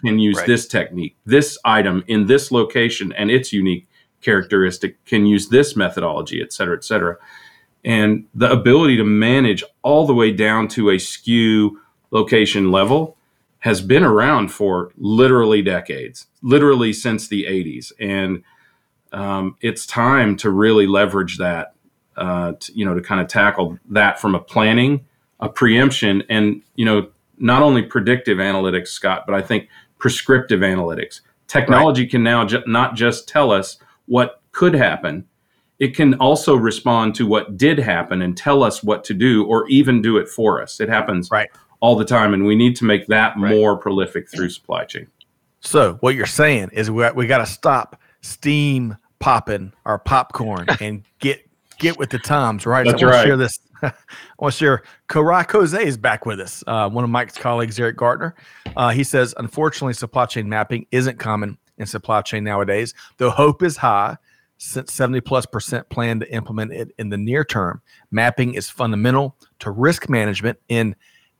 can 0.02 0.20
use 0.20 0.38
right. 0.38 0.48
this 0.48 0.68
technique 0.68 1.16
this 1.26 1.58
item 1.66 2.04
in 2.08 2.26
this 2.26 2.52
location 2.52 3.14
and 3.14 3.30
its 3.30 3.54
unique 3.54 3.88
characteristic 4.24 5.04
can 5.06 5.26
use 5.26 5.50
this 5.50 5.76
methodology, 5.76 6.42
et 6.42 6.52
cetera, 6.52 6.76
et 6.76 6.84
cetera. 6.84 7.18
And 7.86 8.26
the 8.34 8.50
ability 8.50 8.98
to 8.98 9.04
manage 9.04 9.64
all 9.84 10.08
the 10.08 10.14
way 10.14 10.32
down 10.32 10.68
to 10.70 10.90
a 10.90 10.96
SKU 10.96 11.72
location 12.12 12.72
level 12.72 13.18
has 13.64 13.80
been 13.80 14.04
around 14.04 14.50
for 14.50 14.92
literally 14.98 15.62
decades, 15.62 16.28
literally 16.42 16.92
since 16.92 17.30
the 17.30 17.46
80s. 17.46 17.94
And 17.98 18.44
um, 19.14 19.56
it's 19.62 19.86
time 19.86 20.36
to 20.38 20.50
really 20.50 20.86
leverage 20.86 21.38
that, 21.38 21.74
uh, 22.18 22.52
to, 22.60 22.78
you 22.78 22.84
know, 22.84 22.94
to 22.94 23.00
kind 23.00 23.22
of 23.22 23.30
tackle 23.30 23.80
that 23.90 24.20
from 24.20 24.36
a 24.36 24.40
planning, 24.40 25.06
a 25.40 25.48
preemption, 25.48 26.24
and, 26.30 26.62
you 26.76 26.84
know, 26.84 27.08
not 27.38 27.62
only 27.62 27.82
predictive 27.82 28.38
analytics, 28.38 28.90
Scott, 28.90 29.24
but 29.26 29.34
I 29.34 29.42
think 29.42 29.70
prescriptive 29.98 30.60
analytics. 30.60 31.22
Technology 31.48 32.02
right. 32.02 32.12
can 32.12 32.22
now 32.22 32.44
ju- 32.44 32.64
not 32.68 32.96
just 32.96 33.30
tell 33.30 33.50
us 33.50 33.78
what 34.08 34.42
could 34.52 34.74
happen, 34.74 35.26
it 35.80 35.96
can 35.96 36.16
also 36.16 36.56
respond 36.56 37.16
to 37.16 37.26
what 37.26 37.56
did 37.56 37.80
happen 37.80 38.22
and 38.22 38.36
tell 38.36 38.62
us 38.62 38.84
what 38.84 39.06
to 39.06 39.14
do 39.14 39.46
or 39.46 39.66
even 39.70 40.02
do 40.02 40.18
it 40.18 40.28
for 40.28 40.62
us. 40.62 40.82
It 40.82 40.90
happens 40.90 41.32
right. 41.32 41.50
All 41.84 41.98
the 41.98 42.06
time, 42.06 42.34
and 42.34 42.46
we 42.46 42.56
need 42.56 42.78
to 42.78 42.86
make 42.86 43.08
that 43.08 43.34
right. 43.38 43.54
more 43.54 43.76
prolific 43.76 44.32
through 44.32 44.50
supply 44.50 44.86
chain. 44.86 45.06
So, 45.60 45.96
what 45.96 46.16
you're 46.16 46.26
saying 46.26 46.70
is 46.72 46.90
we, 46.90 47.12
we 47.12 47.28
got 47.28 47.40
to 47.40 47.46
stop 47.46 48.00
steam 48.22 48.96
popping 49.20 49.74
our 49.86 50.00
popcorn 50.00 50.66
and 50.80 51.04
get 51.20 51.46
get 51.80 52.00
with 52.00 52.10
the 52.10 52.20
times, 52.20 52.66
right? 52.66 52.86
That's 52.86 53.02
so 53.02 53.08
I 53.08 53.10
want 53.10 53.16
right. 53.18 53.22
to 53.24 53.28
share 53.28 53.38
this. 53.38 53.60
I 53.84 53.92
want 54.40 54.54
to 54.54 54.58
share. 54.58 54.84
Karak 55.10 55.52
Jose 55.52 55.86
is 55.86 55.98
back 55.98 56.26
with 56.26 56.40
us. 56.40 56.64
Uh, 56.66 56.90
one 56.90 57.04
of 57.04 57.10
Mike's 57.10 57.38
colleagues, 57.38 57.78
Eric 57.78 57.98
Gartner. 57.98 58.34
Uh, 58.78 58.92
he 58.92 59.04
says, 59.04 59.34
unfortunately, 59.36 59.94
supply 59.94 60.26
chain 60.26 60.48
mapping 60.48 60.88
isn't 60.92 61.20
common 61.20 61.58
in 61.78 61.86
supply 61.86 62.22
chain 62.22 62.46
nowadays. 62.46 62.94
Though 63.18 63.30
hope 63.30 63.62
is 63.62 63.76
high, 63.76 64.16
since 64.58 64.94
70 64.94 65.20
plus 65.20 65.46
percent 65.46 65.90
plan 65.90 66.22
to 66.22 66.34
implement 66.34 66.72
it 66.72 66.92
in 66.98 67.10
the 67.10 67.18
near 67.18 67.44
term. 67.44 67.82
Mapping 68.10 68.54
is 68.54 68.70
fundamental 68.70 69.36
to 69.60 69.70
risk 69.70 70.08
management 70.08 70.60
in 70.70 70.96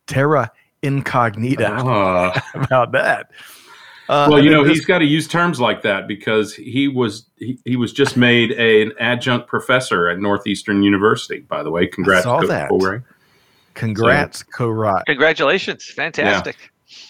terra 0.08 0.52
incognita. 0.82 1.74
Uh, 1.74 2.40
about 2.54 2.92
that. 2.92 3.32
Uh, 4.10 4.28
well, 4.30 4.44
you 4.44 4.52
know, 4.52 4.64
this, 4.64 4.78
he's 4.78 4.86
got 4.86 5.00
to 5.00 5.06
use 5.06 5.28
terms 5.28 5.60
like 5.62 5.82
that 5.82 6.08
because 6.08 6.54
he 6.54 6.90
was 6.90 7.26
he, 7.38 7.58
he 7.64 7.76
was 7.78 7.94
just 7.94 8.18
made 8.18 8.52
a, 8.52 8.82
an 8.82 8.92
adjunct 9.00 9.48
professor 9.48 10.10
at 10.10 10.20
Northeastern 10.20 10.84
University. 10.84 11.40
By 11.40 11.64
the 11.64 11.72
way, 11.72 11.88
congrats, 11.88 12.26
I 12.26 12.42
saw 12.42 12.46
that. 12.48 12.70
Congrats, 13.76 14.40
so, 14.40 14.46
Korat. 14.56 15.06
Congratulations, 15.06 15.86
fantastic. 15.86 16.58
Yeah. 16.60 16.68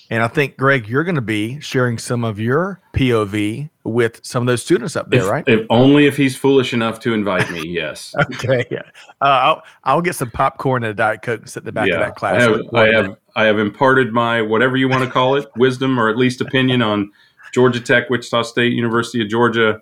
And 0.09 0.21
I 0.21 0.27
think, 0.27 0.57
Greg, 0.57 0.87
you're 0.87 1.03
going 1.03 1.15
to 1.15 1.21
be 1.21 1.59
sharing 1.59 1.97
some 1.97 2.23
of 2.23 2.39
your 2.39 2.81
POV 2.93 3.69
with 3.83 4.19
some 4.23 4.43
of 4.43 4.47
those 4.47 4.61
students 4.61 4.95
up 4.95 5.09
there, 5.09 5.23
if, 5.23 5.29
right? 5.29 5.43
If 5.47 5.65
only 5.69 6.05
if 6.05 6.17
he's 6.17 6.35
foolish 6.35 6.73
enough 6.73 6.99
to 7.01 7.13
invite 7.13 7.49
me, 7.49 7.63
yes. 7.65 8.13
okay. 8.21 8.65
Yeah. 8.69 8.83
Uh, 9.21 9.25
I'll, 9.25 9.63
I'll 9.83 10.01
get 10.01 10.15
some 10.15 10.29
popcorn 10.29 10.83
and 10.83 10.91
a 10.91 10.93
Diet 10.93 11.21
Coke 11.21 11.41
and 11.41 11.49
sit 11.49 11.61
in 11.61 11.65
the 11.65 11.71
back 11.71 11.87
yeah, 11.87 11.95
of 11.95 11.99
that 12.01 12.15
class. 12.15 12.41
I 12.41 12.41
have, 12.41 12.61
I 12.73 12.87
have, 12.87 13.17
I 13.35 13.43
have 13.45 13.59
imparted 13.59 14.13
my, 14.13 14.41
whatever 14.41 14.77
you 14.77 14.87
want 14.87 15.03
to 15.03 15.09
call 15.09 15.35
it, 15.35 15.47
wisdom 15.55 15.99
or 15.99 16.09
at 16.09 16.17
least 16.17 16.41
opinion 16.41 16.81
on 16.81 17.11
Georgia 17.53 17.79
Tech, 17.79 18.09
Wichita 18.09 18.43
State, 18.43 18.73
University 18.73 19.21
of 19.21 19.29
Georgia, 19.29 19.81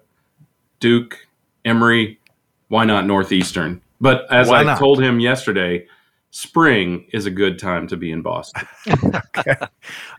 Duke, 0.79 1.27
Emory. 1.65 2.19
Why 2.67 2.85
not 2.85 3.05
Northeastern? 3.05 3.81
But 3.99 4.31
as 4.31 4.49
why 4.49 4.61
I 4.61 4.63
not? 4.63 4.79
told 4.79 5.01
him 5.01 5.19
yesterday, 5.19 5.87
spring 6.31 7.05
is 7.13 7.25
a 7.25 7.31
good 7.31 7.59
time 7.59 7.87
to 7.87 7.97
be 7.97 8.11
in 8.11 8.21
Boston. 8.21 8.67
okay. 9.37 9.55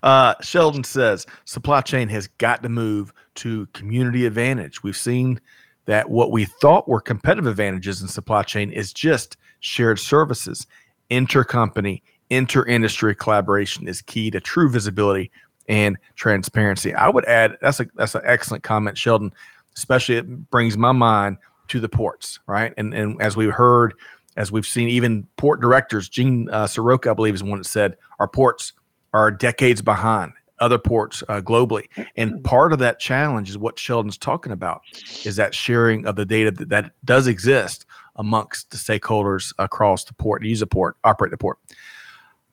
Uh, 0.03 0.35
Sheldon 0.41 0.85
says 0.85 1.27
supply 1.45 1.81
chain 1.81 2.09
has 2.09 2.29
got 2.39 2.63
to 2.63 2.69
move 2.69 3.13
to 3.37 3.67
community 3.73 4.27
advantage. 4.27 4.83
We've 4.83 4.97
seen 4.97 5.41
that 5.87 6.09
what 6.09 6.31
we 6.31 6.45
thought 6.45 6.87
were 6.87 7.01
competitive 7.01 7.47
advantages 7.47 8.03
in 8.03 8.09
supply 8.09 8.43
chain 8.43 8.71
is 8.71 8.93
just 8.93 9.37
shared 9.61 9.99
services. 9.99 10.67
Intercompany, 11.11 12.03
inter-industry 12.31 13.15
collaboration 13.15 13.89
is 13.89 14.01
key 14.03 14.31
to 14.31 14.41
true 14.41 14.71
visibility 14.71 15.31
and 15.69 15.97
transparency. 16.15 16.95
I 16.95 17.09
would 17.09 17.25
add 17.25 17.57
that's 17.61 17.81
a 17.81 17.87
that's 17.95 18.15
an 18.15 18.23
excellent 18.25 18.63
comment, 18.63 18.99
Sheldon. 18.99 19.33
Especially 19.77 20.17
it 20.17 20.51
brings 20.51 20.77
my 20.77 20.93
mind 20.93 21.39
to 21.69 21.81
the 21.81 21.89
ports, 21.89 22.39
right? 22.47 22.75
And 22.77 22.93
and 22.93 23.21
as 23.23 23.37
we 23.37 23.47
heard, 23.47 23.95
as 24.37 24.51
we've 24.51 24.67
seen, 24.67 24.89
even 24.89 25.27
port 25.37 25.61
directors, 25.61 26.09
Gene 26.09 26.49
uh, 26.51 26.65
Seroka, 26.65 27.11
I 27.11 27.15
believe, 27.15 27.35
is 27.35 27.43
one 27.43 27.59
that 27.59 27.67
said 27.67 27.97
our 28.19 28.29
ports 28.29 28.73
are 29.13 29.31
decades 29.31 29.83
behind 29.83 30.33
other 30.63 30.79
ports 30.79 31.23
uh, 31.29 31.41
globally. 31.41 31.87
And 32.17 32.43
part 32.45 32.73
of 32.73 32.79
that 32.79 33.01
challenge 33.01 33.51
is 33.51 33.59
what 33.59 33.79
Sheldon's 33.79 34.17
talking 34.17 34.53
about 34.53 34.83
is 35.25 35.37
that 35.37 35.55
sharing 35.55 36.07
of 36.07 36.17
the 36.17 36.25
data 36.25 36.53
that, 36.53 36.69
that 36.69 36.93
does 37.05 37.27
exist 37.27 37.85
amongst 38.17 38.71
the 38.71 38.77
stakeholders 38.77 39.53
across 39.59 40.05
the 40.05 40.15
port, 40.15 40.45
use 40.45 40.63
a 40.63 40.67
port, 40.67 40.97
operate 41.03 41.33
the 41.33 41.37
port. 41.37 41.59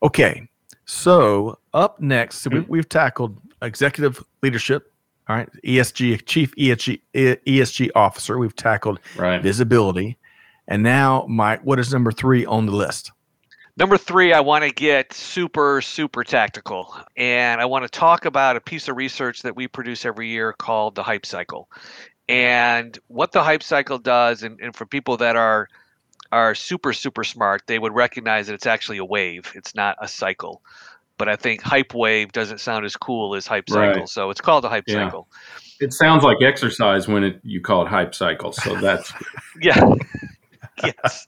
Okay, 0.01 0.49
so 0.85 1.59
up 1.73 1.99
next, 2.01 2.39
so 2.39 2.49
we, 2.49 2.61
we've 2.61 2.89
tackled 2.89 3.37
executive 3.61 4.23
leadership, 4.41 4.91
all 5.27 5.35
right, 5.35 5.49
ESG, 5.63 6.25
chief 6.25 6.55
ESG, 6.55 7.01
ESG 7.13 7.91
officer. 7.95 8.39
We've 8.39 8.55
tackled 8.55 8.99
right. 9.15 9.41
visibility. 9.41 10.17
And 10.69 10.83
now, 10.83 11.25
Mike, 11.27 11.61
what 11.63 11.79
is 11.79 11.91
number 11.91 12.11
three 12.11 12.45
on 12.45 12.67
the 12.67 12.71
list? 12.71 13.11
Number 13.75 13.97
three, 13.97 14.33
I 14.33 14.39
want 14.39 14.63
to 14.63 14.69
get 14.69 15.13
super, 15.13 15.81
super 15.81 16.23
tactical. 16.23 16.95
And 17.17 17.59
I 17.59 17.65
want 17.65 17.83
to 17.85 17.89
talk 17.89 18.25
about 18.25 18.55
a 18.55 18.61
piece 18.61 18.87
of 18.87 18.95
research 18.95 19.41
that 19.41 19.55
we 19.55 19.67
produce 19.67 20.05
every 20.05 20.29
year 20.29 20.53
called 20.53 20.93
the 20.93 21.03
hype 21.03 21.25
cycle. 21.25 21.69
And 22.27 22.97
what 23.07 23.31
the 23.31 23.43
hype 23.43 23.63
cycle 23.63 23.97
does, 23.97 24.43
and, 24.43 24.59
and 24.61 24.75
for 24.75 24.85
people 24.85 25.17
that 25.17 25.35
are 25.35 25.67
are 26.31 26.53
super, 26.53 26.93
super 26.93 27.23
smart, 27.23 27.63
they 27.65 27.79
would 27.79 27.95
recognize 27.95 28.45
that 28.45 28.53
it's 28.53 28.67
actually 28.67 28.99
a 28.99 29.05
wave. 29.05 29.51
It's 29.55 29.73
not 29.73 29.97
a 29.99 30.07
cycle. 30.07 30.61
But 31.17 31.27
I 31.27 31.35
think 31.35 31.63
hype 31.63 31.95
wave 31.95 32.31
doesn't 32.31 32.59
sound 32.59 32.85
as 32.85 32.95
cool 32.95 33.33
as 33.33 33.47
hype 33.47 33.67
cycle. 33.67 34.01
Right. 34.01 34.09
So 34.09 34.29
it's 34.29 34.39
called 34.39 34.63
a 34.65 34.69
hype 34.69 34.83
yeah. 34.85 35.05
cycle. 35.05 35.27
It 35.79 35.93
sounds 35.93 36.23
like 36.23 36.37
exercise 36.43 37.07
when 37.07 37.23
it, 37.23 37.39
you 37.43 37.61
call 37.61 37.83
it 37.83 37.87
hype 37.87 38.13
cycle. 38.13 38.51
So 38.51 38.75
that's 38.75 39.11
yeah. 39.61 39.81
Yes. 40.83 41.25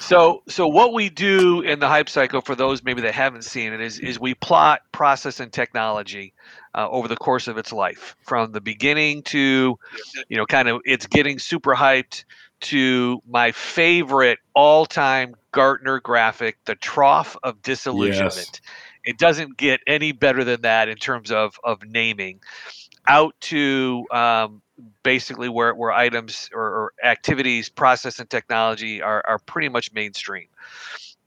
So 0.00 0.42
so 0.48 0.66
what 0.68 0.92
we 0.92 1.08
do 1.08 1.60
in 1.60 1.78
the 1.78 1.88
hype 1.88 2.08
cycle 2.08 2.40
for 2.40 2.54
those 2.54 2.82
maybe 2.82 3.02
that 3.02 3.14
haven't 3.14 3.42
seen 3.42 3.72
it 3.72 3.80
is 3.80 3.98
is 3.98 4.20
we 4.20 4.34
plot 4.34 4.82
process 4.92 5.40
and 5.40 5.52
technology 5.52 6.32
uh, 6.74 6.88
over 6.90 7.08
the 7.08 7.16
course 7.16 7.48
of 7.48 7.58
its 7.58 7.72
life 7.72 8.16
from 8.22 8.52
the 8.52 8.60
beginning 8.60 9.22
to 9.24 9.78
you 10.28 10.36
know 10.36 10.46
kind 10.46 10.68
of 10.68 10.80
it's 10.84 11.06
getting 11.06 11.38
super 11.38 11.74
hyped 11.74 12.24
to 12.60 13.20
my 13.28 13.52
favorite 13.52 14.38
all-time 14.54 15.34
Gartner 15.52 16.00
graphic, 16.00 16.58
the 16.64 16.74
trough 16.74 17.36
of 17.42 17.62
disillusionment. 17.62 18.34
Yes. 18.34 18.60
It 19.04 19.18
doesn't 19.18 19.56
get 19.56 19.80
any 19.86 20.12
better 20.12 20.44
than 20.44 20.62
that 20.62 20.88
in 20.88 20.96
terms 20.96 21.30
of 21.30 21.58
of 21.64 21.82
naming. 21.84 22.40
Out 23.08 23.34
to 23.42 24.04
um, 24.10 24.62
basically 25.02 25.48
where, 25.48 25.74
where 25.74 25.92
items 25.92 26.50
or, 26.52 26.62
or, 26.62 26.85
activities, 27.06 27.68
process, 27.68 28.18
and 28.18 28.28
technology 28.28 29.00
are, 29.00 29.24
are 29.26 29.38
pretty 29.38 29.68
much 29.68 29.92
mainstream. 29.92 30.48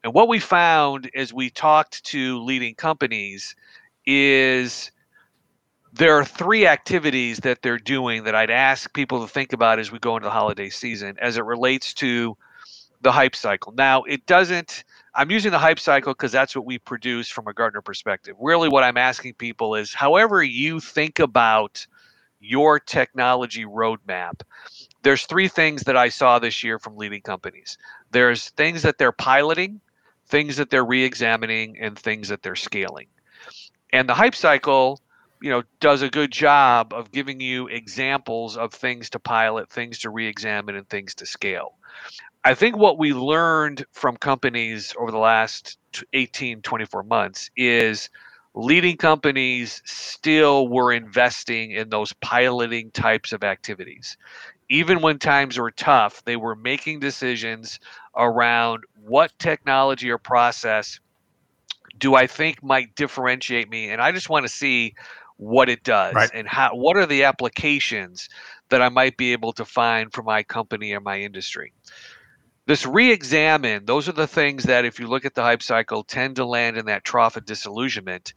And 0.04 0.14
what 0.14 0.28
we 0.28 0.40
found 0.40 1.10
as 1.16 1.34
we 1.34 1.50
talked 1.50 2.04
to 2.06 2.40
leading 2.44 2.76
companies 2.76 3.56
is 4.06 4.92
there 5.92 6.14
are 6.14 6.24
three 6.24 6.68
activities 6.68 7.40
that 7.40 7.62
they're 7.62 7.80
doing 7.80 8.24
that 8.24 8.36
I'd 8.36 8.52
ask 8.52 8.94
people 8.94 9.22
to 9.26 9.32
think 9.32 9.54
about 9.54 9.80
as 9.80 9.92
we 9.92 10.00
go 10.00 10.16
into 10.16 10.26
the 10.26 10.32
holiday 10.32 10.70
season 10.70 11.18
as 11.20 11.38
it 11.38 11.44
relates 11.44 11.94
to 11.96 12.38
the 13.02 13.12
hype 13.12 13.36
cycle. 13.36 13.74
Now, 13.74 14.04
it 14.04 14.26
doesn't, 14.26 14.84
I'm 15.16 15.32
using 15.32 15.52
the 15.52 15.60
hype 15.60 15.80
cycle 15.80 16.14
because 16.14 16.32
that's 16.32 16.56
what 16.56 16.66
we 16.66 16.78
produce 16.78 17.30
from 17.30 17.48
a 17.48 17.54
Gartner 17.54 17.82
perspective. 17.82 18.36
Really, 18.40 18.70
what 18.70 18.84
I'm 18.84 18.98
asking 18.98 19.36
people 19.36 19.76
is 19.76 19.94
however 19.94 20.44
you 20.44 20.80
think 20.80 21.20
about 21.20 21.86
your 22.40 22.80
technology 22.80 23.66
roadmap. 23.66 24.42
There's 25.02 25.26
three 25.26 25.48
things 25.48 25.84
that 25.84 25.96
I 25.96 26.10
saw 26.10 26.40
this 26.40 26.64
year 26.64 26.80
from 26.80 26.98
leading 26.98 27.22
companies. 27.22 27.78
There's 28.12 28.50
things 28.50 28.82
that 28.82 28.98
they're 28.98 29.12
piloting, 29.12 29.80
things 30.28 30.58
that 30.58 30.70
they're 30.70 30.86
re-examining, 30.86 31.78
and 31.80 31.98
things 31.98 32.28
that 32.30 32.44
they're 32.44 32.56
scaling. 32.56 33.08
And 33.92 34.08
the 34.08 34.14
hype 34.14 34.36
cycle, 34.36 35.00
you 35.42 35.50
know, 35.50 35.64
does 35.80 36.02
a 36.02 36.10
good 36.10 36.32
job 36.32 36.94
of 36.94 37.12
giving 37.12 37.40
you 37.40 37.68
examples 37.68 38.58
of 38.58 38.74
things 38.74 39.10
to 39.12 39.20
pilot, 39.20 39.70
things 39.70 40.00
to 40.00 40.10
re-examine, 40.10 40.76
and 40.76 40.88
things 40.90 41.16
to 41.16 41.26
scale. 41.26 41.76
I 42.44 42.54
think 42.54 42.78
what 42.78 42.98
we 42.98 43.14
learned 43.14 43.86
from 43.92 44.16
companies 44.18 44.94
over 44.98 45.12
the 45.12 45.18
last 45.18 45.78
18, 46.14 46.62
24 46.62 47.04
months 47.04 47.50
is 47.58 48.10
leading 48.54 48.98
companies 48.98 49.82
still 49.86 50.68
were 50.68 50.92
investing 50.92 51.72
in 51.72 51.90
those 51.90 52.14
piloting 52.14 52.92
types 52.92 53.34
of 53.34 53.44
activities. 53.44 54.18
Even 54.70 55.02
when 55.02 55.18
times 55.18 55.58
were 55.58 55.72
tough, 55.72 56.24
they 56.26 56.36
were 56.36 56.56
making 56.56 57.00
decisions 57.00 57.80
around 58.16 58.84
what 59.04 59.32
technology 59.40 60.10
or 60.12 60.18
process 60.18 61.00
do 61.98 62.16
I 62.16 62.28
think 62.28 62.64
might 62.64 62.96
differentiate 62.96 63.70
me? 63.70 63.90
And 63.90 64.02
I 64.02 64.12
just 64.12 64.30
want 64.30 64.46
to 64.46 64.52
see 64.52 64.94
what 65.40 65.70
it 65.70 65.84
does 65.84 66.14
right. 66.14 66.30
and 66.34 66.46
how 66.46 66.76
what 66.76 66.98
are 66.98 67.06
the 67.06 67.24
applications 67.24 68.28
that 68.68 68.82
I 68.82 68.90
might 68.90 69.16
be 69.16 69.32
able 69.32 69.54
to 69.54 69.64
find 69.64 70.12
for 70.12 70.22
my 70.22 70.44
company 70.44 70.92
or 70.92 71.00
my 71.00 71.22
industry 71.22 71.72
this 72.66 72.86
re-examine 72.86 73.86
those 73.86 74.10
are 74.10 74.14
the 74.14 74.28
things 74.28 74.64
that 74.66 74.84
if 74.84 75.00
you 75.00 75.08
look 75.08 75.24
at 75.24 75.36
the 75.36 75.42
hype 75.42 75.64
cycle 75.64 76.04
tend 76.04 76.36
to 76.36 76.46
land 76.46 76.76
in 76.76 76.88
that 76.88 77.06
trough 77.06 77.38
of 77.38 77.46
disillusionment 77.46 78.34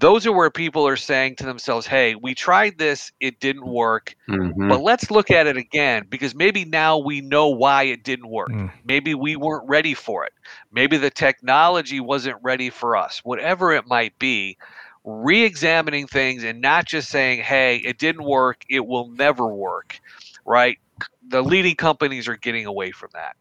those 0.00 0.26
are 0.26 0.32
where 0.32 0.50
people 0.50 0.86
are 0.86 0.96
saying 0.96 1.36
to 1.36 1.44
themselves 1.44 1.86
hey 1.86 2.14
we 2.14 2.34
tried 2.34 2.78
this 2.78 3.12
it 3.20 3.40
didn't 3.40 3.66
work 3.66 4.14
mm-hmm. 4.28 4.68
but 4.68 4.80
let's 4.80 5.10
look 5.10 5.30
at 5.30 5.46
it 5.46 5.56
again 5.56 6.04
because 6.08 6.34
maybe 6.34 6.64
now 6.64 6.98
we 6.98 7.20
know 7.20 7.48
why 7.48 7.84
it 7.84 8.02
didn't 8.04 8.28
work 8.28 8.50
mm. 8.50 8.70
maybe 8.84 9.14
we 9.14 9.36
weren't 9.36 9.68
ready 9.68 9.94
for 9.94 10.24
it 10.24 10.32
maybe 10.72 10.96
the 10.96 11.10
technology 11.10 12.00
wasn't 12.00 12.36
ready 12.42 12.70
for 12.70 12.96
us 12.96 13.20
whatever 13.24 13.72
it 13.72 13.86
might 13.86 14.18
be 14.18 14.56
re-examining 15.04 16.06
things 16.06 16.44
and 16.44 16.60
not 16.60 16.84
just 16.84 17.08
saying 17.08 17.40
hey 17.40 17.76
it 17.78 17.98
didn't 17.98 18.24
work 18.24 18.64
it 18.68 18.86
will 18.86 19.08
never 19.08 19.46
work 19.46 20.00
right 20.44 20.78
the 21.28 21.42
leading 21.42 21.76
companies 21.76 22.28
are 22.28 22.36
getting 22.36 22.66
away 22.66 22.90
from 22.90 23.10
that. 23.14 23.36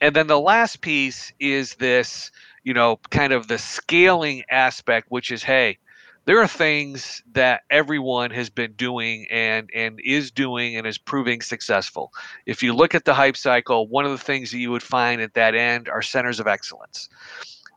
And 0.00 0.14
then 0.14 0.26
the 0.26 0.40
last 0.40 0.80
piece 0.80 1.32
is 1.40 1.74
this, 1.76 2.30
you 2.62 2.74
know, 2.74 3.00
kind 3.10 3.32
of 3.32 3.48
the 3.48 3.58
scaling 3.58 4.44
aspect, 4.50 5.06
which 5.10 5.30
is, 5.30 5.42
hey, 5.42 5.78
there 6.24 6.40
are 6.40 6.46
things 6.46 7.22
that 7.32 7.62
everyone 7.70 8.30
has 8.32 8.50
been 8.50 8.72
doing 8.72 9.26
and 9.30 9.70
and 9.74 9.98
is 10.04 10.30
doing 10.30 10.76
and 10.76 10.86
is 10.86 10.98
proving 10.98 11.40
successful. 11.40 12.12
If 12.44 12.62
you 12.62 12.74
look 12.74 12.94
at 12.94 13.06
the 13.06 13.14
hype 13.14 13.36
cycle, 13.36 13.88
one 13.88 14.04
of 14.04 14.10
the 14.10 14.18
things 14.18 14.50
that 14.50 14.58
you 14.58 14.70
would 14.70 14.82
find 14.82 15.22
at 15.22 15.32
that 15.34 15.54
end 15.54 15.88
are 15.88 16.02
centers 16.02 16.38
of 16.38 16.46
excellence. 16.46 17.08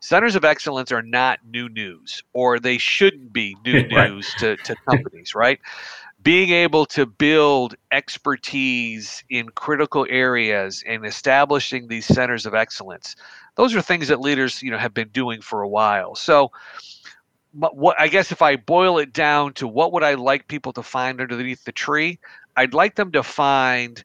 Centers 0.02 0.34
of 0.34 0.44
excellence 0.44 0.92
are 0.92 1.00
not 1.00 1.38
new 1.46 1.68
news, 1.68 2.22
or 2.34 2.58
they 2.58 2.76
shouldn't 2.76 3.32
be 3.32 3.56
new 3.64 3.82
news 3.88 4.34
to, 4.34 4.56
to 4.58 4.76
companies, 4.86 5.34
right? 5.34 5.60
Being 6.22 6.50
able 6.50 6.86
to 6.86 7.06
build 7.06 7.74
expertise 7.90 9.24
in 9.28 9.48
critical 9.50 10.06
areas 10.08 10.84
and 10.86 11.04
establishing 11.04 11.88
these 11.88 12.06
centers 12.06 12.46
of 12.46 12.54
excellence. 12.54 13.16
Those 13.56 13.74
are 13.74 13.82
things 13.82 14.08
that 14.08 14.20
leaders 14.20 14.62
you 14.62 14.70
know 14.70 14.78
have 14.78 14.94
been 14.94 15.08
doing 15.08 15.40
for 15.40 15.62
a 15.62 15.68
while. 15.68 16.14
So 16.14 16.52
what 17.54 18.00
i 18.00 18.08
guess 18.08 18.32
if 18.32 18.40
i 18.40 18.56
boil 18.56 18.98
it 18.98 19.12
down 19.12 19.52
to 19.52 19.68
what 19.68 19.92
would 19.92 20.02
i 20.02 20.14
like 20.14 20.48
people 20.48 20.72
to 20.72 20.82
find 20.82 21.20
underneath 21.20 21.62
the 21.64 21.72
tree 21.72 22.18
i'd 22.56 22.72
like 22.72 22.94
them 22.94 23.12
to 23.12 23.22
find 23.22 24.04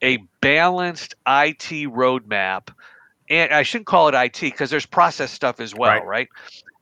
a 0.00 0.18
balanced 0.40 1.14
it 1.26 1.90
roadmap 1.90 2.68
and 3.28 3.52
i 3.52 3.62
shouldn't 3.62 3.86
call 3.86 4.08
it 4.08 4.14
it 4.14 4.32
because 4.32 4.70
there's 4.70 4.86
process 4.86 5.32
stuff 5.32 5.60
as 5.60 5.74
well 5.74 5.90
right. 5.90 6.06
right? 6.06 6.28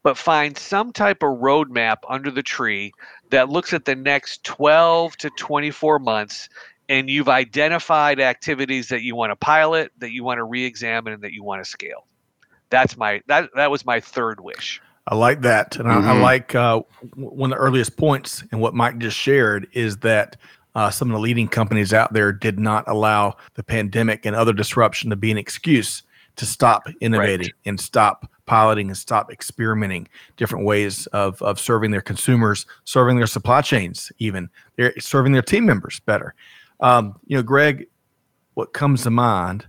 But 0.03 0.19
find 0.19 0.59
some 0.59 0.93
type 0.93 1.23
of 1.23 1.39
roadmap 1.39 1.99
under 2.09 2.33
the 2.33 2.43
tree 2.43 2.93
that 3.33 3.49
looks 3.49 3.73
at 3.73 3.87
the 3.87 3.97
next 3.97 4.45
12 4.45 5.17
to 5.17 5.31
24 5.31 5.99
months 5.99 6.49
and 6.89 7.09
you've 7.09 7.31
identified 7.31 8.21
activities 8.21 8.89
that 8.89 9.03
you 9.03 9.17
want 9.17 9.31
to 9.31 9.37
pilot 9.37 9.91
that 9.99 10.13
you 10.13 10.23
want 10.23 10.39
to 10.39 10.45
re-examine 10.45 11.15
and 11.15 11.23
that 11.23 11.33
you 11.33 11.43
want 11.43 11.65
to 11.65 11.69
scale 11.69 12.07
that's 12.71 12.97
my 12.97 13.21
that 13.27 13.49
that 13.57 13.71
was 13.71 13.85
my 13.87 13.99
third 13.99 14.39
wish 14.39 14.81
i 15.07 15.15
like 15.15 15.41
that 15.41 15.77
and 15.77 15.87
mm-hmm. 15.87 16.07
I, 16.07 16.11
I, 16.11 16.15
mm-hmm. 16.15 16.23
like 16.23 16.55
uh, 16.55 16.83
one 17.17 17.51
of 17.51 17.59
the 17.59 17.63
earliest 17.63 17.97
points 17.97 18.45
and 18.53 18.61
what 18.61 18.75
mike 18.75 18.99
just 18.99 19.17
shared 19.17 19.67
is 19.73 19.97
that 19.99 20.37
uh, 20.75 20.91
some 20.91 21.11
of 21.11 21.15
the 21.15 21.21
leading 21.21 21.49
companies 21.49 21.93
out 21.93 22.13
there 22.15 22.33
did 22.33 22.59
not 22.59 22.89
allow 22.89 23.37
the 23.55 23.63
pandemic 23.63 24.25
and 24.25 24.37
other 24.37 24.55
disruption 24.55 25.11
to 25.11 25.17
be 25.17 25.31
an 25.31 25.37
excuse 25.37 26.03
to 26.37 26.47
stop 26.47 26.87
innovating 27.01 27.47
right. 27.47 27.55
and 27.67 27.79
stop 27.79 28.31
piloting 28.53 28.89
and 28.89 28.99
stop 28.99 29.33
experimenting 29.33 30.07
different 30.37 30.67
ways 30.67 31.07
of, 31.07 31.41
of 31.41 31.59
serving 31.59 31.91
their 31.91 32.03
consumers, 32.03 32.67
serving 32.85 33.17
their 33.17 33.27
supply 33.27 33.63
chains, 33.63 34.13
even 34.19 34.51
they're 34.77 34.93
serving 35.01 35.33
their 35.33 35.41
team 35.41 35.65
members 35.65 36.01
better. 36.01 36.35
Um, 36.81 37.19
you 37.25 37.35
know, 37.35 37.43
Greg, 37.43 37.87
what 38.53 38.75
comes 38.75 39.05
to 39.05 39.11
mind 39.11 39.65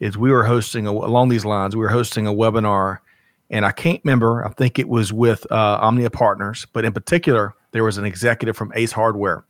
is 0.00 0.18
we 0.18 0.32
were 0.32 0.42
hosting 0.42 0.88
a, 0.88 0.90
along 0.90 1.28
these 1.28 1.44
lines. 1.44 1.76
We 1.76 1.82
were 1.82 1.90
hosting 2.00 2.26
a 2.26 2.32
webinar, 2.32 2.98
and 3.50 3.64
I 3.64 3.70
can't 3.70 4.00
remember. 4.02 4.44
I 4.44 4.50
think 4.50 4.80
it 4.80 4.88
was 4.88 5.12
with 5.12 5.46
uh, 5.52 5.78
Omnia 5.80 6.10
Partners, 6.10 6.66
but 6.72 6.84
in 6.84 6.92
particular, 6.92 7.54
there 7.70 7.84
was 7.84 7.98
an 7.98 8.04
executive 8.04 8.56
from 8.56 8.72
Ace 8.74 8.90
Hardware 8.90 9.44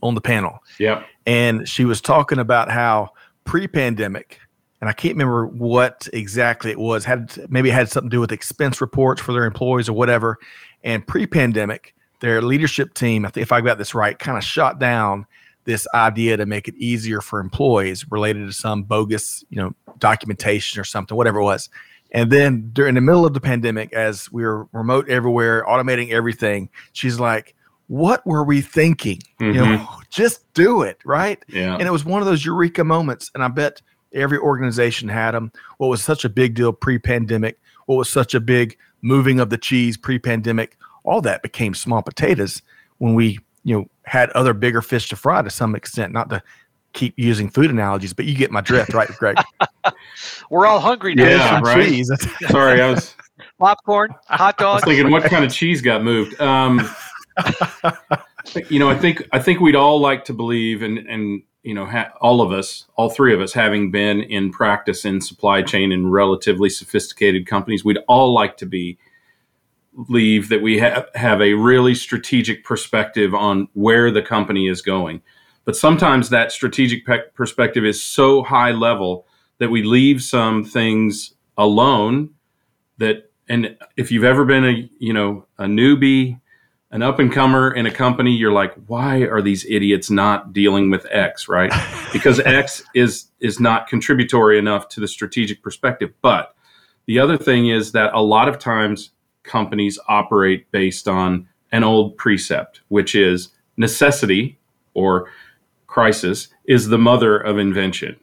on 0.00 0.14
the 0.14 0.22
panel. 0.22 0.60
Yeah, 0.80 1.04
and 1.26 1.68
she 1.68 1.84
was 1.84 2.00
talking 2.00 2.38
about 2.38 2.70
how 2.70 3.10
pre-pandemic, 3.44 4.40
and 4.80 4.90
I 4.90 4.92
can't 4.92 5.14
remember 5.14 5.46
what 5.46 6.08
exactly 6.12 6.70
it 6.70 6.78
was. 6.78 7.04
Had 7.04 7.50
maybe 7.50 7.70
it 7.70 7.74
had 7.74 7.88
something 7.88 8.10
to 8.10 8.16
do 8.16 8.20
with 8.20 8.32
expense 8.32 8.80
reports 8.80 9.20
for 9.20 9.32
their 9.32 9.44
employees 9.44 9.88
or 9.88 9.94
whatever. 9.94 10.38
And 10.84 11.06
pre-pandemic, 11.06 11.94
their 12.20 12.42
leadership 12.42 12.94
team, 12.94 13.24
I 13.24 13.30
think 13.30 13.42
if 13.42 13.52
I 13.52 13.60
got 13.60 13.78
this 13.78 13.94
right, 13.94 14.18
kind 14.18 14.36
of 14.36 14.44
shot 14.44 14.78
down 14.78 15.26
this 15.64 15.86
idea 15.94 16.36
to 16.36 16.46
make 16.46 16.68
it 16.68 16.76
easier 16.76 17.20
for 17.20 17.40
employees 17.40 18.10
related 18.10 18.46
to 18.46 18.52
some 18.52 18.82
bogus, 18.84 19.44
you 19.50 19.56
know, 19.56 19.74
documentation 19.98 20.80
or 20.80 20.84
something, 20.84 21.16
whatever 21.16 21.40
it 21.40 21.44
was. 21.44 21.68
And 22.12 22.30
then 22.30 22.70
during 22.72 22.94
the 22.94 23.00
middle 23.00 23.26
of 23.26 23.34
the 23.34 23.40
pandemic, 23.40 23.92
as 23.92 24.30
we 24.30 24.44
were 24.44 24.68
remote 24.72 25.08
everywhere, 25.08 25.64
automating 25.66 26.10
everything, 26.10 26.70
she's 26.92 27.18
like, 27.18 27.54
"What 27.88 28.24
were 28.24 28.44
we 28.44 28.60
thinking? 28.60 29.20
Mm-hmm. 29.40 29.46
You 29.46 29.54
know, 29.54 29.88
just 30.08 30.52
do 30.54 30.82
it, 30.82 30.98
right?" 31.04 31.44
Yeah. 31.48 31.74
And 31.74 31.82
it 31.82 31.90
was 31.90 32.04
one 32.04 32.22
of 32.22 32.26
those 32.26 32.44
eureka 32.44 32.84
moments. 32.84 33.30
And 33.34 33.42
I 33.42 33.48
bet 33.48 33.82
every 34.16 34.38
organization 34.38 35.08
had 35.08 35.32
them. 35.32 35.52
What 35.78 35.88
was 35.88 36.02
such 36.02 36.24
a 36.24 36.28
big 36.28 36.54
deal 36.54 36.72
pre-pandemic? 36.72 37.58
What 37.86 37.96
was 37.96 38.08
such 38.08 38.34
a 38.34 38.40
big 38.40 38.76
moving 39.02 39.38
of 39.38 39.50
the 39.50 39.58
cheese 39.58 39.96
pre-pandemic? 39.96 40.76
All 41.04 41.20
that 41.22 41.42
became 41.42 41.74
small 41.74 42.02
potatoes 42.02 42.62
when 42.98 43.14
we 43.14 43.38
you 43.64 43.76
know 43.76 43.86
had 44.04 44.30
other 44.30 44.54
bigger 44.54 44.82
fish 44.82 45.08
to 45.10 45.16
fry 45.16 45.42
to 45.42 45.50
some 45.50 45.74
extent. 45.74 46.12
Not 46.12 46.30
to 46.30 46.42
keep 46.92 47.14
using 47.16 47.48
food 47.48 47.70
analogies, 47.70 48.12
but 48.12 48.24
you 48.24 48.34
get 48.34 48.50
my 48.50 48.60
drift, 48.60 48.94
right, 48.94 49.08
Greg? 49.18 49.36
We're 50.50 50.66
all 50.66 50.80
hungry 50.80 51.14
now. 51.14 51.28
Yeah, 51.28 51.60
right. 51.60 51.86
Cheese. 51.86 52.10
Sorry, 52.48 52.80
I 52.80 52.90
was 52.90 53.14
popcorn, 53.58 54.14
hot 54.26 54.58
dogs. 54.58 54.84
thinking 54.84 55.10
what 55.10 55.24
kind 55.24 55.44
of 55.44 55.52
cheese 55.52 55.82
got 55.82 56.02
moved. 56.02 56.40
Um, 56.40 56.88
you 58.68 58.78
know, 58.78 58.88
I 58.88 58.96
think 58.96 59.28
I 59.32 59.38
think 59.38 59.60
we'd 59.60 59.76
all 59.76 60.00
like 60.00 60.24
to 60.24 60.32
believe, 60.32 60.82
and 60.82 60.98
and 60.98 61.42
you 61.66 61.74
know, 61.74 61.84
ha- 61.84 62.12
all 62.20 62.40
of 62.40 62.52
us, 62.52 62.86
all 62.94 63.10
three 63.10 63.34
of 63.34 63.40
us, 63.40 63.52
having 63.52 63.90
been 63.90 64.20
in 64.20 64.52
practice 64.52 65.04
in 65.04 65.20
supply 65.20 65.62
chain 65.62 65.90
in 65.90 66.08
relatively 66.08 66.70
sophisticated 66.70 67.44
companies, 67.44 67.84
we'd 67.84 67.98
all 68.06 68.32
like 68.32 68.56
to 68.58 68.66
be 68.66 68.98
believe 70.06 70.50
that 70.50 70.62
we 70.62 70.78
have, 70.78 71.08
have 71.14 71.40
a 71.40 71.54
really 71.54 71.94
strategic 71.94 72.62
perspective 72.64 73.34
on 73.34 73.66
where 73.72 74.10
the 74.10 74.22
company 74.22 74.68
is 74.68 74.80
going. 74.80 75.22
But 75.64 75.74
sometimes 75.74 76.28
that 76.28 76.52
strategic 76.52 77.04
pe- 77.04 77.30
perspective 77.34 77.84
is 77.84 78.00
so 78.00 78.44
high 78.44 78.70
level 78.70 79.26
that 79.58 79.70
we 79.70 79.82
leave 79.82 80.22
some 80.22 80.64
things 80.64 81.34
alone 81.58 82.30
that 82.98 83.30
and 83.48 83.76
if 83.96 84.12
you've 84.12 84.24
ever 84.24 84.44
been 84.44 84.64
a 84.64 84.90
you 84.98 85.12
know 85.12 85.46
a 85.58 85.64
newbie 85.64 86.40
an 86.96 87.02
up 87.02 87.20
and 87.20 87.32
comer 87.32 87.70
in 87.72 87.86
a 87.86 87.90
company 87.90 88.32
you're 88.32 88.52
like 88.52 88.74
why 88.86 89.18
are 89.20 89.42
these 89.42 89.64
idiots 89.66 90.10
not 90.10 90.52
dealing 90.52 90.90
with 90.90 91.06
x 91.10 91.46
right 91.46 91.72
because 92.12 92.40
x 92.40 92.82
is 92.94 93.26
is 93.38 93.60
not 93.60 93.86
contributory 93.86 94.58
enough 94.58 94.88
to 94.88 94.98
the 94.98 95.06
strategic 95.06 95.62
perspective 95.62 96.12
but 96.22 96.56
the 97.06 97.20
other 97.20 97.36
thing 97.38 97.68
is 97.68 97.92
that 97.92 98.12
a 98.12 98.20
lot 98.20 98.48
of 98.48 98.58
times 98.58 99.10
companies 99.44 99.98
operate 100.08 100.70
based 100.72 101.08
on 101.08 101.48
an 101.72 101.84
old 101.84 102.16
precept, 102.16 102.82
which 102.88 103.14
is 103.14 103.50
necessity 103.76 104.58
or 104.94 105.30
crisis 105.86 106.48
is 106.64 106.88
the 106.88 106.98
mother 106.98 107.38
of 107.38 107.58
invention. 107.58 108.16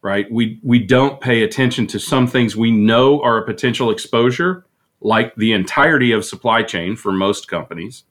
Right? 0.00 0.30
We 0.32 0.58
we 0.64 0.80
don't 0.80 1.20
pay 1.20 1.42
attention 1.44 1.86
to 1.88 2.00
some 2.00 2.26
things 2.26 2.56
we 2.56 2.72
know 2.72 3.22
are 3.22 3.38
a 3.38 3.46
potential 3.46 3.90
exposure, 3.90 4.64
like 5.02 5.34
the 5.36 5.52
entirety 5.52 6.12
of 6.12 6.24
supply 6.24 6.62
chain 6.62 6.96
for 6.96 7.12
most 7.12 7.48
companies. 7.48 8.04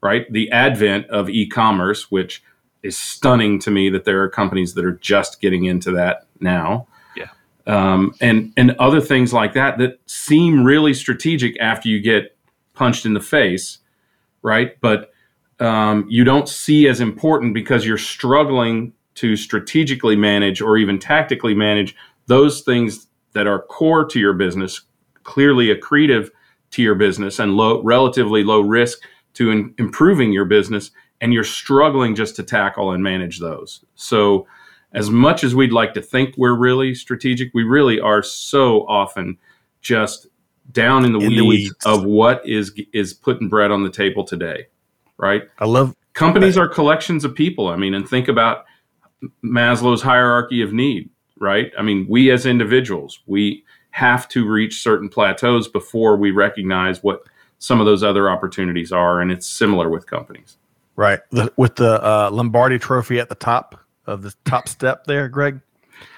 Right? 0.00 0.30
The 0.30 0.50
advent 0.50 1.06
of 1.08 1.30
e-commerce, 1.30 2.10
which 2.10 2.42
is 2.82 2.98
stunning 2.98 3.58
to 3.60 3.70
me 3.70 3.88
that 3.88 4.04
there 4.04 4.22
are 4.22 4.28
companies 4.28 4.74
that 4.74 4.84
are 4.84 4.92
just 5.00 5.40
getting 5.40 5.64
into 5.64 5.90
that 5.92 6.26
now 6.40 6.86
Yeah. 7.16 7.28
um, 7.66 8.14
and 8.20 8.52
and 8.58 8.72
other 8.78 9.00
things 9.00 9.32
like 9.32 9.54
that 9.54 9.78
that 9.78 9.98
seem 10.04 10.62
really 10.62 10.92
strategic 10.92 11.58
after 11.58 11.88
you 11.88 12.00
get 12.00 12.36
punched 12.74 13.06
in 13.06 13.14
the 13.14 13.20
face, 13.20 13.78
right? 14.42 14.78
But 14.82 15.10
um, 15.58 16.04
you 16.10 16.24
don't 16.24 16.50
see 16.50 16.86
as 16.86 17.00
important 17.00 17.54
because 17.54 17.86
you're 17.86 17.96
struggling 17.96 18.92
to 19.14 19.36
strategically 19.36 20.16
manage 20.16 20.60
or 20.60 20.76
even 20.76 20.98
tactically 20.98 21.54
manage 21.54 21.96
those 22.26 22.60
things 22.60 23.06
that 23.32 23.46
are 23.46 23.62
core 23.62 24.04
to 24.04 24.20
your 24.20 24.34
business, 24.34 24.82
clearly 25.24 25.74
accretive 25.74 26.30
to 26.70 26.82
your 26.82 26.94
business, 26.94 27.38
and 27.38 27.56
low, 27.56 27.82
relatively 27.82 28.44
low 28.44 28.60
risk 28.60 28.98
to 29.34 29.50
in, 29.50 29.74
improving 29.78 30.32
your 30.32 30.44
business, 30.44 30.90
and 31.20 31.32
you're 31.32 31.44
struggling 31.44 32.14
just 32.14 32.36
to 32.36 32.42
tackle 32.42 32.92
and 32.92 33.02
manage 33.02 33.40
those. 33.40 33.84
So 33.94 34.46
as 34.92 35.10
much 35.10 35.44
as 35.44 35.54
we'd 35.54 35.72
like 35.72 35.94
to 35.94 36.02
think 36.02 36.34
we're 36.36 36.56
really 36.56 36.94
strategic, 36.94 37.52
we 37.52 37.64
really 37.64 38.00
are 38.00 38.22
so 38.22 38.86
often 38.86 39.38
just 39.80 40.28
down 40.72 41.04
in 41.04 41.12
the, 41.12 41.18
in 41.18 41.28
weeds, 41.28 41.38
the 41.38 41.44
weeds, 41.44 41.74
of 41.86 42.04
what 42.04 42.46
is 42.48 42.72
is 42.92 43.12
putting 43.12 43.48
bread 43.48 43.70
on 43.70 43.82
the 43.82 43.90
table 43.90 44.24
today, 44.24 44.66
right? 45.18 45.42
I 45.58 45.66
love 45.66 45.94
companies 46.14 46.56
are 46.56 46.68
collections 46.68 47.24
of 47.24 47.34
people. 47.34 47.68
I 47.68 47.76
mean, 47.76 47.94
and 47.94 48.08
think 48.08 48.28
about 48.28 48.64
Maslow's 49.44 50.02
hierarchy 50.02 50.62
of 50.62 50.72
need, 50.72 51.10
right? 51.38 51.72
I 51.78 51.82
mean, 51.82 52.06
we 52.08 52.30
as 52.30 52.46
individuals, 52.46 53.20
we 53.26 53.64
have 53.94 54.26
to 54.26 54.44
reach 54.44 54.82
certain 54.82 55.08
plateaus 55.08 55.68
before 55.68 56.16
we 56.16 56.32
recognize 56.32 57.00
what 57.04 57.22
some 57.60 57.78
of 57.78 57.86
those 57.86 58.02
other 58.02 58.28
opportunities 58.28 58.90
are, 58.90 59.20
and 59.20 59.30
it's 59.30 59.46
similar 59.46 59.88
with 59.88 60.04
companies. 60.04 60.56
Right, 60.96 61.20
the, 61.30 61.52
with 61.56 61.76
the 61.76 62.04
uh, 62.04 62.28
Lombardi 62.32 62.80
Trophy 62.80 63.20
at 63.20 63.28
the 63.28 63.36
top 63.36 63.78
of 64.08 64.22
the 64.22 64.34
top 64.44 64.68
step 64.68 65.04
there, 65.04 65.28
Greg? 65.28 65.60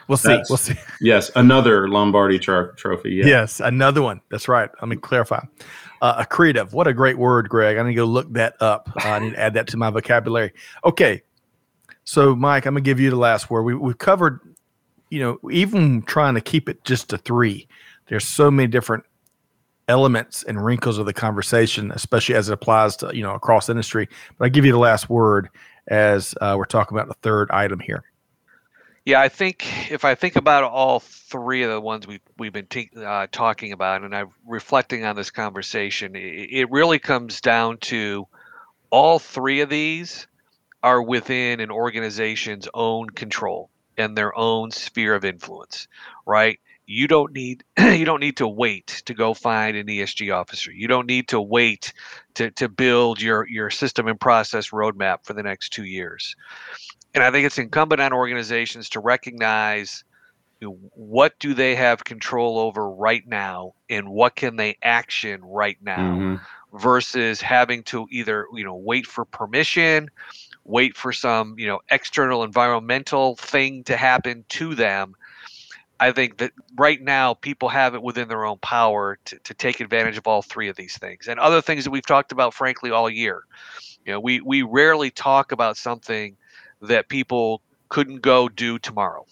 We'll 0.09 0.17
see. 0.17 0.29
That's, 0.29 0.49
we'll 0.49 0.57
see. 0.57 0.75
yes, 1.03 1.31
another 1.37 1.87
Lombardi 1.87 2.39
tr- 2.39 2.73
trophy. 2.77 3.11
Yeah. 3.11 3.27
Yes, 3.27 3.61
another 3.61 4.01
one. 4.01 4.23
That's 4.31 4.49
right. 4.49 4.71
Let 4.81 4.89
me 4.89 4.97
clarify. 4.97 5.45
Uh, 6.01 6.25
accretive. 6.25 6.73
What 6.73 6.87
a 6.87 6.95
great 6.95 7.19
word, 7.19 7.51
Greg. 7.51 7.77
I 7.77 7.83
need 7.83 7.91
to 7.91 7.95
go 7.95 8.07
look 8.07 8.33
that 8.33 8.57
up. 8.63 8.91
Uh, 9.05 9.09
I 9.09 9.19
need 9.19 9.35
to 9.35 9.39
add 9.39 9.53
that 9.53 9.67
to 9.69 9.77
my 9.77 9.91
vocabulary. 9.91 10.55
Okay. 10.83 11.23
So, 12.05 12.35
Mike, 12.35 12.65
I'm 12.65 12.73
going 12.73 12.85
to 12.85 12.89
give 12.89 13.01
you 13.01 13.11
the 13.11 13.17
last 13.17 13.51
word. 13.51 13.65
We, 13.65 13.75
we've 13.75 13.99
covered, 13.99 14.41
you 15.11 15.21
know, 15.21 15.51
even 15.51 16.03
trying 16.03 16.35
to 16.35 16.41
keep 16.41 16.69
it 16.69 16.85
just 16.85 17.11
to 17.11 17.19
three, 17.19 17.69
there's 18.07 18.27
so 18.27 18.51
many 18.51 18.69
different 18.69 19.05
elements 19.89 20.43
and 20.43 20.65
wrinkles 20.65 20.99
of 20.99 21.07
the 21.07 21.13
conversation, 21.13 21.93
especially 21.93 22.35
as 22.35 22.49
it 22.49 22.53
applies 22.53 22.97
to, 22.97 23.15
you 23.15 23.23
know, 23.23 23.35
across 23.35 23.69
industry. 23.69 24.09
But 24.39 24.47
I 24.47 24.49
give 24.49 24.65
you 24.65 24.73
the 24.73 24.79
last 24.79 25.09
word 25.09 25.49
as 25.89 26.35
uh, 26.41 26.57
we're 26.59 26.65
talking 26.65 26.97
about 26.97 27.09
the 27.09 27.15
third 27.23 27.51
item 27.51 27.79
here. 27.79 28.05
Yeah, 29.05 29.21
I 29.21 29.29
think 29.29 29.93
if 29.93 30.05
I 30.05 30.17
think 30.17 30.35
about 30.35 30.65
all 30.65 30.99
three 30.99 31.63
of 31.63 31.71
the 31.71 31.81
ones 31.81 32.09
we 32.09 32.21
we've 32.39 32.53
been 32.53 32.67
t- 32.67 32.91
uh, 32.97 33.29
talking 33.31 33.71
about, 33.71 34.03
and 34.03 34.13
I'm 34.13 34.31
reflecting 34.45 35.05
on 35.05 35.15
this 35.15 35.31
conversation, 35.31 36.17
it, 36.17 36.49
it 36.51 36.71
really 36.73 36.99
comes 36.99 37.41
down 37.41 37.79
to 37.79 38.27
all 38.91 39.21
three 39.21 39.61
of 39.61 39.69
these 39.69 40.27
are 40.83 41.01
within 41.01 41.61
an 41.61 41.71
organization's 41.71 42.69
own 42.75 43.09
control 43.11 43.71
and 43.99 44.17
their 44.17 44.37
own 44.37 44.71
sphere 44.71 45.15
of 45.15 45.25
influence, 45.25 45.89
right? 46.27 46.59
you 46.87 47.09
don't 47.09 47.33
need 47.33 47.65
you 47.79 48.05
don't 48.05 48.21
need 48.21 48.37
to 48.37 48.49
wait 48.49 49.03
to 49.07 49.15
go 49.15 49.35
find 49.35 49.77
an 49.77 49.87
ESG 49.87 50.35
officer. 50.35 50.73
You 50.73 50.89
don't 50.89 51.07
need 51.07 51.29
to 51.29 51.41
wait 51.41 51.93
to 52.35 52.51
to 52.53 52.69
build 52.69 53.21
your 53.21 53.47
your 53.49 53.71
system 53.71 54.07
and 54.09 54.19
process 54.19 54.71
roadmap 54.71 55.25
for 55.25 55.35
the 55.35 55.43
next 55.43 55.71
two 55.71 55.85
years. 55.85 56.37
And 57.15 57.25
I 57.25 57.31
think 57.31 57.47
it's 57.47 57.59
incumbent 57.59 58.01
on 58.01 58.13
organizations 58.13 58.91
to 58.91 59.01
recognize 59.01 60.05
you 60.61 60.69
know, 60.69 60.79
what 60.95 61.39
do 61.39 61.55
they 61.55 61.75
have 61.75 62.05
control 62.05 62.59
over 62.59 62.89
right 62.91 63.27
now 63.27 63.75
and 63.91 64.09
what 64.09 64.37
can 64.37 64.57
they 64.57 64.79
action 64.83 65.43
right 65.45 65.77
now 65.83 65.97
mm-hmm. 65.99 66.79
versus 66.79 67.41
having 67.41 67.83
to 67.85 68.07
either 68.11 68.47
you 68.55 68.65
know 68.65 68.77
wait 68.77 69.07
for 69.07 69.25
permission 69.25 70.09
wait 70.67 70.97
for 70.97 71.13
some 71.13 71.59
you 71.59 71.67
know 71.67 71.81
external 71.91 72.43
environmental 72.43 73.37
thing 73.37 73.85
to 73.85 73.97
happen 73.97 74.45
to 74.49 74.75
them 74.75 75.15
I 75.99 76.13
think 76.13 76.39
that 76.39 76.53
right 76.77 77.01
now 77.01 77.35
people 77.35 77.69
have 77.71 77.95
it 77.95 78.03
within 78.03 78.29
their 78.29 78.45
own 78.45 78.59
power 78.59 79.19
to, 79.25 79.39
to 79.39 79.55
take 79.55 79.81
advantage 79.81 80.19
of 80.19 80.27
all 80.27 80.43
three 80.43 80.69
of 80.69 80.77
these 80.77 80.97
things 80.99 81.27
and 81.27 81.41
other 81.41 81.63
things 81.63 81.85
that 81.85 81.91
we've 81.91 82.05
talked 82.05 82.33
about, 82.33 82.53
frankly, 82.53 82.91
all 82.91 83.09
year. 83.09 83.45
You 84.05 84.13
know, 84.13 84.21
we, 84.21 84.41
we 84.41 84.63
rarely 84.63 85.11
talk 85.11 85.53
about 85.53 85.77
something 85.77 86.37
that 86.83 87.09
people 87.09 87.63
couldn't 87.89 88.21
go 88.21 88.49
do 88.49 88.79
tomorrow, 88.79 89.25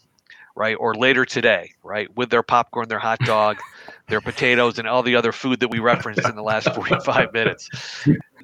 right? 0.57 0.76
Or 0.80 0.95
later 0.95 1.24
today, 1.26 1.72
right? 1.82 2.14
With 2.16 2.30
their 2.30 2.43
popcorn, 2.43 2.89
their 2.89 2.99
hot 2.99 3.18
dog, 3.20 3.59
their 4.09 4.22
potatoes, 4.22 4.78
and 4.78 4.89
all 4.89 5.03
the 5.03 5.16
other 5.16 5.32
food 5.32 5.61
that 5.61 5.68
we 5.68 5.80
referenced 5.80 6.26
in 6.26 6.35
the 6.35 6.43
last 6.43 6.74
45 6.74 7.32
minutes. 7.32 7.68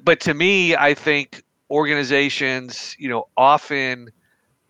But 0.03 0.19
to 0.21 0.33
me, 0.33 0.75
I 0.75 0.93
think 0.93 1.43
organizations, 1.71 2.95
you 2.99 3.09
know, 3.09 3.27
often 3.37 4.11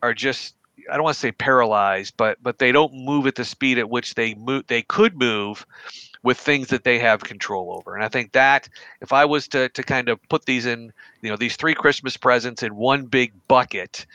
are 0.02 0.14
just 0.14 0.56
I 0.90 0.96
don't 0.96 1.04
want 1.04 1.16
to 1.16 1.20
say 1.20 1.32
paralyzed, 1.32 2.14
but 2.18 2.38
but 2.42 2.60
they 2.60 2.72
don't 2.72 2.94
move 2.94 3.28
at 3.28 3.36
the 3.36 3.46
speed 3.46 3.78
at 3.78 3.90
which 3.90 4.16
they 4.16 4.36
move 4.36 4.66
they 4.68 4.84
could 4.84 5.18
move 5.18 5.66
with 6.24 6.38
things 6.38 6.68
that 6.68 6.84
they 6.84 7.00
have 7.00 7.24
control 7.24 7.74
over. 7.76 7.96
And 7.96 8.04
I 8.04 8.10
think 8.10 8.32
that 8.34 8.70
if 9.02 9.12
I 9.12 9.26
was 9.26 9.48
to 9.50 9.70
to 9.70 9.84
kind 9.84 10.10
of 10.10 10.20
put 10.30 10.46
these 10.46 10.66
in, 10.66 10.94
you 11.22 11.30
know, 11.30 11.36
these 11.36 11.56
three 11.56 11.74
Christmas 11.74 12.18
presents 12.18 12.64
in 12.64 12.76
one 12.76 13.06
big 13.06 13.34
bucket, 13.48 14.06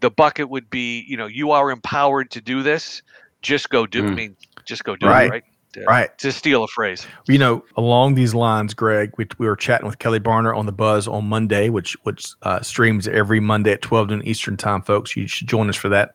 the 0.00 0.10
bucket 0.10 0.48
would 0.48 0.70
be, 0.70 1.04
you 1.08 1.16
know, 1.16 1.26
you 1.26 1.50
are 1.50 1.70
empowered 1.70 2.30
to 2.32 2.40
do 2.40 2.62
this. 2.62 3.02
Just 3.42 3.70
go 3.70 3.86
do. 3.86 4.02
Mm. 4.02 4.10
I 4.10 4.14
mean, 4.14 4.36
just 4.64 4.84
go 4.84 4.96
do 4.96 5.06
right. 5.06 5.26
it. 5.26 5.30
Right. 5.30 5.44
To, 5.74 5.84
right. 5.84 6.16
To 6.18 6.32
steal 6.32 6.64
a 6.64 6.68
phrase. 6.68 7.06
You 7.26 7.38
know, 7.38 7.64
along 7.76 8.14
these 8.14 8.34
lines, 8.34 8.72
Greg, 8.72 9.12
we, 9.18 9.26
we 9.38 9.46
were 9.46 9.56
chatting 9.56 9.86
with 9.86 9.98
Kelly 9.98 10.20
Barner 10.20 10.56
on 10.56 10.66
the 10.66 10.72
Buzz 10.72 11.06
on 11.06 11.26
Monday, 11.26 11.68
which 11.68 11.94
which 12.04 12.26
uh, 12.42 12.62
streams 12.62 13.06
every 13.06 13.40
Monday 13.40 13.72
at 13.72 13.82
12 13.82 14.08
noon 14.08 14.22
Eastern 14.26 14.56
time, 14.56 14.82
folks. 14.82 15.14
You 15.14 15.26
should 15.26 15.46
join 15.46 15.68
us 15.68 15.76
for 15.76 15.90
that. 15.90 16.14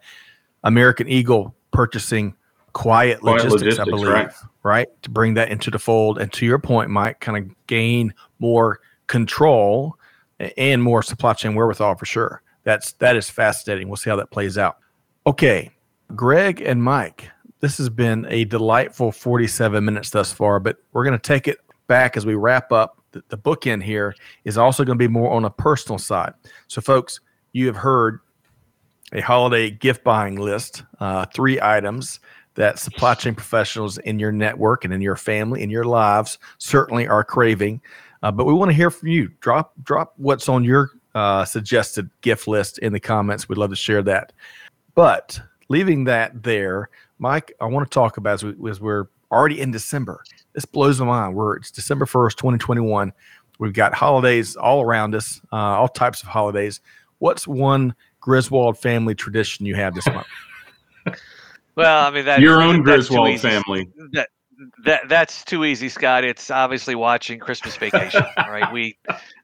American 0.64 1.08
Eagle 1.08 1.54
purchasing 1.72 2.36
Quiet, 2.74 3.20
Quiet 3.20 3.44
Logistics, 3.44 3.62
Logistics, 3.62 3.80
I 3.80 3.92
believe, 3.92 4.08
right. 4.08 4.34
right? 4.64 5.02
To 5.04 5.10
bring 5.10 5.36
that 5.36 5.50
into 5.50 5.70
the 5.70 5.80
fold. 5.80 6.18
And 6.18 6.34
to 6.34 6.46
your 6.46 6.60
point, 6.60 6.90
Mike, 6.90 7.20
kind 7.20 7.38
of 7.38 7.68
gain 7.68 8.14
more 8.40 8.80
control 9.08 9.98
and 10.58 10.82
more 10.82 11.04
supply 11.04 11.34
chain 11.34 11.54
wherewithal 11.54 11.96
for 11.96 12.06
sure. 12.06 12.42
That's 12.64 12.94
that 12.94 13.16
is 13.16 13.30
fascinating. 13.30 13.90
We'll 13.90 13.98
see 13.98 14.10
how 14.10 14.16
that 14.16 14.32
plays 14.32 14.58
out. 14.58 14.78
Okay, 15.28 15.72
Greg 16.16 16.62
and 16.62 16.84
Mike, 16.84 17.30
this 17.64 17.78
has 17.78 17.88
been 17.88 18.28
a 18.30 18.44
delightful 18.44 19.10
47 19.10 19.86
minutes 19.86 20.10
thus 20.10 20.34
far, 20.34 20.60
but 20.60 20.76
we're 20.92 21.06
going 21.06 21.18
to 21.18 21.28
take 21.28 21.48
it 21.48 21.60
back 21.88 22.18
as 22.18 22.26
we 22.26 22.36
wrap 22.36 22.74
up. 22.74 23.02
The, 23.12 23.24
the 23.30 23.38
bookend 23.38 23.84
here 23.84 24.14
is 24.44 24.58
also 24.58 24.84
going 24.84 24.98
to 24.98 25.02
be 25.02 25.08
more 25.08 25.32
on 25.32 25.46
a 25.46 25.50
personal 25.50 25.98
side. 25.98 26.34
So, 26.68 26.82
folks, 26.82 27.22
you 27.54 27.66
have 27.68 27.78
heard 27.78 28.20
a 29.14 29.22
holiday 29.22 29.70
gift 29.70 30.04
buying 30.04 30.36
list, 30.36 30.84
uh, 31.00 31.26
three 31.34 31.62
items 31.62 32.20
that 32.56 32.80
supply 32.80 33.14
chain 33.14 33.34
professionals 33.34 33.98
in 34.00 34.20
your 34.20 34.34
network 34.34 34.84
and 34.84 34.94
in 34.94 35.00
your 35.00 35.16
family, 35.16 35.64
in 35.64 35.70
your 35.70 35.86
lives, 35.86 36.40
certainly 36.58 37.08
are 37.08 37.24
craving. 37.24 37.80
Uh, 38.24 38.32
but 38.34 38.44
we 38.44 38.52
want 38.52 38.72
to 38.72 38.76
hear 38.76 38.90
from 38.90 39.08
you. 39.08 39.32
Drop 39.40 39.72
drop 39.84 40.16
what's 40.18 40.50
on 40.50 40.66
your 40.66 40.90
uh, 41.16 41.46
suggested 41.46 42.10
gift 42.20 42.46
list 42.46 42.80
in 42.80 42.92
the 42.92 43.00
comments. 43.00 43.48
We'd 43.48 43.58
love 43.58 43.70
to 43.70 43.78
share 43.78 44.04
that. 44.04 44.34
But 44.96 45.40
leaving 45.70 46.04
that 46.04 46.44
there, 46.44 46.90
Mike, 47.20 47.54
I 47.62 47.66
want 47.66 47.90
to 47.90 47.94
talk 47.94 48.18
about 48.18 48.34
as, 48.34 48.44
we, 48.44 48.70
as 48.70 48.82
we're 48.82 49.06
already 49.32 49.60
in 49.62 49.72
December. 49.72 50.24
This 50.54 50.66
blows 50.66 51.00
my 51.00 51.06
mind. 51.06 51.36
We're 51.36 51.58
it's 51.58 51.72
December 51.72 52.06
first, 52.06 52.38
twenty 52.38 52.58
twenty 52.58 52.82
one. 52.82 53.14
We've 53.60 53.74
got 53.74 53.94
holidays 53.94 54.56
all 54.56 54.82
around 54.82 55.16
us, 55.16 55.42
uh, 55.52 55.56
all 55.56 55.88
types 55.88 56.22
of 56.22 56.30
holidays. 56.30 56.82
What's 57.20 57.48
one 57.48 57.96
Griswold 58.20 58.78
family 58.78 59.16
tradition 59.16 59.66
you 59.66 59.76
have 59.76 59.94
this 59.94 60.06
month? 60.08 60.28
well, 61.76 62.08
I 62.08 62.12
mean 62.12 62.26
that 62.26 62.40
your 62.40 62.62
own 62.62 62.82
Griswold 62.82 63.40
family. 63.40 63.90
That, 64.12 64.30
that 64.86 65.10
that's 65.10 65.44
too 65.44 65.66
easy, 65.66 65.90
Scott. 65.90 66.24
It's 66.24 66.52
obviously 66.52 66.96
watching 66.96 67.40
Christmas 67.40 67.76
Vacation, 67.76 68.24
right? 68.38 68.72
We 68.72 68.98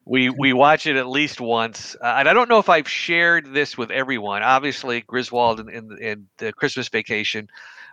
we 0.05 0.29
we 0.29 0.53
watch 0.53 0.87
it 0.87 0.95
at 0.95 1.07
least 1.07 1.39
once, 1.39 1.95
uh, 2.01 2.15
and 2.17 2.29
I 2.29 2.33
don't 2.33 2.49
know 2.49 2.59
if 2.59 2.69
I've 2.69 2.89
shared 2.89 3.53
this 3.53 3.77
with 3.77 3.91
everyone. 3.91 4.43
Obviously, 4.43 5.01
Griswold 5.01 5.59
and, 5.59 5.69
and, 5.69 5.91
and 5.99 6.27
the 6.37 6.53
Christmas 6.53 6.89
Vacation, 6.89 7.47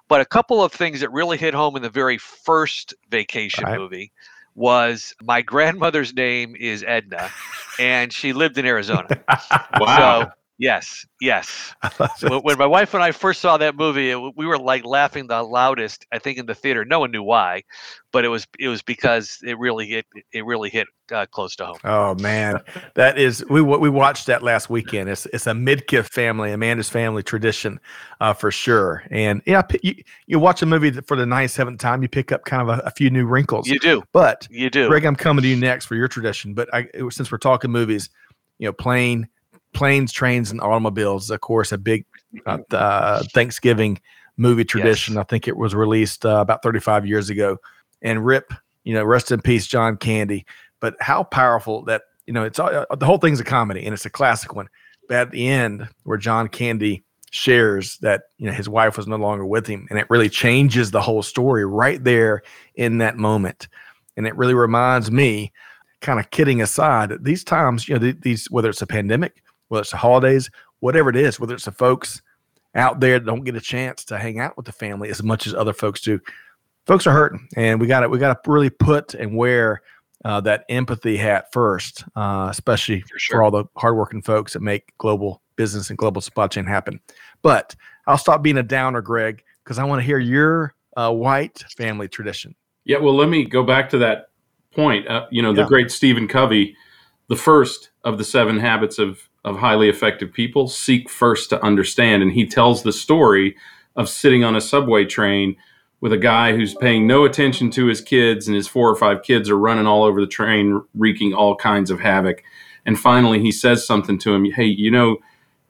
but 0.09 0.21
a 0.21 0.25
couple 0.25 0.62
of 0.62 0.73
things 0.73 1.01
that 1.01 1.11
really 1.12 1.37
hit 1.37 1.55
home 1.55 1.77
in 1.77 1.83
the 1.83 1.91
very 1.91 2.19
first 2.19 2.95
Vacation 3.11 3.64
right. 3.64 3.79
movie 3.79 4.12
was 4.55 5.14
my 5.23 5.43
grandmother's 5.43 6.14
name 6.14 6.57
is 6.57 6.83
Edna, 6.87 7.31
and 7.79 8.12
she 8.12 8.33
lived 8.33 8.57
in 8.59 8.64
Arizona. 8.64 9.09
wow. 9.81 10.33
Yes, 10.59 11.04
yes. 11.20 11.74
when 12.22 12.57
my 12.57 12.66
wife 12.66 12.94
and 12.94 13.02
I 13.02 13.12
first 13.12 13.42
saw 13.42 13.59
that 13.59 13.76
movie, 13.76 14.11
it, 14.11 14.36
we 14.36 14.46
were 14.46 14.59
like 14.59 14.86
laughing 14.86 15.26
the 15.26 15.42
loudest. 15.42 16.07
I 16.12 16.18
think 16.18 16.38
in 16.38 16.46
the 16.46 16.54
theater, 16.54 16.84
no 16.84 17.00
one 17.00 17.11
knew 17.11 17.22
why, 17.22 17.62
but 18.11 18.24
it 18.24 18.28
was 18.28 18.46
it 18.59 18.68
was 18.68 18.80
because 18.80 19.38
it 19.42 19.59
really 19.59 19.86
hit 19.86 20.07
it 20.32 20.46
really 20.46 20.70
hit 20.70 20.88
uh, 21.12 21.26
close 21.26 21.57
to 21.57 21.66
home. 21.66 21.78
Oh 21.84 22.14
man, 22.14 22.61
that 22.94 23.18
is 23.18 23.44
we 23.50 23.61
we 23.61 23.90
watched 23.90 24.26
that 24.28 24.42
last 24.42 24.70
weekend. 24.70 25.11
It's 25.11 25.26
it's 25.26 25.46
a 25.46 25.52
Midkiff 25.52 26.07
family, 26.07 26.52
Amanda's 26.52 26.88
family 26.88 27.22
tradition, 27.22 27.78
uh, 28.22 28.32
for 28.32 28.50
sure. 28.50 29.04
And 29.11 29.42
yeah, 29.44 29.61
you, 29.82 29.94
you 30.26 30.38
watch 30.38 30.62
a 30.62 30.66
movie 30.66 30.90
for 31.02 31.18
the 31.18 31.26
ninety 31.26 31.48
seventh 31.48 31.80
time, 31.80 32.02
you 32.02 32.09
pick 32.09 32.32
up 32.32 32.46
kind 32.46 32.62
of 32.62 32.78
a, 32.78 32.82
a, 32.86 32.90
few 32.90 33.11
new 33.11 33.26
wrinkles. 33.26 33.68
You 33.68 33.78
do, 33.78 34.02
but 34.12 34.48
you 34.50 34.70
do. 34.70 34.88
Greg, 34.88 35.04
I'm 35.04 35.16
coming 35.16 35.42
to 35.42 35.48
you 35.48 35.57
next 35.57 35.84
for 35.84 35.96
your 35.96 36.09
tradition. 36.09 36.54
But 36.54 36.72
I, 36.72 36.88
since 37.11 37.30
we're 37.30 37.36
talking 37.36 37.70
movies, 37.70 38.09
you 38.59 38.66
know, 38.66 38.72
plane 38.72 39.28
planes, 39.77 40.11
trains, 40.11 40.51
and 40.51 40.61
automobiles. 40.61 41.31
Of 41.31 41.41
course, 41.43 41.70
a 41.70 41.79
big 41.79 42.05
uh, 42.47 42.59
uh, 42.72 43.22
Thanksgiving 43.33 44.01
movie 44.37 44.64
tradition. 44.64 45.14
Yes. 45.14 45.20
I 45.20 45.24
think 45.24 45.47
it 45.47 45.57
was 45.57 45.74
released 45.74 46.24
uh, 46.27 46.41
about 46.41 46.62
35 46.62 47.07
years 47.07 47.31
ago. 47.31 47.59
And 48.03 48.24
rip, 48.24 48.53
you 48.85 48.95
know, 48.95 49.05
rest 49.05 49.31
in 49.31 49.41
peace, 49.41 49.66
John 49.66 49.97
Candy. 49.97 50.47
But 50.81 50.97
how 51.01 51.24
powerful 51.24 51.83
that 51.85 52.03
you 52.27 52.33
know 52.33 52.45
it's 52.45 52.59
uh, 52.59 52.85
the 52.97 53.07
whole 53.07 53.18
thing's 53.18 53.41
a 53.41 53.45
comedy 53.45 53.85
and 53.85 53.95
it's 53.95 54.07
a 54.07 54.11
classic 54.11 54.55
one. 54.55 54.68
But 55.09 55.16
at 55.18 55.31
the 55.31 55.47
end, 55.49 55.89
where 56.05 56.18
John 56.18 56.49
Candy 56.49 57.05
shares 57.31 57.99
that 57.99 58.24
you 58.39 58.47
know 58.47 58.53
his 58.53 58.68
wife 58.68 58.97
was 58.97 59.07
no 59.07 59.16
longer 59.16 59.47
with 59.47 59.66
him, 59.66 59.87
and 59.91 59.99
it 59.99 60.07
really 60.11 60.29
changes 60.29 60.91
the 60.91 61.01
whole 61.01 61.22
story 61.22 61.64
right 61.64 62.03
there 62.03 62.43
in 62.74 62.99
that 62.99 63.16
moment. 63.16 63.68
And 64.16 64.27
it 64.27 64.37
really 64.37 64.55
reminds 64.55 65.11
me, 65.11 65.53
kind 66.01 66.20
of 66.20 66.31
kidding 66.31 66.61
aside, 66.61 67.12
these 67.22 67.45
times, 67.45 67.89
you 67.89 67.99
know, 67.99 68.12
these 68.12 68.51
whether 68.51 68.68
it's 68.68 68.83
a 68.83 68.87
pandemic, 68.87 69.43
whether 69.69 69.83
it's 69.83 69.91
the 69.91 69.97
holidays, 69.97 70.51
whatever 70.81 71.11
it 71.11 71.17
is, 71.17 71.41
whether 71.41 71.55
it's 71.55 71.64
the 71.64 71.73
folks 71.73 72.23
out 72.75 73.01
there 73.01 73.19
that 73.19 73.27
don't 73.27 73.45
get 73.45 73.57
a 73.57 73.61
chance 73.61 74.05
to 74.05 74.19
hang 74.19 74.39
out 74.39 74.57
with 74.57 74.67
the 74.67 74.73
family 74.73 75.09
as 75.09 75.23
much 75.23 75.47
as 75.47 75.55
other 75.55 75.73
folks 75.73 76.01
do. 76.01 76.21
Folks 76.87 77.07
are 77.07 77.12
hurting, 77.12 77.49
and 77.57 77.81
we 77.81 77.87
got 77.87 78.01
to 78.01 78.09
we 78.09 78.19
got 78.19 78.45
to 78.45 78.51
really 78.51 78.71
put 78.71 79.14
and 79.14 79.37
wear 79.37 79.83
uh, 80.25 80.41
that 80.41 80.64
empathy 80.69 81.17
hat 81.17 81.53
first, 81.53 82.05
uh, 82.14 82.49
especially 82.51 83.01
for, 83.01 83.19
sure. 83.19 83.37
for 83.39 83.43
all 83.43 83.51
the 83.51 83.64
hardworking 83.77 84.23
folks 84.23 84.53
that 84.53 84.61
make 84.61 84.93
global 84.99 85.43
business 85.57 85.91
and 85.91 85.99
global 85.99 86.21
supply 86.21 86.47
chain 86.47 86.64
happen. 86.64 87.01
But 87.43 87.75
I'll 88.07 88.19
stop 88.19 88.43
being 88.43 88.59
a 88.59 88.62
downer, 88.62 89.01
Greg, 89.01 89.43
because 89.64 89.79
I 89.79 89.85
want 89.85 90.01
to 90.01 90.07
hear 90.07 90.19
your 90.19 90.75
uh, 90.97 91.12
white 91.12 91.64
family 91.77 92.09
tradition. 92.09 92.55
Yeah, 92.85 92.99
well, 92.99 93.14
let 93.14 93.29
me 93.29 93.45
go 93.45 93.64
back 93.64 93.91
to 93.91 93.99
that 93.99 94.31
point. 94.73 95.09
Uh, 95.09 95.27
you 95.31 95.43
know, 95.43 95.53
the 95.53 95.62
yeah. 95.62 95.69
great 95.69 95.91
Stephen 95.91 96.29
Covey, 96.29 96.77
the 97.29 97.37
first 97.37 97.91
of 98.05 98.19
the 98.19 98.25
seven 98.25 98.59
habits 98.61 98.99
of 98.99 99.29
of 99.47 99.59
highly 99.59 99.88
effective 99.88 100.32
people 100.32 100.66
seek 100.66 101.09
first 101.09 101.49
to 101.51 101.64
understand. 101.64 102.22
And 102.22 102.32
he 102.32 102.47
tells 102.47 102.82
the 102.82 102.92
story 102.92 103.57
of 103.94 104.09
sitting 104.09 104.44
on 104.44 104.57
a 104.57 104.61
subway 104.61 105.05
train 105.05 105.57
with 106.01 106.12
a 106.12 106.18
guy 106.18 106.55
who's 106.55 106.74
paying 106.74 107.07
no 107.07 107.24
attention 107.24 107.70
to 107.70 107.86
his 107.86 108.03
kids, 108.03 108.47
and 108.47 108.55
his 108.55 108.68
four 108.68 108.90
or 108.90 108.97
five 108.97 109.22
kids 109.22 109.49
are 109.49 109.57
running 109.57 109.86
all 109.86 110.03
over 110.03 110.20
the 110.20 110.26
train, 110.26 110.82
wreaking 110.94 111.32
all 111.32 111.57
kinds 111.57 111.90
of 111.90 112.01
havoc. 112.01 112.42
And 112.84 112.99
finally, 112.99 113.40
he 113.40 113.51
says 113.51 113.86
something 113.86 114.18
to 114.18 114.34
him 114.34 114.44
Hey, 114.44 114.66
you 114.66 114.90
know, 114.90 115.18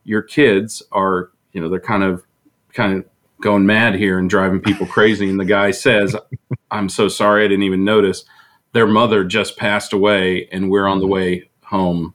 your 0.05 0.23
kids 0.23 0.83
are, 0.91 1.31
you 1.53 1.61
know, 1.61 1.69
they're 1.69 1.79
kind 1.79 2.03
of, 2.03 2.25
kind 2.73 2.99
of 2.99 3.05
going 3.41 3.67
mad 3.67 3.95
here 3.95 4.19
and 4.19 4.29
driving 4.29 4.61
people 4.61 4.87
crazy. 4.87 5.29
And 5.29 5.39
the 5.39 5.45
guy 5.45 5.71
says, 5.71 6.17
I'm 6.71 6.89
so 6.89 7.09
sorry, 7.09 7.45
I 7.45 7.49
didn't 7.49 7.65
even 7.65 7.85
notice. 7.85 8.25
Their 8.73 8.87
mother 8.87 9.23
just 9.23 9.57
passed 9.57 9.93
away, 9.93 10.49
and 10.51 10.71
we're 10.71 10.87
on 10.87 10.99
the 10.99 11.07
way 11.07 11.51
home 11.63 12.15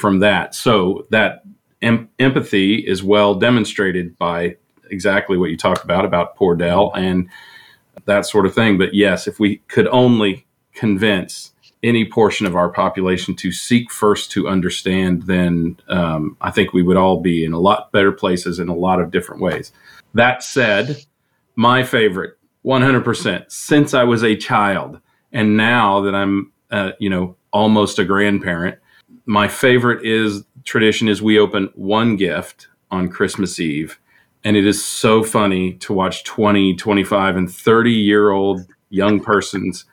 from 0.00 0.20
that. 0.20 0.54
So 0.54 1.06
that 1.10 1.42
em- 1.82 2.08
empathy 2.18 2.76
is 2.76 3.02
well 3.02 3.34
demonstrated 3.34 4.18
by 4.18 4.56
exactly 4.90 5.36
what 5.36 5.50
you 5.50 5.56
talked 5.56 5.84
about 5.84 6.04
about 6.04 6.36
poor 6.36 6.56
Del 6.56 6.92
and 6.94 7.28
that 8.06 8.26
sort 8.26 8.46
of 8.46 8.54
thing. 8.54 8.78
But 8.78 8.94
yes, 8.94 9.26
if 9.26 9.38
we 9.38 9.58
could 9.68 9.86
only 9.88 10.46
convince 10.74 11.52
any 11.82 12.04
portion 12.04 12.46
of 12.46 12.56
our 12.56 12.68
population 12.68 13.34
to 13.34 13.52
seek 13.52 13.90
first 13.90 14.30
to 14.32 14.48
understand, 14.48 15.22
then 15.22 15.78
um, 15.88 16.36
I 16.40 16.50
think 16.50 16.72
we 16.72 16.82
would 16.82 16.96
all 16.96 17.20
be 17.20 17.44
in 17.44 17.52
a 17.52 17.58
lot 17.58 17.90
better 17.92 18.12
places 18.12 18.58
in 18.58 18.68
a 18.68 18.74
lot 18.74 19.00
of 19.00 19.10
different 19.10 19.40
ways. 19.40 19.72
That 20.14 20.42
said, 20.42 21.04
my 21.56 21.82
favorite, 21.82 22.36
100%, 22.64 23.50
since 23.50 23.94
I 23.94 24.04
was 24.04 24.22
a 24.22 24.36
child, 24.36 25.00
and 25.32 25.56
now 25.56 26.00
that 26.02 26.14
I'm, 26.14 26.52
uh, 26.70 26.92
you 26.98 27.08
know, 27.08 27.36
almost 27.52 27.98
a 27.98 28.04
grandparent, 28.04 28.78
my 29.26 29.48
favorite 29.48 30.04
is 30.04 30.44
tradition 30.64 31.08
is 31.08 31.22
we 31.22 31.38
open 31.38 31.70
one 31.74 32.16
gift 32.16 32.68
on 32.90 33.08
Christmas 33.08 33.58
Eve. 33.60 33.98
And 34.42 34.56
it 34.56 34.66
is 34.66 34.84
so 34.84 35.22
funny 35.22 35.74
to 35.74 35.92
watch 35.92 36.24
20, 36.24 36.74
25, 36.74 37.36
and 37.36 37.52
30 37.52 37.92
year 37.92 38.30
old 38.30 38.62
young 38.88 39.20
persons 39.20 39.84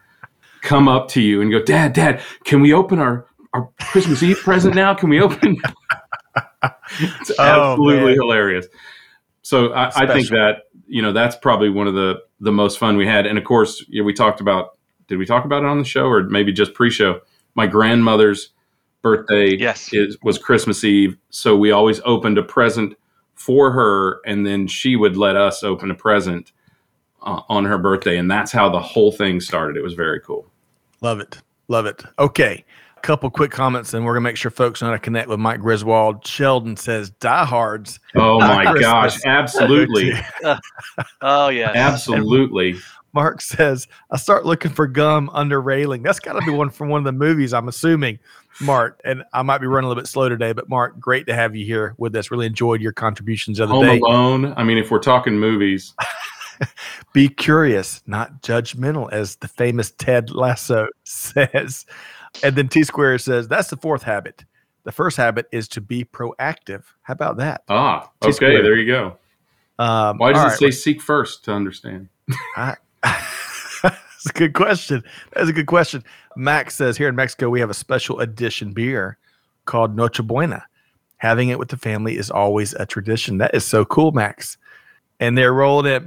come 0.62 0.88
up 0.88 1.10
to 1.10 1.22
you 1.22 1.42
and 1.42 1.52
go, 1.52 1.62
Dad, 1.62 1.94
Dad, 1.94 2.22
can 2.44 2.62
we 2.62 2.74
open 2.74 3.00
our, 3.00 3.26
our 3.54 3.70
Christmas 3.82 4.24
Eve 4.24 4.38
present 4.38 4.76
now? 4.76 4.94
Can 4.94 5.10
we 5.10 5.22
open? 5.22 5.58
it's 7.00 7.32
oh, 7.38 7.72
absolutely 7.72 8.12
man. 8.12 8.16
hilarious. 8.22 8.68
So 9.42 9.74
I, 9.74 9.92
I, 9.96 10.08
think 10.08 10.30
that, 10.30 10.64
you 10.88 11.02
know, 11.02 11.14
that's 11.14 11.36
probably 11.38 11.70
one 11.70 11.88
of 11.88 11.94
the, 11.94 12.16
the 12.40 12.52
most 12.52 12.80
fun 12.80 12.98
we 12.98 13.08
had. 13.08 13.26
And 13.26 13.38
of 13.38 13.44
course, 13.44 13.84
you 13.88 14.02
know, 14.02 14.06
we 14.06 14.14
talked 14.14 14.42
about, 14.42 14.78
did 15.08 15.18
we 15.18 15.26
talk 15.26 15.46
about 15.46 15.64
it 15.64 15.68
on 15.68 15.78
the 15.78 15.86
show 15.86 16.08
or 16.08 16.24
maybe 16.24 16.52
just 16.52 16.74
pre 16.74 16.90
show? 16.90 17.22
My 17.56 17.66
grandmother's 17.68 18.50
birthday 19.02 19.56
yes. 19.56 19.94
is, 19.94 20.18
was 20.24 20.38
Christmas 20.38 20.84
Eve. 20.84 21.18
So 21.30 21.56
we 21.56 21.72
always 21.72 22.02
opened 22.06 22.38
a 22.38 22.44
present 22.44 22.96
for 23.36 23.72
her, 23.72 24.20
and 24.26 24.46
then 24.46 24.68
she 24.68 24.96
would 24.96 25.16
let 25.16 25.36
us 25.36 25.64
open 25.64 25.92
a 25.92 25.96
present 25.96 26.52
uh, 27.22 27.42
on 27.50 27.66
her 27.66 27.78
birthday, 27.78 28.18
and 28.18 28.30
that's 28.30 28.52
how 28.52 28.70
the 28.70 28.80
whole 28.80 29.12
thing 29.12 29.40
started. 29.40 29.78
It 29.78 29.84
was 29.84 29.94
very 29.94 30.20
cool. 30.22 30.46
Love 31.02 31.20
it, 31.20 31.38
love 31.68 31.86
it. 31.86 32.04
Okay, 32.18 32.66
a 32.96 33.00
couple 33.02 33.30
quick 33.30 33.52
comments, 33.52 33.94
and 33.94 34.04
we're 34.04 34.14
gonna 34.14 34.24
make 34.24 34.38
sure 34.38 34.50
folks 34.50 34.82
know 34.82 34.88
how 34.88 34.94
to 34.94 35.00
connect 35.00 35.30
with 35.30 35.40
Mike 35.40 35.62
Griswold. 35.62 36.26
Sheldon 36.26 36.76
says 36.76 37.12
diehards. 37.12 38.00
Oh 38.16 38.40
my 38.40 38.64
gosh, 38.80 39.24
absolutely. 39.26 40.14
oh 41.22 41.50
yeah, 41.50 41.72
absolutely. 41.76 42.78
Mark 43.14 43.42
says, 43.42 43.88
I 44.12 44.18
start 44.18 44.46
looking 44.46 44.72
for 44.72 44.86
gum 44.86 45.30
under 45.34 45.60
railing. 45.60 46.04
That's 46.04 46.20
got 46.20 46.34
to 46.34 46.46
be 46.46 46.52
one 46.52 46.70
from 46.70 46.90
one 46.90 47.00
of 47.00 47.06
the 47.06 47.12
movies, 47.12 47.52
I'm 47.52 47.68
assuming, 47.68 48.20
Mark. 48.62 49.00
And 49.04 49.24
I 49.34 49.42
might 49.42 49.60
be 49.60 49.68
running 49.68 49.86
a 49.86 49.90
little 49.90 50.02
bit 50.02 50.08
slow 50.08 50.30
today, 50.30 50.54
but 50.54 50.70
Mark, 50.70 51.00
great 51.00 51.28
to 51.28 51.36
have 51.36 51.56
you 51.56 51.66
here 51.66 51.96
with 51.98 52.16
us. 52.16 52.32
Really 52.32 52.46
enjoyed 52.46 52.82
your 52.82 52.94
contributions 52.94 53.60
of 53.60 53.70
the 53.70 53.76
Home 53.76 53.86
day. 53.86 54.00
Alone. 54.00 54.54
I 54.58 54.64
mean, 54.64 54.78
if 54.78 54.92
we're 54.92 55.00
talking 55.00 55.38
movies, 55.38 55.94
be 57.14 57.30
curious, 57.30 58.02
not 58.08 58.42
judgmental, 58.42 59.12
as 59.12 59.36
the 59.38 59.48
famous 59.48 59.92
Ted 59.92 60.32
Lasso 60.32 60.88
says. 61.04 61.86
And 62.44 62.56
then 62.56 62.68
T 62.68 62.84
Square 62.84 63.20
says, 63.20 63.48
that's 63.48 63.70
the 63.70 63.78
fourth 63.78 64.04
habit. 64.04 64.46
The 64.84 64.92
first 64.92 65.18
habit 65.18 65.48
is 65.52 65.68
to 65.70 65.82
be 65.82 66.06
proactive. 66.06 66.84
How 67.02 67.12
about 67.12 67.38
that? 67.38 67.64
Ah, 67.68 68.10
okay. 68.22 68.32
T-squared. 68.32 68.64
There 68.64 68.78
you 68.78 68.86
go. 68.86 69.18
Um, 69.80 70.18
Why 70.18 70.32
does 70.32 70.44
it 70.44 70.48
right, 70.48 70.58
say 70.58 70.72
seek 70.72 71.02
first 71.02 71.44
to 71.46 71.54
understand? 71.54 72.08
I, 72.56 72.78
That's 74.24 74.36
a 74.36 74.40
good 74.40 74.54
question. 74.54 75.04
That's 75.34 75.50
a 75.50 75.54
good 75.54 75.68
question. 75.68 76.04
Max 76.36 76.76
says 76.76 76.98
here 76.98 77.08
in 77.08 77.16
Mexico 77.16 77.50
we 77.50 77.60
have 77.60 77.70
a 77.70 77.76
special 77.76 78.20
edition 78.20 78.74
beer 78.74 79.18
called 79.66 79.96
Noche 79.96 80.22
Buena. 80.24 80.66
Having 81.18 81.50
it 81.50 81.60
with 81.60 81.70
the 81.70 81.78
family 81.78 82.18
is 82.18 82.30
always 82.30 82.74
a 82.74 82.86
tradition. 82.86 83.38
That 83.40 83.54
is 83.56 83.66
so 83.66 83.86
cool, 83.86 84.12
Max. 84.12 84.58
And 85.20 85.38
they're 85.38 85.54
rolling 85.54 85.92
it. 85.92 86.04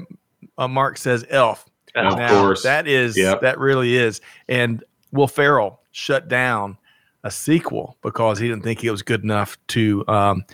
Uh, 0.57 0.69
Mark 0.69 0.99
says 0.99 1.25
Elf. 1.31 1.67
Of 1.97 2.17
now, 2.17 2.29
course, 2.29 2.63
that 2.63 2.87
is 2.87 3.17
yep. 3.17 3.41
that 3.41 3.59
really 3.59 3.97
is. 3.97 4.21
And 4.49 4.85
Will 5.11 5.27
Ferrell 5.27 5.81
shut 5.91 6.29
down 6.29 6.79
a 7.25 7.31
sequel 7.31 7.97
because 8.03 8.39
he 8.39 8.49
didn't 8.49 8.63
think 8.63 8.85
it 8.85 8.91
was 8.91 9.03
good 9.03 9.25
enough 9.25 9.59
to 9.69 10.07
um, 10.07 10.45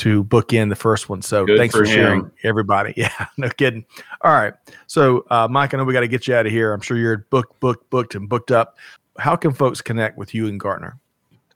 to 0.00 0.24
book 0.24 0.54
in 0.54 0.70
the 0.70 0.76
first 0.76 1.10
one. 1.10 1.20
So 1.20 1.44
Good 1.44 1.58
thanks 1.58 1.74
for, 1.74 1.84
for 1.84 1.90
sharing, 1.90 2.30
everybody. 2.42 2.94
Yeah, 3.00 3.26
no 3.36 3.48
kidding. 3.50 3.84
All 4.22 4.32
right. 4.32 4.54
So, 4.86 5.24
uh, 5.30 5.48
Mike, 5.50 5.72
I 5.72 5.78
know 5.78 5.84
we 5.84 5.92
got 5.92 6.00
to 6.00 6.08
get 6.08 6.26
you 6.26 6.34
out 6.34 6.46
of 6.46 6.52
here. 6.52 6.72
I'm 6.72 6.80
sure 6.80 6.96
you're 6.96 7.26
booked, 7.30 7.60
booked, 7.60 7.88
booked, 7.90 8.14
and 8.14 8.28
booked 8.28 8.50
up. 8.50 8.76
How 9.18 9.36
can 9.36 9.52
folks 9.52 9.80
connect 9.80 10.18
with 10.18 10.34
you 10.34 10.48
and 10.48 10.58
Gartner? 10.58 10.98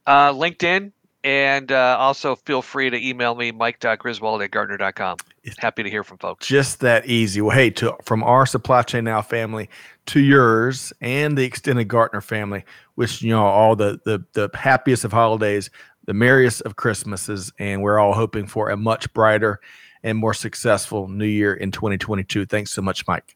Uh, 0.05 0.31
LinkedIn. 0.31 0.91
And 1.23 1.71
uh, 1.71 1.97
also 1.99 2.35
feel 2.35 2.61
free 2.61 2.91
to 2.91 2.97
email 3.03 3.33
me, 3.33 3.51
mike.griswold 3.51 4.43
at 4.43 4.51
gartner.com. 4.51 5.17
Happy 5.57 5.81
to 5.81 5.89
hear 5.89 6.03
from 6.03 6.19
folks. 6.19 6.45
Just 6.45 6.81
that 6.81 7.07
easy. 7.07 7.41
Well, 7.41 7.55
hey, 7.55 7.71
to, 7.71 7.95
from 8.03 8.23
our 8.23 8.45
Supply 8.45 8.83
Chain 8.83 9.05
Now 9.05 9.23
family 9.23 9.67
to 10.05 10.19
yours 10.19 10.93
and 11.01 11.35
the 11.35 11.43
extended 11.43 11.87
Gartner 11.87 12.21
family, 12.21 12.63
wishing 12.95 13.29
you 13.29 13.37
all 13.37 13.51
all 13.51 13.75
the, 13.75 13.99
the, 14.05 14.23
the 14.33 14.55
happiest 14.55 15.03
of 15.03 15.11
holidays, 15.11 15.71
the 16.05 16.13
merriest 16.13 16.61
of 16.61 16.75
Christmases, 16.75 17.51
and 17.59 17.81
we're 17.81 17.99
all 17.99 18.13
hoping 18.13 18.47
for 18.47 18.69
a 18.69 18.77
much 18.77 19.11
brighter 19.13 19.59
and 20.03 20.17
more 20.17 20.33
successful 20.33 21.07
new 21.07 21.25
year 21.25 21.53
in 21.53 21.71
2022. 21.71 22.45
Thanks 22.45 22.71
so 22.71 22.81
much, 22.81 23.07
Mike. 23.07 23.35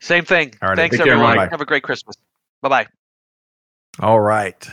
Same 0.00 0.24
thing. 0.24 0.54
All 0.62 0.68
right, 0.68 0.76
Thanks, 0.76 0.98
everyone. 0.98 1.36
Care, 1.36 1.48
Have 1.48 1.60
a 1.60 1.66
great 1.66 1.82
Christmas. 1.82 2.16
Bye 2.62 2.68
bye. 2.68 2.86
All 4.00 4.20
right. 4.20 4.68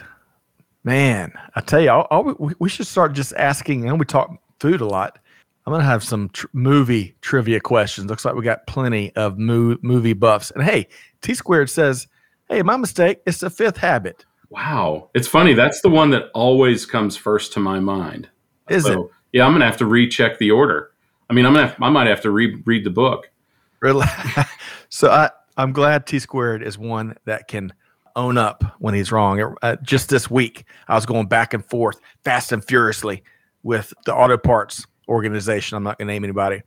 Man, 0.83 1.31
I 1.55 1.61
tell 1.61 1.79
you, 1.79 1.89
I'll, 1.89 2.07
I'll, 2.11 2.53
we 2.59 2.69
should 2.69 2.87
start 2.87 3.13
just 3.13 3.33
asking, 3.33 3.87
and 3.87 3.97
we 3.97 4.05
talk 4.05 4.37
food 4.59 4.81
a 4.81 4.85
lot. 4.85 5.17
I'm 5.65 5.71
going 5.71 5.81
to 5.81 5.87
have 5.87 6.03
some 6.03 6.29
tr- 6.29 6.47
movie 6.51 7.15
trivia 7.21 7.61
questions. 7.61 8.09
Looks 8.09 8.25
like 8.25 8.35
we 8.35 8.43
got 8.43 8.67
plenty 8.67 9.15
of 9.15 9.37
mo- 9.37 9.77
movie 9.81 10.13
buffs. 10.13 10.51
And 10.51 10.61
hey, 10.61 10.87
T 11.21 11.33
Squared 11.33 11.69
says, 11.69 12.07
hey, 12.49 12.61
my 12.63 12.75
mistake. 12.75 13.19
It's 13.25 13.39
the 13.39 13.49
fifth 13.49 13.77
habit. 13.77 14.25
Wow. 14.53 15.09
It's 15.15 15.27
funny. 15.27 15.55
That's 15.55 15.81
the 15.81 15.89
one 15.89 16.11
that 16.11 16.29
always 16.35 16.85
comes 16.85 17.17
first 17.17 17.53
to 17.53 17.59
my 17.59 17.79
mind. 17.79 18.29
Is 18.69 18.83
so, 18.83 19.05
it? 19.05 19.11
Yeah, 19.33 19.45
I'm 19.45 19.51
going 19.51 19.61
to 19.61 19.65
have 19.65 19.77
to 19.77 19.87
recheck 19.87 20.37
the 20.37 20.51
order. 20.51 20.91
I 21.29 21.33
mean, 21.33 21.47
I'm 21.47 21.53
gonna 21.53 21.67
have, 21.67 21.81
I 21.81 21.89
might 21.89 22.05
have 22.05 22.21
to 22.21 22.31
re- 22.31 22.61
read 22.65 22.83
the 22.83 22.91
book. 22.91 23.31
Really? 23.79 24.05
so 24.89 25.09
I 25.09 25.31
I'm 25.57 25.71
glad 25.73 26.05
T 26.05 26.19
squared 26.19 26.61
is 26.61 26.77
one 26.77 27.15
that 27.25 27.47
can 27.47 27.73
own 28.15 28.37
up 28.37 28.63
when 28.77 28.93
he's 28.93 29.11
wrong. 29.11 29.55
Uh, 29.63 29.77
just 29.81 30.09
this 30.09 30.29
week, 30.29 30.65
I 30.87 30.93
was 30.93 31.07
going 31.07 31.27
back 31.27 31.55
and 31.55 31.65
forth, 31.65 31.99
fast 32.23 32.51
and 32.51 32.63
furiously, 32.63 33.23
with 33.63 33.93
the 34.05 34.13
auto 34.13 34.37
parts 34.37 34.85
organization. 35.07 35.75
I'm 35.75 35.83
not 35.83 35.97
going 35.97 36.07
to 36.07 36.13
name 36.13 36.23
anybody. 36.23 36.61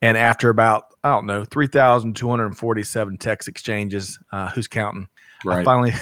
And 0.00 0.16
after 0.16 0.48
about 0.48 0.84
I 1.04 1.10
don't 1.10 1.26
know 1.26 1.44
3,247 1.44 3.18
text 3.18 3.48
exchanges, 3.48 4.18
uh, 4.32 4.48
who's 4.50 4.68
counting? 4.68 5.08
Right. 5.44 5.60
I 5.60 5.64
finally 5.64 5.92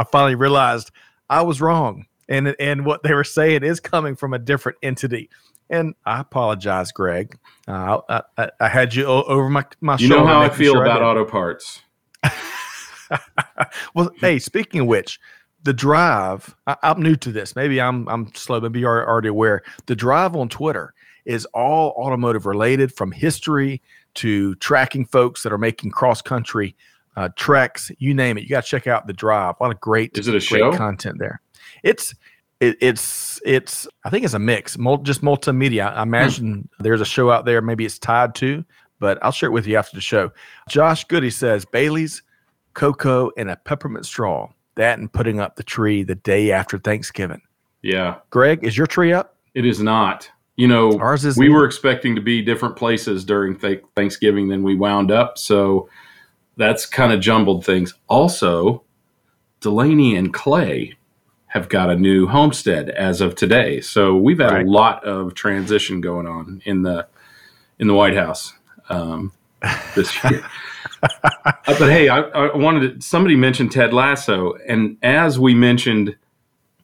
I 0.00 0.04
finally 0.04 0.34
realized 0.34 0.90
I 1.28 1.42
was 1.42 1.60
wrong, 1.60 2.06
and 2.26 2.56
and 2.58 2.86
what 2.86 3.02
they 3.02 3.12
were 3.12 3.22
saying 3.22 3.64
is 3.64 3.80
coming 3.80 4.16
from 4.16 4.32
a 4.32 4.38
different 4.38 4.78
entity. 4.82 5.28
And 5.68 5.94
I 6.06 6.20
apologize, 6.20 6.90
Greg. 6.90 7.38
Uh, 7.68 8.00
I, 8.08 8.22
I, 8.38 8.50
I, 8.60 8.68
had 8.68 8.94
you 8.94 9.04
over 9.04 9.50
my 9.50 9.66
my 9.82 9.96
you 9.98 10.08
shoulder. 10.08 10.22
You 10.22 10.26
know 10.26 10.26
how 10.26 10.40
I 10.40 10.48
feel 10.48 10.72
sure 10.72 10.84
about 10.84 11.02
I 11.02 11.04
auto 11.04 11.26
parts. 11.26 11.82
well, 13.94 14.10
hey, 14.20 14.38
speaking 14.38 14.80
of 14.80 14.86
which, 14.86 15.20
the 15.64 15.74
drive. 15.74 16.56
I, 16.66 16.76
am 16.82 17.02
new 17.02 17.14
to 17.16 17.30
this. 17.30 17.54
Maybe 17.54 17.78
I'm 17.78 18.08
I'm 18.08 18.32
slow. 18.34 18.58
Maybe 18.58 18.80
you're 18.80 19.06
already 19.06 19.28
aware. 19.28 19.62
The 19.84 19.94
drive 19.94 20.34
on 20.34 20.48
Twitter 20.48 20.94
is 21.26 21.44
all 21.52 21.90
automotive 21.90 22.46
related, 22.46 22.90
from 22.90 23.12
history 23.12 23.82
to 24.14 24.54
tracking 24.56 25.04
folks 25.04 25.42
that 25.42 25.52
are 25.52 25.58
making 25.58 25.90
cross 25.90 26.22
country 26.22 26.74
uh, 27.20 27.28
treks, 27.36 27.92
you 27.98 28.14
name 28.14 28.38
it. 28.38 28.44
You 28.44 28.48
got 28.48 28.64
to 28.64 28.70
check 28.70 28.86
out 28.86 29.06
the 29.06 29.12
drive. 29.12 29.56
A 29.60 29.62
lot 29.62 29.72
of 29.72 29.78
great, 29.78 30.16
is 30.16 30.26
it 30.26 30.34
a 30.34 30.40
show? 30.40 30.72
content 30.72 31.18
there. 31.18 31.42
It's 31.82 32.14
it, 32.60 32.78
it's 32.80 33.38
it's 33.44 33.86
I 34.04 34.10
think 34.10 34.24
it's 34.24 34.32
a 34.32 34.38
mix, 34.38 34.78
mul- 34.78 35.02
just 35.02 35.20
multimedia. 35.20 35.94
I 35.94 36.02
imagine 36.02 36.54
hmm. 36.54 36.82
there's 36.82 37.02
a 37.02 37.04
show 37.06 37.30
out 37.30 37.44
there. 37.44 37.60
Maybe 37.60 37.84
it's 37.84 37.98
tied 37.98 38.34
to, 38.36 38.64
but 39.00 39.22
I'll 39.22 39.32
share 39.32 39.50
it 39.50 39.52
with 39.52 39.66
you 39.66 39.76
after 39.76 39.94
the 39.94 40.00
show. 40.00 40.32
Josh 40.70 41.04
Goody 41.04 41.28
says 41.28 41.66
Bailey's, 41.66 42.22
cocoa, 42.72 43.30
and 43.36 43.50
a 43.50 43.56
peppermint 43.56 44.06
straw. 44.06 44.50
That 44.76 44.98
and 44.98 45.12
putting 45.12 45.40
up 45.40 45.56
the 45.56 45.62
tree 45.62 46.02
the 46.02 46.14
day 46.14 46.52
after 46.52 46.78
Thanksgiving. 46.78 47.42
Yeah, 47.82 48.16
Greg, 48.30 48.64
is 48.64 48.78
your 48.78 48.86
tree 48.86 49.12
up? 49.12 49.36
It 49.54 49.66
is 49.66 49.80
not. 49.80 50.30
You 50.56 50.68
know, 50.68 50.98
ours 50.98 51.26
is. 51.26 51.36
We 51.36 51.50
were 51.50 51.66
expecting 51.66 52.14
to 52.14 52.22
be 52.22 52.40
different 52.40 52.76
places 52.76 53.26
during 53.26 53.58
th- 53.58 53.82
Thanksgiving 53.94 54.48
than 54.48 54.62
we 54.62 54.74
wound 54.74 55.10
up. 55.10 55.36
So 55.36 55.90
that's 56.60 56.84
kind 56.84 57.10
of 57.10 57.20
jumbled 57.20 57.64
things. 57.64 57.94
Also, 58.06 58.84
Delaney 59.60 60.14
and 60.14 60.32
Clay 60.32 60.94
have 61.46 61.70
got 61.70 61.88
a 61.88 61.96
new 61.96 62.26
homestead 62.26 62.90
as 62.90 63.22
of 63.22 63.34
today. 63.34 63.80
So 63.80 64.14
we've 64.14 64.38
had 64.38 64.52
right. 64.52 64.66
a 64.66 64.70
lot 64.70 65.02
of 65.02 65.34
transition 65.34 66.02
going 66.02 66.26
on 66.26 66.60
in 66.66 66.82
the 66.82 67.08
in 67.78 67.88
the 67.88 67.94
White 67.94 68.14
House 68.14 68.52
um, 68.90 69.32
this 69.96 70.22
year. 70.22 70.44
uh, 71.02 71.52
but 71.66 71.90
hey, 71.90 72.10
I, 72.10 72.20
I, 72.20 72.54
wanted 72.54 73.00
to, 73.00 73.06
somebody 73.06 73.36
mentioned 73.36 73.72
Ted 73.72 73.94
Lasso, 73.94 74.52
and 74.68 74.98
as 75.02 75.38
we 75.38 75.54
mentioned 75.54 76.14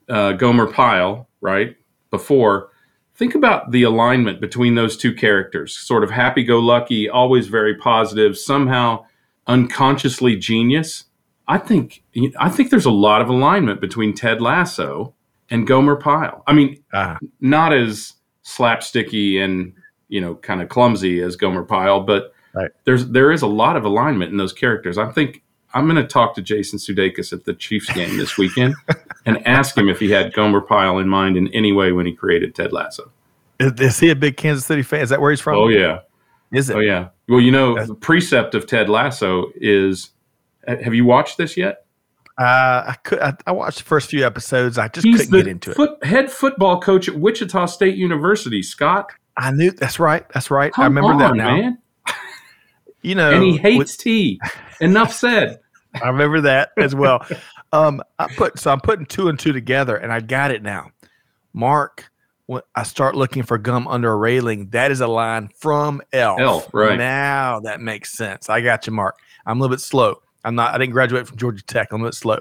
uh, 0.08 0.32
Gomer 0.32 0.72
Pyle 0.72 1.28
right 1.42 1.76
before, 2.10 2.70
think 3.14 3.34
about 3.34 3.72
the 3.72 3.82
alignment 3.82 4.40
between 4.40 4.74
those 4.74 4.96
two 4.96 5.12
characters. 5.12 5.76
Sort 5.76 6.02
of 6.02 6.10
happy-go-lucky, 6.10 7.10
always 7.10 7.48
very 7.48 7.76
positive, 7.76 8.38
somehow 8.38 9.04
unconsciously 9.46 10.36
genius. 10.36 11.04
I 11.48 11.58
think 11.58 12.02
I 12.38 12.48
think 12.48 12.70
there's 12.70 12.86
a 12.86 12.90
lot 12.90 13.20
of 13.20 13.28
alignment 13.28 13.80
between 13.80 14.14
Ted 14.14 14.40
Lasso 14.40 15.14
and 15.50 15.66
Gomer 15.66 15.96
Pyle. 15.96 16.42
I 16.46 16.52
mean, 16.52 16.82
uh-huh. 16.92 17.18
not 17.40 17.72
as 17.72 18.14
slapsticky 18.44 19.40
and 19.42 19.72
you 20.08 20.20
know 20.20 20.34
kind 20.36 20.62
of 20.62 20.68
clumsy 20.68 21.20
as 21.20 21.36
Gomer 21.36 21.64
Pyle, 21.64 22.00
but 22.00 22.32
right. 22.54 22.70
there's 22.84 23.08
there 23.08 23.30
is 23.30 23.42
a 23.42 23.46
lot 23.46 23.76
of 23.76 23.84
alignment 23.84 24.30
in 24.32 24.38
those 24.38 24.52
characters. 24.52 24.98
I 24.98 25.10
think 25.12 25.42
I'm 25.74 25.84
going 25.84 25.96
to 25.96 26.06
talk 26.06 26.34
to 26.36 26.42
Jason 26.42 26.78
Sudeikis 26.78 27.32
at 27.32 27.44
the 27.44 27.54
Chiefs 27.54 27.92
game 27.92 28.16
this 28.16 28.38
weekend 28.38 28.74
and 29.26 29.46
ask 29.46 29.76
him 29.76 29.88
if 29.88 30.00
he 30.00 30.10
had 30.10 30.32
Gomer 30.32 30.60
Pyle 30.60 30.98
in 30.98 31.08
mind 31.08 31.36
in 31.36 31.48
any 31.48 31.72
way 31.72 31.92
when 31.92 32.06
he 32.06 32.12
created 32.12 32.54
Ted 32.54 32.72
Lasso. 32.72 33.12
Is, 33.60 33.72
is 33.80 34.00
he 34.00 34.10
a 34.10 34.16
big 34.16 34.36
Kansas 34.36 34.66
City 34.66 34.82
fan? 34.82 35.00
Is 35.00 35.10
that 35.10 35.20
where 35.20 35.30
he's 35.30 35.40
from? 35.40 35.56
Oh 35.56 35.68
yeah, 35.68 36.00
is 36.52 36.70
it? 36.70 36.76
Oh 36.76 36.80
yeah. 36.80 37.08
Well, 37.28 37.40
you 37.40 37.50
know, 37.50 37.74
That's, 37.74 37.88
the 37.88 37.94
precept 37.94 38.54
of 38.54 38.66
Ted 38.66 38.88
Lasso 38.88 39.50
is. 39.56 40.10
Have 40.66 40.94
you 40.94 41.04
watched 41.04 41.38
this 41.38 41.56
yet? 41.56 41.86
Uh, 42.38 42.84
I 42.88 42.96
could. 43.04 43.20
I, 43.20 43.34
I, 43.46 43.52
watched 43.52 43.78
the 43.78 43.84
first 43.84 44.10
few 44.10 44.26
episodes. 44.26 44.78
I 44.78 44.88
just 44.88 45.06
He's 45.06 45.18
couldn't 45.18 45.32
get 45.32 45.46
into 45.46 45.72
foot, 45.74 45.98
it. 46.02 46.06
Head 46.06 46.30
football 46.30 46.80
coach 46.80 47.08
at 47.08 47.14
Wichita 47.14 47.66
State 47.66 47.96
University, 47.96 48.62
Scott. 48.62 49.10
I 49.36 49.52
knew. 49.52 49.70
That's 49.70 49.98
right. 49.98 50.28
That's 50.34 50.50
right. 50.50 50.72
Come 50.72 50.82
I 50.82 50.86
remember 50.86 51.12
on, 51.12 51.18
that 51.18 51.34
now. 51.36 51.56
Man. 51.56 51.78
You 53.02 53.14
know, 53.14 53.30
and 53.30 53.44
he 53.44 53.56
hates 53.56 53.78
with, 53.78 53.98
tea. 53.98 54.40
Enough 54.80 55.12
said. 55.12 55.60
I 56.02 56.08
remember 56.08 56.40
that 56.40 56.70
as 56.76 56.92
well. 56.92 57.24
Um, 57.72 58.02
I 58.18 58.26
put 58.34 58.58
so 58.58 58.72
I'm 58.72 58.80
putting 58.80 59.06
two 59.06 59.28
and 59.28 59.38
two 59.38 59.52
together, 59.52 59.96
and 59.96 60.12
I 60.12 60.20
got 60.20 60.50
it 60.50 60.62
now. 60.62 60.90
Mark 61.52 62.10
when 62.46 62.62
I 62.74 62.84
start 62.84 63.16
looking 63.16 63.42
for 63.42 63.58
gum 63.58 63.88
under 63.88 64.10
a 64.12 64.16
railing, 64.16 64.68
that 64.70 64.90
is 64.90 65.00
a 65.00 65.06
line 65.06 65.48
from 65.58 66.00
Elf. 66.12 66.40
Elf, 66.40 66.70
right. 66.72 66.96
Now 66.96 67.60
that 67.60 67.80
makes 67.80 68.12
sense. 68.12 68.48
I 68.48 68.60
got 68.60 68.86
you, 68.86 68.92
Mark. 68.92 69.18
I'm 69.44 69.58
a 69.58 69.60
little 69.60 69.74
bit 69.74 69.80
slow. 69.80 70.22
I'm 70.44 70.54
not, 70.54 70.72
I 70.74 70.78
didn't 70.78 70.92
graduate 70.92 71.26
from 71.26 71.36
Georgia 71.38 71.64
Tech. 71.64 71.88
I'm 71.90 72.00
a 72.00 72.04
little 72.04 72.10
bit 72.10 72.14
slow, 72.14 72.38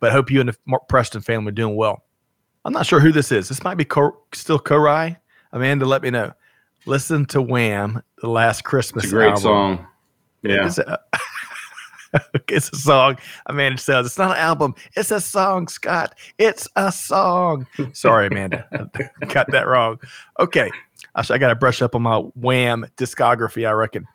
but 0.00 0.10
I 0.10 0.12
hope 0.12 0.30
you 0.30 0.40
and 0.40 0.48
the 0.48 0.56
Mark 0.66 0.88
Preston 0.88 1.20
family 1.20 1.50
are 1.50 1.52
doing 1.52 1.76
well. 1.76 2.02
I'm 2.64 2.72
not 2.72 2.86
sure 2.86 2.98
who 2.98 3.12
this 3.12 3.30
is. 3.30 3.48
This 3.48 3.62
might 3.62 3.76
be 3.76 3.84
Co- 3.84 4.18
still 4.32 4.58
Korai. 4.58 5.16
Amanda, 5.52 5.84
let 5.84 6.02
me 6.02 6.10
know. 6.10 6.32
Listen 6.86 7.24
to 7.26 7.40
Wham, 7.40 8.02
the 8.20 8.28
last 8.28 8.64
Christmas. 8.64 9.04
It's 9.04 9.12
a 9.12 9.16
great 9.16 9.28
album. 9.28 9.42
song. 9.42 9.86
Yeah. 10.42 10.66
It's 10.66 10.78
a, 10.78 10.98
it's 12.48 12.70
a 12.70 12.76
song. 12.76 13.18
Amanda 13.46 13.80
says 13.80 14.06
it's 14.06 14.18
not 14.18 14.32
an 14.32 14.36
album. 14.38 14.74
It's 14.96 15.10
a 15.10 15.20
song, 15.20 15.68
Scott. 15.68 16.16
It's 16.38 16.68
a 16.76 16.90
song. 16.92 17.66
Sorry, 17.92 18.26
Amanda. 18.26 18.66
Got 19.28 19.50
that 19.50 19.66
wrong. 19.66 19.98
Okay. 20.40 20.70
I, 21.14 21.20
I 21.28 21.38
got 21.38 21.48
to 21.48 21.54
brush 21.54 21.80
up 21.82 21.94
on 21.94 22.02
my 22.02 22.18
Wham 22.18 22.86
discography, 22.96 23.68
I 23.68 23.72
reckon. 23.72 24.06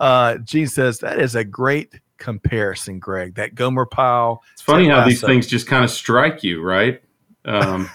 Uh, 0.00 0.38
Gene 0.38 0.66
says 0.66 0.98
that 1.00 1.20
is 1.20 1.34
a 1.34 1.44
great 1.44 2.00
comparison, 2.18 2.98
Greg. 2.98 3.34
That 3.36 3.54
Gomer 3.54 3.86
Pyle. 3.86 4.42
It's 4.52 4.62
funny 4.62 4.88
how 4.88 5.04
these 5.06 5.20
things 5.20 5.46
just 5.46 5.66
kind 5.66 5.84
of 5.84 5.90
strike 5.90 6.42
you, 6.42 6.62
right? 6.62 7.00
Um, 7.44 7.88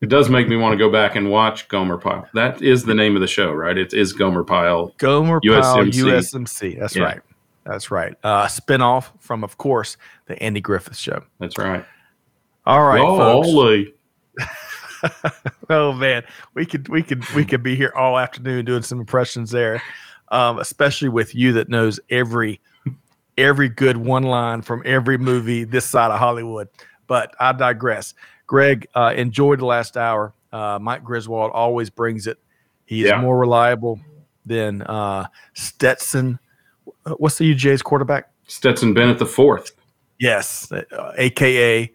it 0.00 0.08
does 0.08 0.28
make 0.28 0.48
me 0.48 0.56
want 0.56 0.72
to 0.72 0.76
go 0.78 0.90
back 0.90 1.16
and 1.16 1.30
watch 1.30 1.68
Gomer 1.68 1.98
Pyle. 1.98 2.28
That 2.34 2.62
is 2.62 2.84
the 2.84 2.94
name 2.94 3.16
of 3.16 3.20
the 3.20 3.26
show, 3.26 3.52
right? 3.52 3.76
It 3.76 3.92
is 3.92 4.12
Gomer 4.12 4.44
Pyle. 4.44 4.94
Gomer 4.98 5.40
Pyle 5.40 5.84
USMC. 5.84 5.92
USMC. 5.92 6.78
That's 6.78 6.96
Yeah. 6.96 7.02
right. 7.04 7.20
That's 7.68 7.90
right. 7.90 8.14
Uh, 8.24 8.46
spinoff 8.46 9.10
from, 9.20 9.44
of 9.44 9.58
course, 9.58 9.98
the 10.26 10.42
Andy 10.42 10.62
Griffith 10.62 10.96
Show. 10.96 11.22
That's 11.38 11.58
right. 11.58 11.84
All 12.64 12.82
right, 12.82 12.98
folks. 12.98 13.90
Oh 15.70 15.92
man, 15.92 16.24
we 16.54 16.64
could 16.66 16.88
we 16.88 17.02
could 17.04 17.28
we 17.34 17.44
could 17.44 17.62
be 17.62 17.76
here 17.76 17.92
all 17.94 18.18
afternoon 18.18 18.64
doing 18.64 18.82
some 18.82 18.98
impressions 18.98 19.50
there, 19.50 19.80
um, 20.28 20.58
especially 20.58 21.08
with 21.10 21.34
you 21.36 21.52
that 21.52 21.68
knows 21.68 22.00
every 22.10 22.60
every 23.36 23.68
good 23.68 23.96
one 23.98 24.24
line 24.24 24.62
from 24.62 24.82
every 24.84 25.16
movie 25.18 25.62
this 25.64 25.84
side 25.84 26.10
of 26.10 26.18
Hollywood. 26.18 26.68
But 27.06 27.34
I 27.38 27.52
digress. 27.52 28.14
Greg, 28.48 28.88
uh, 28.94 29.12
enjoyed 29.14 29.60
the 29.60 29.66
last 29.66 29.96
hour. 29.96 30.32
Uh, 30.52 30.78
Mike 30.80 31.04
Griswold 31.04 31.52
always 31.52 31.90
brings 31.90 32.26
it. 32.26 32.38
He 32.86 33.02
is 33.02 33.08
Yeah. 33.10 33.20
more 33.20 33.38
reliable 33.38 34.00
than 34.46 34.82
uh, 34.82 35.26
Stetson. 35.52 36.40
Uh, 37.06 37.14
What's 37.14 37.38
the 37.38 37.54
UGA's 37.54 37.82
quarterback? 37.82 38.30
Stetson 38.46 38.94
Bennett 38.94 39.18
the 39.18 39.26
fourth. 39.26 39.72
Yes, 40.18 40.70
uh, 40.72 41.12
AKA 41.16 41.92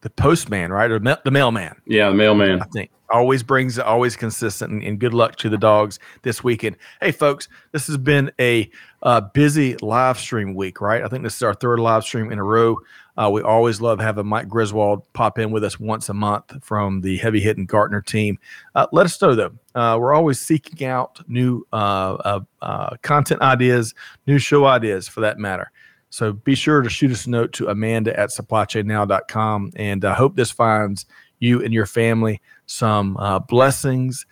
the 0.00 0.10
postman, 0.10 0.72
right, 0.72 0.90
or 0.90 0.98
the 0.98 1.30
mailman. 1.30 1.74
Yeah, 1.86 2.10
the 2.10 2.14
mailman. 2.14 2.62
I 2.62 2.66
think 2.66 2.90
always 3.10 3.42
brings 3.42 3.78
always 3.78 4.16
consistent 4.16 4.72
and, 4.72 4.82
and 4.82 4.98
good 4.98 5.14
luck 5.14 5.36
to 5.36 5.48
the 5.48 5.58
dogs 5.58 5.98
this 6.22 6.44
weekend. 6.44 6.76
Hey 7.00 7.12
folks, 7.12 7.48
this 7.72 7.86
has 7.86 7.96
been 7.96 8.30
a 8.38 8.70
uh, 9.02 9.20
busy 9.20 9.76
live 9.76 10.18
stream 10.18 10.54
week, 10.54 10.80
right? 10.80 11.02
I 11.02 11.08
think 11.08 11.22
this 11.22 11.36
is 11.36 11.42
our 11.42 11.54
third 11.54 11.80
live 11.80 12.04
stream 12.04 12.30
in 12.30 12.38
a 12.38 12.44
row. 12.44 12.76
Uh, 13.18 13.28
we 13.28 13.42
always 13.42 13.80
love 13.80 13.98
having 13.98 14.26
Mike 14.26 14.48
Griswold 14.48 15.02
pop 15.12 15.40
in 15.40 15.50
with 15.50 15.64
us 15.64 15.80
once 15.80 16.08
a 16.08 16.14
month 16.14 16.62
from 16.62 17.00
the 17.00 17.16
heavy 17.16 17.40
hitting 17.40 17.66
Gartner 17.66 18.00
team. 18.00 18.38
Uh, 18.76 18.86
let 18.92 19.06
us 19.06 19.20
know 19.20 19.34
though. 19.34 19.52
Uh, 19.74 19.98
we're 19.98 20.14
always 20.14 20.38
seeking 20.38 20.86
out 20.86 21.20
new 21.28 21.66
uh, 21.72 22.14
uh, 22.24 22.40
uh, 22.62 22.96
content 23.02 23.42
ideas, 23.42 23.92
new 24.28 24.38
show 24.38 24.66
ideas 24.66 25.08
for 25.08 25.20
that 25.20 25.36
matter. 25.36 25.72
So 26.10 26.32
be 26.32 26.54
sure 26.54 26.80
to 26.80 26.88
shoot 26.88 27.10
us 27.10 27.26
a 27.26 27.30
note 27.30 27.52
to 27.54 27.66
Amanda 27.66 28.18
at 28.18 28.30
supplychainnow.com. 28.30 29.72
And 29.74 30.04
I 30.04 30.14
hope 30.14 30.36
this 30.36 30.52
finds 30.52 31.04
you 31.40 31.62
and 31.62 31.74
your 31.74 31.86
family 31.86 32.40
some 32.66 33.18
blessings, 33.48 34.26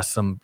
some 0.00 0.40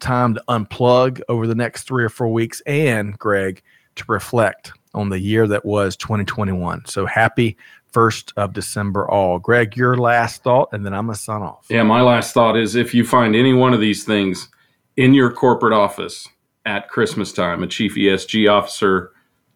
time 0.00 0.34
to 0.34 0.42
unplug 0.48 1.22
over 1.28 1.46
the 1.46 1.54
next 1.54 1.84
three 1.84 2.04
or 2.04 2.10
four 2.10 2.28
weeks, 2.28 2.60
and 2.66 3.18
Greg 3.18 3.62
to 3.96 4.04
reflect 4.08 4.72
on 4.94 5.08
the 5.08 5.18
year 5.18 5.46
that 5.46 5.64
was 5.64 5.96
2021. 5.96 6.84
So 6.86 7.06
happy 7.06 7.56
1st 7.92 8.32
of 8.36 8.52
December, 8.52 9.08
all. 9.08 9.38
Greg, 9.38 9.76
your 9.76 9.96
last 9.96 10.42
thought, 10.42 10.68
and 10.72 10.84
then 10.84 10.94
I'm 10.94 11.06
going 11.06 11.16
to 11.16 11.20
sign 11.20 11.42
off. 11.42 11.66
Yeah, 11.68 11.82
my 11.82 12.02
last 12.02 12.34
thought 12.34 12.56
is 12.56 12.74
if 12.74 12.94
you 12.94 13.04
find 13.04 13.34
any 13.34 13.52
one 13.52 13.74
of 13.74 13.80
these 13.80 14.04
things 14.04 14.48
in 14.96 15.14
your 15.14 15.32
corporate 15.32 15.72
office 15.72 16.28
at 16.66 16.88
Christmas 16.88 17.32
time, 17.32 17.62
a 17.62 17.66
chief 17.66 17.94
ESG 17.94 18.50
officer, 18.50 19.12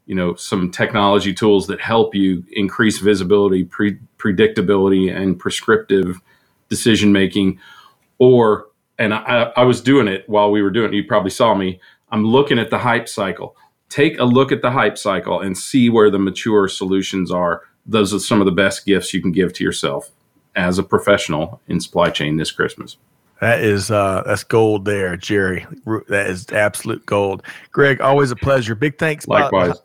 you 0.07 0.15
know, 0.15 0.35
some 0.35 0.71
technology 0.71 1.33
tools 1.33 1.67
that 1.69 1.81
help 1.81 2.15
you 2.15 2.45
increase 2.53 2.99
visibility, 2.99 3.65
pre- 3.65 3.99
predictability, 4.19 5.15
and 5.15 5.39
prescriptive 5.39 6.21
decision 6.69 7.13
making, 7.13 7.59
or 8.19 8.67
and 8.99 9.13
I, 9.13 9.53
I 9.57 9.65
was 9.65 9.81
doing 9.81 10.07
it 10.07 10.29
while 10.29 10.51
we 10.51 10.63
were 10.63 10.71
doing 10.71 10.93
it. 10.93 10.97
You 10.97 11.05
probably 11.05 11.31
saw 11.31 11.55
me. 11.55 11.81
I'm 12.11 12.25
looking 12.25 12.59
at 12.59 12.71
the 12.71 12.79
hype 12.79 13.09
cycle. 13.09 13.57
Take 13.95 14.19
a 14.19 14.25
look 14.25 14.51
at 14.51 14.61
the 14.61 14.73
hype 14.73 14.99
cycle 14.99 15.41
and 15.41 15.57
see 15.57 15.89
where 15.89 16.11
the 16.11 16.19
mature 16.19 16.67
solutions 16.67 17.31
are. 17.31 17.63
Those 17.87 18.13
are 18.13 18.19
some 18.19 18.41
of 18.41 18.45
the 18.45 18.51
best 18.51 18.85
gifts 18.85 19.15
you 19.15 19.23
can 19.23 19.31
give 19.31 19.53
to 19.53 19.63
yourself 19.63 20.11
as 20.57 20.79
a 20.79 20.83
professional 20.83 21.61
in 21.69 21.79
supply 21.79 22.11
chain 22.11 22.37
this 22.37 22.51
Christmas. 22.51 22.97
That 23.41 23.61
is 23.63 23.93
uh 23.93 24.25
that's 24.27 24.43
gold 24.43 24.85
there, 24.85 25.17
Jerry. 25.17 25.65
That 26.09 26.27
is 26.29 26.51
absolute 26.51 27.07
gold. 27.07 27.45
Greg, 27.71 28.01
always 28.01 28.33
a 28.33 28.37
pleasure. 28.37 28.75
Big 28.75 28.99
thanks. 28.99 29.27
by- 29.27 29.43
Likewise. 29.43 29.79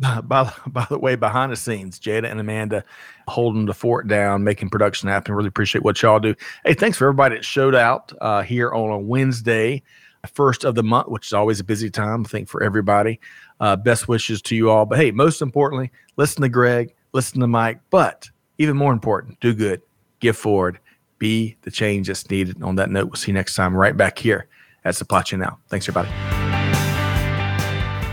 By, 0.00 0.20
by, 0.24 0.52
by 0.66 0.86
the 0.90 0.98
way, 0.98 1.14
behind 1.14 1.52
the 1.52 1.56
scenes, 1.56 2.00
Jada 2.00 2.28
and 2.28 2.40
Amanda 2.40 2.82
holding 3.28 3.66
the 3.66 3.74
fort 3.74 4.08
down, 4.08 4.42
making 4.42 4.70
production 4.70 5.08
happen. 5.08 5.36
Really 5.36 5.46
appreciate 5.46 5.84
what 5.84 6.02
y'all 6.02 6.18
do. 6.18 6.34
Hey, 6.64 6.74
thanks 6.74 6.98
for 6.98 7.04
everybody 7.06 7.36
that 7.36 7.44
showed 7.44 7.76
out 7.76 8.12
uh, 8.20 8.42
here 8.42 8.72
on 8.72 8.90
a 8.90 8.98
Wednesday, 8.98 9.84
first 10.34 10.64
of 10.64 10.74
the 10.74 10.82
month, 10.82 11.06
which 11.08 11.26
is 11.26 11.32
always 11.32 11.60
a 11.60 11.64
busy 11.64 11.90
time, 11.90 12.24
I 12.24 12.28
think, 12.28 12.48
for 12.48 12.62
everybody. 12.64 13.20
Uh, 13.62 13.76
best 13.76 14.08
wishes 14.08 14.42
to 14.42 14.56
you 14.56 14.68
all. 14.68 14.84
But 14.84 14.98
hey, 14.98 15.12
most 15.12 15.40
importantly, 15.40 15.92
listen 16.16 16.42
to 16.42 16.48
Greg, 16.48 16.92
listen 17.12 17.40
to 17.40 17.46
Mike, 17.46 17.78
but 17.90 18.28
even 18.58 18.76
more 18.76 18.92
important, 18.92 19.38
do 19.38 19.54
good, 19.54 19.80
give 20.18 20.36
forward, 20.36 20.80
be 21.18 21.56
the 21.62 21.70
change 21.70 22.08
that's 22.08 22.28
needed. 22.28 22.60
On 22.60 22.74
that 22.74 22.90
note, 22.90 23.06
we'll 23.06 23.14
see 23.14 23.30
you 23.30 23.34
next 23.34 23.54
time 23.54 23.76
right 23.76 23.96
back 23.96 24.18
here 24.18 24.48
at 24.84 24.96
Supply 24.96 25.22
Chain 25.22 25.38
Now. 25.38 25.60
Thanks, 25.68 25.88
everybody. 25.88 26.08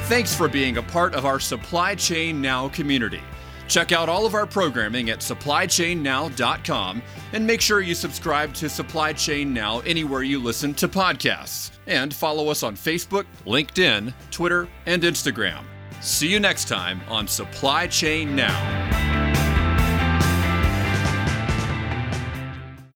Thanks 0.03 0.35
for 0.35 0.47
being 0.47 0.77
a 0.77 0.83
part 0.83 1.15
of 1.15 1.25
our 1.25 1.39
Supply 1.39 1.95
Chain 1.95 2.39
Now 2.41 2.69
community. 2.69 3.21
Check 3.67 3.91
out 3.91 4.07
all 4.07 4.27
of 4.27 4.35
our 4.35 4.45
programming 4.45 5.09
at 5.09 5.19
supplychainnow.com 5.19 7.01
and 7.33 7.47
make 7.47 7.61
sure 7.61 7.81
you 7.81 7.95
subscribe 7.95 8.53
to 8.53 8.69
Supply 8.69 9.13
Chain 9.13 9.51
Now 9.51 9.79
anywhere 9.79 10.21
you 10.21 10.37
listen 10.37 10.75
to 10.75 10.87
podcasts. 10.87 11.71
And 11.89 12.13
follow 12.13 12.47
us 12.49 12.63
on 12.63 12.75
Facebook, 12.75 13.25
LinkedIn, 13.45 14.13
Twitter, 14.31 14.69
and 14.85 15.03
Instagram. 15.03 15.65
See 16.01 16.27
you 16.29 16.39
next 16.39 16.69
time 16.69 17.01
on 17.09 17.27
Supply 17.27 17.87
Chain 17.87 18.35
Now. 18.35 19.28